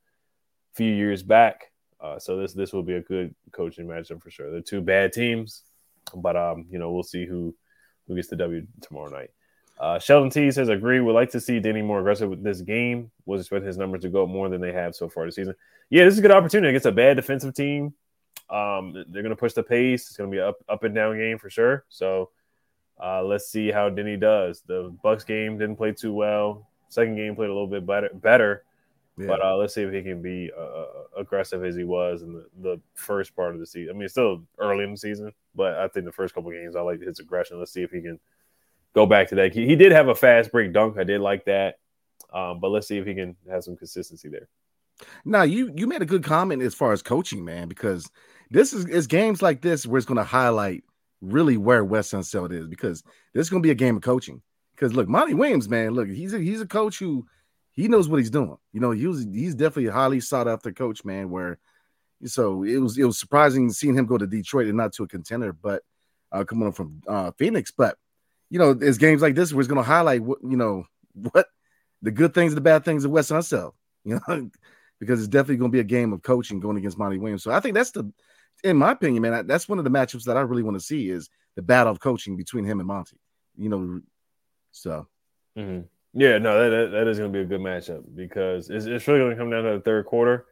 a 0.73 0.77
few 0.77 0.92
years 0.92 1.25
back, 1.25 1.73
uh, 2.01 2.19
so 2.19 2.37
this 2.37 2.53
this 2.53 2.73
will 2.73 2.83
be 2.83 2.95
a 2.95 3.01
good 3.01 3.35
coaching 3.53 3.87
matchup 3.87 4.23
for 4.23 4.31
sure. 4.31 4.51
They're 4.51 4.61
two 4.61 4.81
bad 4.81 5.13
teams, 5.13 5.63
but 6.15 6.37
um, 6.37 6.67
you 6.71 6.79
know 6.79 6.93
we'll 6.93 7.03
see 7.03 7.27
who 7.27 7.55
who 8.07 8.15
gets 8.15 8.29
the 8.29 8.37
W 8.37 8.67
tomorrow 8.83 9.11
night. 9.11 9.31
Uh, 9.79 9.99
Sheldon 9.99 10.31
T 10.31 10.51
says, 10.51 10.69
agree. 10.71 11.01
Would 11.01 11.13
like 11.13 11.31
to 11.33 11.41
see 11.41 11.61
Deni 11.61 11.85
more 11.85 12.01
aggressive 12.01 12.31
with 12.31 12.43
this 12.43 12.61
game. 12.63 13.11
Was 13.27 13.43
expecting 13.43 13.67
his 13.67 13.77
numbers 13.77 14.03
to 14.03 14.09
go 14.09 14.23
up 14.23 14.29
more 14.29 14.49
than 14.49 14.61
they 14.61 14.73
have 14.73 14.95
so 14.95 15.09
far 15.09 15.27
this 15.27 15.35
season. 15.35 15.55
Yeah, 15.91 16.05
this 16.05 16.15
is 16.15 16.19
a 16.19 16.23
good 16.23 16.31
opportunity 16.31 16.71
against 16.71 16.87
a 16.87 16.93
bad 16.93 17.17
defensive 17.17 17.55
team. 17.55 17.95
Um, 18.49 18.93
they're 18.93 19.23
going 19.23 19.31
to 19.31 19.37
push 19.37 19.53
the 19.53 19.63
pace. 19.63 20.09
It's 20.09 20.17
going 20.17 20.31
to 20.31 20.35
be 20.35 20.41
up 20.41 20.57
up 20.69 20.85
and 20.85 20.95
down 20.95 21.19
game 21.19 21.39
for 21.39 21.51
sure. 21.51 21.85
So 21.89 22.31
uh, 23.03 23.23
let's 23.23 23.49
see 23.49 23.71
how 23.71 23.91
Deni 23.91 24.19
does. 24.19 24.63
The 24.67 24.97
Bucks 25.03 25.25
game 25.25 25.59
didn't 25.59 25.77
play 25.77 25.93
too 25.93 26.15
well. 26.15 26.69
Second 26.89 27.17
game 27.17 27.35
played 27.35 27.51
a 27.51 27.53
little 27.53 27.67
bit 27.67 27.85
better, 27.85 28.11
better. 28.15 28.65
Yeah. 29.19 29.29
But 29.29 29.43
uh, 29.43 29.57
let's 29.57 29.75
see 29.75 29.83
if 29.83 29.93
he 29.93 30.03
can 30.03 30.21
be 30.21 30.51
uh, 30.57 30.85
aggressive 31.17 31.65
as 31.65 31.75
he 31.75 31.85
was 31.85 32.23
in 32.23 32.35
the, 32.35 32.47
the 32.61 32.81
first 32.95 33.35
part 33.35 33.55
of 33.55 33.61
the 33.61 33.67
season. 33.67 33.91
I 33.91 33.93
mean, 33.95 34.03
it's 34.03 34.13
still 34.13 34.43
early 34.59 34.85
in 34.85 34.91
the 34.91 34.97
season, 34.97 35.33
but 35.55 35.75
I 35.75 35.89
think 35.89 36.05
the 36.05 36.13
first 36.13 36.35
couple 36.35 36.51
games, 36.51 36.77
I 36.77 36.83
like 36.83 37.01
his 37.01 37.19
aggression. 37.19 37.59
Let's 37.59 37.73
see 37.73 37.83
if 37.83 37.91
he 37.91 38.03
can 38.03 38.21
go 38.95 39.07
back 39.07 39.29
to 39.29 39.35
that. 39.37 39.55
He, 39.55 39.67
he 39.67 39.75
did 39.75 39.93
have 39.93 40.09
a 40.09 40.15
fast 40.15 40.53
break 40.53 40.73
dunk. 40.73 40.99
I 40.99 41.05
did 41.05 41.21
like 41.21 41.47
that. 41.47 41.79
Um, 42.33 42.61
but 42.61 42.71
let's 42.71 42.89
see 42.89 42.99
if 42.99 43.07
he 43.07 43.15
can 43.15 43.37
have 43.49 43.65
some 43.65 43.77
consistency 43.77 44.29
there. 44.29 44.49
Now 45.25 45.43
you 45.43 45.73
you 45.77 45.87
made 45.87 46.03
a 46.03 46.07
good 46.07 46.25
comment 46.25 46.63
as 46.63 46.75
far 46.75 46.93
as 46.93 47.03
coaching, 47.03 47.45
man, 47.45 47.69
because 47.69 48.11
this 48.51 48.73
is 48.73 48.87
it's 48.87 49.07
games 49.07 49.43
like 49.43 49.61
this 49.61 49.87
where 49.87 49.99
it's 49.99 50.07
going 50.07 50.17
to 50.17 50.25
highlight 50.25 50.85
really 51.21 51.57
where 51.57 51.85
Wes 51.85 52.11
Unseld 52.11 52.53
is 52.53 52.67
because 52.67 53.03
this 53.35 53.47
is 53.47 53.51
going 53.51 53.63
to 53.63 53.67
be 53.67 53.71
a 53.71 53.75
game 53.75 53.97
of 53.97 54.03
coaching. 54.03 54.43
Because 54.75 54.95
look, 54.95 55.09
Monty 55.09 55.35
Williams, 55.35 55.69
man, 55.69 55.93
look, 55.93 56.09
he's 56.09 56.35
a, 56.35 56.39
he's 56.39 56.61
a 56.61 56.67
coach 56.67 56.99
who 56.99 57.27
he 57.77 57.89
knows 57.89 58.09
what 58.09 58.19
he's 58.19 58.31
doing. 58.31 58.57
You 58.73 58.81
know, 58.81 58.91
he 58.91 59.07
was 59.07 59.25
he's 59.25 59.55
definitely 59.55 59.87
a 59.87 59.93
highly 59.93 60.21
sought 60.21 60.49
after 60.49 60.73
coach, 60.73 61.05
man. 61.05 61.31
Where 61.31 61.59
so 62.25 62.62
it 62.62 62.79
was 62.79 62.99
it 62.99 63.05
was 63.05 63.19
surprising 63.19 63.71
seeing 63.71 63.95
him 63.95 64.07
go 64.07 64.19
to 64.19 64.27
Detroit 64.27 64.69
and 64.69 64.77
not 64.77 64.95
to 64.95 65.05
a 65.05 65.09
contender, 65.09 65.53
but 65.53 65.83
uh, 66.33 66.45
coming 66.45 66.67
up 66.67 66.75
from 66.75 67.03
uh, 67.07 67.31
Phoenix. 67.39 67.71
But 67.71 67.99
you 68.49 68.59
know, 68.59 68.73
there's 68.73 68.99
games 68.99 69.21
like 69.21 69.35
this 69.35 69.53
where 69.53 69.61
it's 69.61 69.69
going 69.69 69.83
to 69.83 69.89
highlight 69.89 70.23
what 70.23 70.39
you 70.43 70.57
know 70.57 70.87
what 71.33 71.47
the 72.03 72.11
good 72.11 72.35
things 72.35 72.53
and 72.53 72.57
the 72.57 72.62
bad 72.62 72.85
things 72.85 73.05
of 73.05 73.11
Wes 73.11 73.31
Unseld. 73.31 73.73
You 74.05 74.21
know, 74.27 74.51
because 74.99 75.21
it's 75.21 75.29
definitely 75.29 75.59
going 75.59 75.71
to 75.71 75.77
be 75.77 75.81
a 75.81 75.85
game 75.85 76.15
of 76.15 76.23
coaching 76.23 76.61
going 76.61 76.79
against 76.79 76.99
Monty 76.99 77.19
Williams. 77.19 77.43
So 77.43 77.53
I 77.53 77.61
think 77.61 77.75
that's 77.75 77.91
the, 77.91 78.11
in 78.65 78.79
my 78.79 78.93
opinion, 78.93 79.23
man, 79.23 79.47
that's 79.47 79.69
one 79.69 79.79
of 79.79 79.85
the 79.85 79.91
matchups 79.91 80.25
that 80.25 80.39
I 80.39 80.41
really 80.41 80.62
want 80.62 80.77
to 80.79 80.85
see 80.85 81.11
is 81.11 81.29
the 81.57 81.62
battle 81.62 81.93
of 81.93 82.01
coaching 82.01 82.37
between 82.37 82.65
him 82.65 82.81
and 82.81 82.87
Monty. 82.87 83.19
You 83.59 83.69
know, 83.69 84.01
so 84.73 85.07
Mm-hmm. 85.57 85.87
Yeah, 86.19 86.39
no, 86.39 86.59
that, 86.59 86.71
that, 86.71 86.91
that 86.93 87.09
is 87.09 87.19
going 87.19 87.31
to 87.31 87.39
be 87.39 87.43
a 87.43 87.47
good 87.47 87.61
matchup 87.61 88.03
because 88.15 88.71
it's, 88.71 88.87
it's 88.87 89.07
really 89.07 89.21
going 89.21 89.31
to 89.33 89.37
come 89.37 89.51
down 89.51 89.65
to 89.65 89.73
the 89.73 89.81
third 89.81 90.07
quarter. 90.07 90.47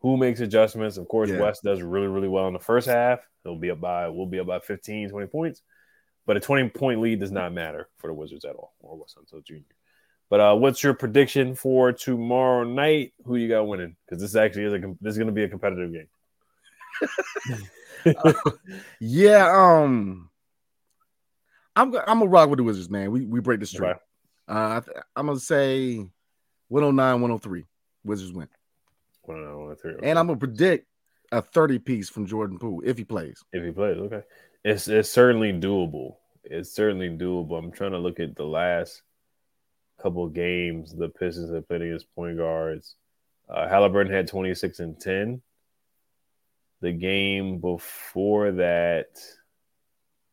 Who 0.00 0.18
makes 0.18 0.40
adjustments? 0.40 0.98
Of 0.98 1.08
course, 1.08 1.30
Yeah. 1.30 1.40
Wes 1.40 1.60
does 1.60 1.80
really, 1.80 2.08
really 2.08 2.28
well 2.28 2.46
in 2.46 2.52
the 2.52 2.60
first 2.60 2.86
half. 2.86 3.20
He'll 3.42 3.56
be 3.56 3.70
up 3.70 3.80
by, 3.80 4.08
we'll 4.08 4.26
be 4.26 4.38
up 4.38 4.46
by 4.46 4.58
15, 4.58 5.08
20 5.08 5.26
points. 5.28 5.62
But 6.26 6.36
a 6.36 6.40
20 6.40 6.68
point 6.68 7.00
lead 7.00 7.20
does 7.20 7.32
not 7.32 7.54
matter 7.54 7.88
for 7.96 8.08
the 8.08 8.12
Wizards 8.12 8.44
at 8.44 8.54
all 8.54 8.74
or 8.80 8.98
Wes 8.98 9.14
Unseld 9.18 9.46
Jr. 9.46 9.54
But 10.28 10.40
uh, 10.40 10.54
what's 10.56 10.82
your 10.82 10.92
prediction 10.92 11.54
for 11.54 11.90
tomorrow 11.92 12.64
night? 12.64 13.14
Who 13.24 13.36
you 13.36 13.48
got 13.48 13.66
winning? 13.66 13.96
Because 14.04 14.20
this 14.20 14.36
actually 14.36 14.64
is 14.64 14.74
a 14.74 14.94
this 15.00 15.12
is 15.12 15.16
going 15.16 15.28
to 15.28 15.32
be 15.32 15.44
a 15.44 15.48
competitive 15.48 15.90
game. 15.90 16.08
yeah, 19.00 19.50
um, 19.50 20.28
I'm 21.74 21.96
I'm 21.96 22.18
gonna 22.18 22.26
rock 22.26 22.50
with 22.50 22.58
the 22.58 22.64
Wizards, 22.64 22.90
man. 22.90 23.10
We 23.10 23.24
we 23.24 23.40
break 23.40 23.60
the 23.60 23.66
streak. 23.66 23.90
Okay. 23.90 23.98
Uh, 24.48 24.76
I 24.76 24.80
th- 24.84 24.96
I'm 25.14 25.26
gonna 25.26 25.38
say 25.38 25.96
109, 26.68 27.20
103. 27.20 27.64
Wizards 28.04 28.32
win, 28.32 28.48
One, 29.22 29.44
oh, 29.44 29.66
one, 29.66 29.76
three, 29.76 29.94
and 30.02 30.18
I'm 30.18 30.26
gonna 30.26 30.38
predict 30.38 30.86
a 31.32 31.42
30 31.42 31.78
piece 31.80 32.08
from 32.08 32.26
Jordan 32.26 32.58
Poole 32.58 32.82
if 32.84 32.96
he 32.96 33.04
plays. 33.04 33.42
if 33.52 33.62
he 33.62 33.70
plays, 33.70 33.98
okay. 33.98 34.22
It's 34.64 34.88
it's 34.88 35.10
certainly 35.10 35.52
doable. 35.52 36.16
It's 36.44 36.72
certainly 36.72 37.10
doable. 37.10 37.58
I'm 37.58 37.70
trying 37.72 37.90
to 37.92 37.98
look 37.98 38.20
at 38.20 38.34
the 38.36 38.44
last 38.46 39.02
couple 40.00 40.24
of 40.24 40.32
games 40.32 40.94
the 40.94 41.08
Pistons 41.08 41.52
have 41.52 41.68
played 41.68 41.82
against 41.82 42.14
point 42.14 42.38
guards. 42.38 42.94
Uh, 43.48 43.68
Halliburton 43.68 44.12
had 44.12 44.28
26 44.28 44.80
and 44.80 44.98
10. 45.00 45.42
The 46.80 46.92
game 46.92 47.58
before 47.58 48.52
that, 48.52 49.08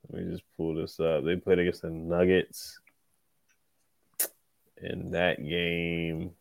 let 0.09 0.23
me 0.23 0.31
just 0.31 0.43
pull 0.55 0.75
this 0.75 0.99
up. 0.99 1.25
They 1.25 1.35
played 1.35 1.59
against 1.59 1.81
the 1.81 1.89
Nuggets. 1.89 2.79
In 4.85 5.11
that 5.11 5.43
game, 5.43 6.31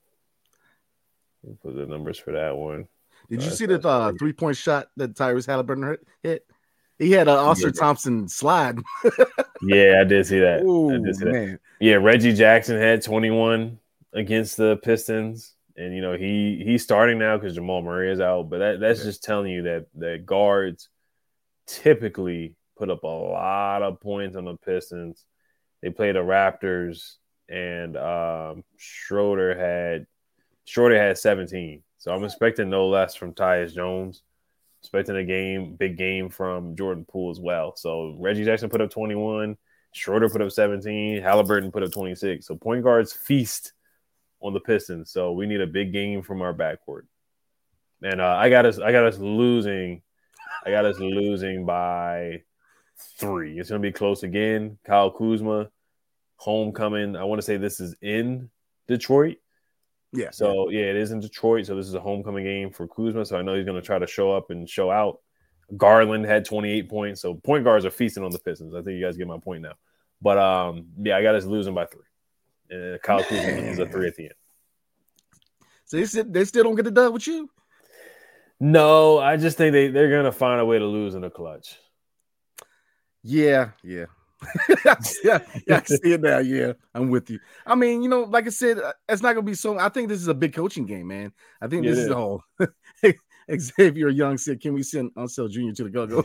put 1.62 1.74
the 1.76 1.86
numbers 1.86 2.18
for 2.18 2.32
that 2.32 2.56
one. 2.56 2.86
Did 3.30 3.42
you 3.42 3.48
Uh, 3.48 3.52
see 3.52 3.66
that 3.66 3.84
uh, 3.84 4.12
three 4.18 4.32
point 4.32 4.56
shot 4.56 4.88
that 4.96 5.14
Tyrese 5.14 5.46
Halliburton 5.46 5.96
hit-? 6.22 6.46
He 6.98 7.10
had 7.12 7.26
uh, 7.26 7.36
Ausar 7.38 7.66
Yeah. 7.74 7.80
Thompson 7.80 8.28
slide. 8.28 8.78
Yeah, 9.62 10.00
I 10.02 10.04
did 10.04 10.26
see 10.26 10.40
that. 10.40 10.60
Oh 10.62 10.90
I 10.94 10.98
did 10.98 11.16
see 11.16 11.24
that. 11.24 11.60
Yeah, 11.80 11.94
Reggie 11.94 12.34
Jackson 12.34 12.76
had 12.76 13.02
21 13.02 13.78
against 14.12 14.58
the 14.58 14.76
Pistons, 14.82 15.54
and 15.76 15.94
you 15.94 16.02
know 16.02 16.14
he 16.18 16.60
he's 16.62 16.82
starting 16.82 17.18
now 17.18 17.38
because 17.38 17.54
Jamal 17.54 17.80
Murray 17.80 18.12
is 18.12 18.20
out. 18.20 18.50
But 18.50 18.58
that, 18.58 18.80
that's 18.80 18.98
Yeah. 18.98 19.04
just 19.06 19.22
telling 19.24 19.50
you 19.52 19.62
that 19.62 19.86
that 19.94 20.26
guards 20.26 20.90
typically 21.66 22.56
put 22.76 22.90
up 22.90 23.04
a 23.04 23.06
lot 23.06 23.82
of 23.82 24.00
points 24.00 24.36
on 24.36 24.44
the 24.44 24.56
Pistons. 24.56 25.24
They 25.80 25.88
played 25.90 26.16
the 26.16 26.20
Raptors, 26.20 27.14
and 27.48 27.96
um, 27.96 28.64
Schroeder 28.76 29.56
had 29.58 30.06
Schroeder 30.64 30.98
had 30.98 31.18
17. 31.18 31.82
So 31.98 32.14
I'm 32.14 32.24
expecting 32.24 32.70
no 32.70 32.88
less 32.88 33.14
from 33.14 33.34
Tyus 33.34 33.74
Jones. 33.74 34.22
Expecting 34.82 35.16
a 35.16 35.24
game, 35.24 35.76
big 35.76 35.96
game 35.96 36.28
from 36.28 36.76
Jordan 36.76 37.06
Poole 37.08 37.30
as 37.30 37.40
well. 37.40 37.74
So 37.74 38.16
Reggie 38.20 38.44
Jackson 38.44 38.68
put 38.68 38.82
up 38.82 38.90
21. 38.90 39.56
Schroeder 39.94 40.28
put 40.28 40.42
up 40.42 40.52
17. 40.52 41.22
Halliburton 41.22 41.72
put 41.72 41.82
up 41.82 41.92
26. 41.92 42.46
So 42.46 42.54
point 42.56 42.82
guards 42.82 43.12
feast 43.12 43.72
on 44.42 44.52
the 44.52 44.60
Pistons. 44.60 45.10
So 45.10 45.32
we 45.32 45.46
need 45.46 45.62
a 45.62 45.66
big 45.66 45.92
game 45.92 46.22
from 46.22 46.42
our 46.42 46.52
backcourt. 46.52 47.02
And 48.02 48.20
uh, 48.20 48.36
I 48.36 48.50
got 48.50 48.66
us. 48.66 48.78
I 48.78 48.92
got 48.92 49.06
us 49.06 49.18
losing. 49.18 50.02
I 50.66 50.70
got 50.70 50.84
us 50.84 50.98
losing 50.98 51.64
by 51.64 52.42
three. 53.18 53.58
It's 53.58 53.70
gonna 53.70 53.80
be 53.80 53.92
close 53.92 54.22
again. 54.22 54.78
Kyle 54.84 55.10
Kuzma, 55.10 55.70
homecoming. 56.36 57.16
I 57.16 57.24
want 57.24 57.40
to 57.40 57.44
say 57.44 57.56
this 57.56 57.80
is 57.80 57.94
in 58.00 58.50
Detroit. 58.88 59.38
yeah. 60.12 60.30
So 60.30 60.68
yeah, 60.70 60.84
it 60.84 60.96
is 60.96 61.10
in 61.10 61.20
Detroit. 61.20 61.66
So 61.66 61.76
this 61.76 61.86
is 61.86 61.94
a 61.94 62.00
homecoming 62.00 62.44
game 62.44 62.70
for 62.70 62.86
Kuzma. 62.86 63.24
So 63.24 63.38
I 63.38 63.42
know 63.42 63.54
he's 63.54 63.64
going 63.64 63.80
to 63.80 63.86
try 63.86 63.98
to 63.98 64.06
show 64.06 64.32
up 64.32 64.50
and 64.50 64.68
show 64.68 64.90
out. 64.90 65.20
Garland 65.76 66.26
had 66.26 66.44
28 66.44 66.88
points. 66.88 67.20
So 67.22 67.34
point 67.34 67.64
guards 67.64 67.84
are 67.84 67.90
feasting 67.90 68.22
on 68.22 68.30
the 68.30 68.38
Pistons. 68.38 68.74
I 68.74 68.82
think 68.82 68.98
you 68.98 69.04
guys 69.04 69.16
get 69.16 69.26
my 69.26 69.38
point 69.38 69.62
now. 69.62 69.74
But 70.20 70.38
um, 70.38 70.86
yeah, 71.02 71.16
I 71.16 71.22
got 71.22 71.34
us 71.34 71.44
losing 71.44 71.74
by 71.74 71.86
three. 71.86 72.00
And 72.70 73.00
Kyle 73.02 73.22
Kuzma 73.22 73.36
is 73.38 73.78
a 73.78 73.86
three 73.86 74.08
at 74.08 74.16
the 74.16 74.24
end. 74.24 74.34
so 75.84 75.96
they 75.96 76.04
still, 76.04 76.24
they 76.26 76.44
still 76.44 76.64
don't 76.64 76.74
get 76.74 76.86
it 76.86 76.94
done 76.94 77.12
with 77.12 77.26
you. 77.26 77.48
No, 78.60 79.18
I 79.18 79.36
just 79.36 79.56
think 79.56 79.72
they 79.72 79.88
they're 79.88 80.10
going 80.10 80.24
to 80.24 80.32
find 80.32 80.60
a 80.60 80.64
way 80.64 80.78
to 80.78 80.86
lose 80.86 81.14
in 81.14 81.22
the 81.22 81.30
clutch. 81.30 81.76
Yeah, 83.22 83.70
yeah. 83.82 84.06
yeah, 85.24 85.40
yeah, 85.66 85.76
I 85.76 85.82
see 85.84 86.12
it 86.12 86.20
now. 86.20 86.38
Yeah, 86.44 86.72
I'm 86.94 87.10
with 87.10 87.30
you. 87.30 87.38
I 87.66 87.74
mean, 87.74 88.02
you 88.02 88.08
know, 88.08 88.22
like 88.22 88.46
I 88.46 88.50
said, 88.50 88.78
uh, 88.78 88.92
it's 89.08 89.22
not 89.22 89.34
gonna 89.34 89.46
be 89.46 89.54
so. 89.54 89.78
I 89.78 89.88
think 89.88 90.08
this 90.08 90.20
is 90.20 90.28
a 90.28 90.34
big 90.34 90.54
coaching 90.54 90.86
game, 90.86 91.08
man. 91.08 91.32
I 91.60 91.68
think 91.68 91.84
Yeah, 91.84 91.90
this 91.90 92.00
is 92.00 92.08
the 92.08 92.14
whole 92.14 92.42
Xavier 93.60 94.08
Young 94.08 94.38
said, 94.38 94.60
"Can 94.60 94.74
we 94.74 94.82
send 94.82 95.14
Unseld 95.14 95.50
Jr. 95.50 95.72
to 95.74 95.84
the 95.84 95.90
go-go?" 95.90 96.24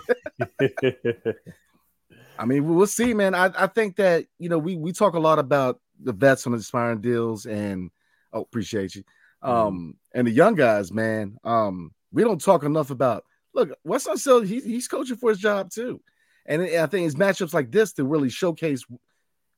I 2.39 2.45
mean, 2.45 2.73
we'll 2.73 2.87
see, 2.87 3.13
man. 3.13 3.35
I, 3.35 3.51
I 3.57 3.67
think 3.67 3.97
that 3.97 4.25
you 4.37 4.49
know 4.49 4.57
we 4.57 4.75
we 4.75 4.91
talk 4.93 5.13
a 5.13 5.19
lot 5.19 5.39
about 5.39 5.79
the 6.01 6.13
vets 6.13 6.45
on 6.45 6.53
the 6.53 6.57
expiring 6.57 7.01
deals, 7.01 7.45
and 7.45 7.91
oh, 8.33 8.41
appreciate 8.41 8.95
you. 8.95 9.03
Um, 9.41 9.95
and 10.13 10.27
the 10.27 10.31
young 10.31 10.55
guys, 10.55 10.91
man. 10.91 11.37
Um, 11.43 11.93
we 12.11 12.23
don't 12.23 12.41
talk 12.41 12.63
enough 12.63 12.89
about. 12.89 13.25
Look, 13.53 13.77
Wes 13.83 14.07
Unseld, 14.07 14.45
he, 14.45 14.59
he's 14.59 14.87
coaching 14.87 15.17
for 15.17 15.29
his 15.29 15.39
job 15.39 15.69
too, 15.71 16.01
and 16.49 16.63
I 16.63 16.87
think 16.87 17.05
it's 17.05 17.15
matchups 17.15 17.53
like 17.53 17.71
this 17.71 17.93
to 17.93 18.03
really 18.03 18.29
showcase 18.29 18.83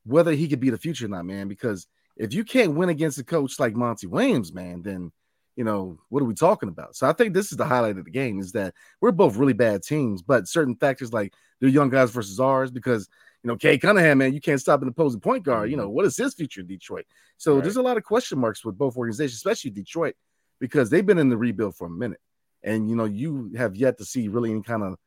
whether 0.04 0.32
he 0.32 0.46
could 0.46 0.60
be 0.60 0.70
the 0.70 0.78
future 0.78 1.06
or 1.06 1.08
not, 1.08 1.24
man. 1.24 1.48
Because 1.48 1.86
if 2.16 2.34
you 2.34 2.44
can't 2.44 2.74
win 2.74 2.90
against 2.90 3.18
a 3.18 3.24
coach 3.24 3.58
like 3.58 3.74
Monty 3.74 4.06
Williams, 4.06 4.52
man, 4.52 4.82
then 4.82 5.10
you 5.56 5.64
know 5.64 5.98
what 6.10 6.22
are 6.22 6.26
we 6.26 6.34
talking 6.34 6.68
about? 6.68 6.94
So 6.94 7.08
I 7.08 7.14
think 7.14 7.32
this 7.32 7.50
is 7.50 7.56
the 7.56 7.64
highlight 7.64 7.96
of 7.96 8.04
the 8.04 8.10
game 8.10 8.40
is 8.40 8.52
that 8.52 8.74
we're 9.00 9.10
both 9.10 9.36
really 9.36 9.54
bad 9.54 9.82
teams, 9.82 10.22
but 10.22 10.48
certain 10.48 10.76
factors 10.76 11.14
like 11.14 11.32
they're 11.60 11.70
young 11.70 11.88
guys 11.88 12.10
versus 12.10 12.38
ours 12.38 12.70
because 12.70 13.08
you 13.42 13.48
know 13.48 13.56
Cade 13.56 13.80
Cunningham, 13.80 14.18
man, 14.18 14.34
you 14.34 14.40
can't 14.40 14.60
stop 14.60 14.82
an 14.82 14.88
opposing 14.88 15.20
point 15.20 15.44
guard. 15.44 15.70
You 15.70 15.78
know 15.78 15.84
mm-hmm. 15.84 15.94
what 15.94 16.04
is 16.04 16.16
his 16.16 16.34
future 16.34 16.60
in 16.60 16.66
Detroit? 16.66 17.06
So 17.38 17.54
right. 17.54 17.62
there's 17.62 17.76
a 17.76 17.82
lot 17.82 17.96
of 17.96 18.04
question 18.04 18.38
marks 18.38 18.64
with 18.66 18.76
both 18.76 18.98
organizations, 18.98 19.36
especially 19.36 19.70
Detroit, 19.70 20.14
because 20.60 20.90
they've 20.90 21.06
been 21.06 21.18
in 21.18 21.30
the 21.30 21.38
rebuild 21.38 21.74
for 21.74 21.86
a 21.86 21.90
minute, 21.90 22.20
and 22.62 22.90
you 22.90 22.96
know 22.96 23.06
you 23.06 23.52
have 23.56 23.76
yet 23.76 23.96
to 23.96 24.04
see 24.04 24.28
really 24.28 24.50
any 24.50 24.62
kind 24.62 24.82
of 24.82 24.98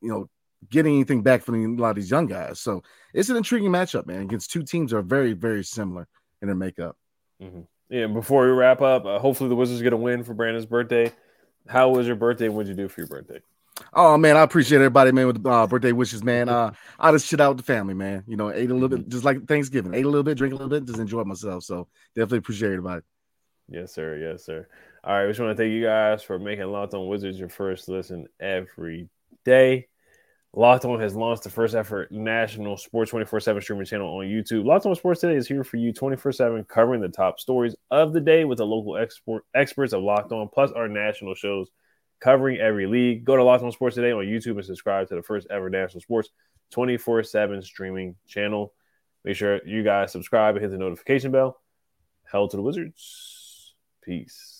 you 0.00 0.08
know 0.08 0.28
getting 0.70 0.94
anything 0.94 1.22
back 1.22 1.42
from 1.42 1.78
a 1.78 1.80
lot 1.80 1.90
of 1.90 1.96
these 1.96 2.10
young 2.10 2.26
guys. 2.26 2.60
So 2.60 2.82
it's 3.12 3.28
an 3.28 3.36
intriguing 3.36 3.70
matchup, 3.70 4.06
man, 4.06 4.22
against 4.22 4.50
two 4.50 4.62
teams 4.62 4.90
that 4.90 4.98
are 4.98 5.02
very, 5.02 5.32
very 5.32 5.64
similar 5.64 6.06
in 6.42 6.48
their 6.48 6.56
makeup. 6.56 6.96
Mm-hmm. 7.42 7.60
Yeah, 7.90 8.06
before 8.06 8.46
we 8.46 8.52
wrap 8.52 8.80
up, 8.80 9.04
uh, 9.04 9.18
hopefully 9.18 9.48
the 9.48 9.56
Wizards 9.56 9.82
get 9.82 9.92
a 9.92 9.96
win 9.96 10.24
for 10.24 10.34
Brandon's 10.34 10.66
birthday. 10.66 11.12
How 11.68 11.90
was 11.90 12.06
your 12.06 12.16
birthday? 12.16 12.48
What'd 12.48 12.68
you 12.68 12.74
do 12.74 12.88
for 12.88 13.00
your 13.00 13.08
birthday? 13.08 13.40
Oh 13.92 14.16
man, 14.16 14.36
I 14.36 14.42
appreciate 14.42 14.76
everybody, 14.76 15.12
man, 15.12 15.26
with 15.26 15.46
uh, 15.46 15.66
birthday 15.66 15.92
wishes, 15.92 16.22
man. 16.22 16.48
Uh, 16.48 16.72
I 16.98 17.10
just 17.12 17.26
shit 17.26 17.40
out 17.40 17.56
with 17.56 17.58
the 17.58 17.72
family, 17.72 17.94
man. 17.94 18.22
You 18.26 18.36
know, 18.36 18.50
ate 18.50 18.70
a 18.70 18.74
little 18.74 18.88
bit, 18.88 19.00
mm-hmm. 19.00 19.10
just 19.10 19.24
like 19.24 19.46
Thanksgiving, 19.46 19.94
ate 19.94 20.04
a 20.04 20.08
little 20.08 20.22
bit, 20.22 20.38
drink 20.38 20.52
a 20.52 20.56
little 20.56 20.70
bit, 20.70 20.84
just 20.84 20.98
enjoyed 20.98 21.26
myself. 21.26 21.64
So 21.64 21.88
definitely 22.14 22.38
appreciate 22.38 22.68
everybody. 22.68 23.02
Yes, 23.68 23.92
sir. 23.92 24.16
Yes, 24.16 24.44
sir. 24.44 24.68
All 25.02 25.14
right, 25.14 25.24
we 25.24 25.30
just 25.30 25.40
want 25.40 25.56
to 25.56 25.62
thank 25.62 25.72
you 25.72 25.82
guys 25.82 26.22
for 26.22 26.38
making 26.38 26.66
Locked 26.66 26.94
On 26.94 27.08
Wizards 27.08 27.38
your 27.38 27.48
first 27.48 27.88
listen 27.88 28.26
every 28.38 29.08
day. 29.44 29.88
Locked 30.56 30.84
On 30.84 31.00
has 31.00 31.16
launched 31.16 31.42
the 31.42 31.50
first 31.50 31.74
ever 31.74 32.06
national 32.12 32.76
sports 32.76 33.10
24 33.10 33.40
7 33.40 33.60
streaming 33.60 33.86
channel 33.86 34.08
on 34.08 34.26
YouTube. 34.26 34.64
Locked 34.64 34.86
On 34.86 34.94
Sports 34.94 35.20
Today 35.20 35.34
is 35.34 35.48
here 35.48 35.64
for 35.64 35.78
you 35.78 35.92
24 35.92 36.30
7, 36.30 36.64
covering 36.64 37.00
the 37.00 37.08
top 37.08 37.40
stories 37.40 37.74
of 37.90 38.12
the 38.12 38.20
day 38.20 38.44
with 38.44 38.58
the 38.58 38.66
local 38.66 38.96
export, 38.96 39.44
experts 39.52 39.92
of 39.92 40.02
Locked 40.02 40.30
On, 40.30 40.48
plus 40.48 40.70
our 40.70 40.86
national 40.86 41.34
shows 41.34 41.70
covering 42.20 42.58
every 42.58 42.86
league. 42.86 43.24
Go 43.24 43.36
to 43.36 43.42
Locked 43.42 43.64
On 43.64 43.72
Sports 43.72 43.96
Today 43.96 44.12
on 44.12 44.26
YouTube 44.26 44.54
and 44.54 44.64
subscribe 44.64 45.08
to 45.08 45.16
the 45.16 45.22
first 45.22 45.48
ever 45.50 45.68
national 45.68 46.02
sports 46.02 46.28
24 46.70 47.24
7 47.24 47.60
streaming 47.62 48.14
channel. 48.28 48.72
Make 49.24 49.36
sure 49.36 49.60
you 49.66 49.82
guys 49.82 50.12
subscribe 50.12 50.54
and 50.54 50.62
hit 50.62 50.70
the 50.70 50.78
notification 50.78 51.32
bell. 51.32 51.60
Hell 52.30 52.46
to 52.46 52.56
the 52.56 52.62
Wizards. 52.62 53.74
Peace. 54.04 54.53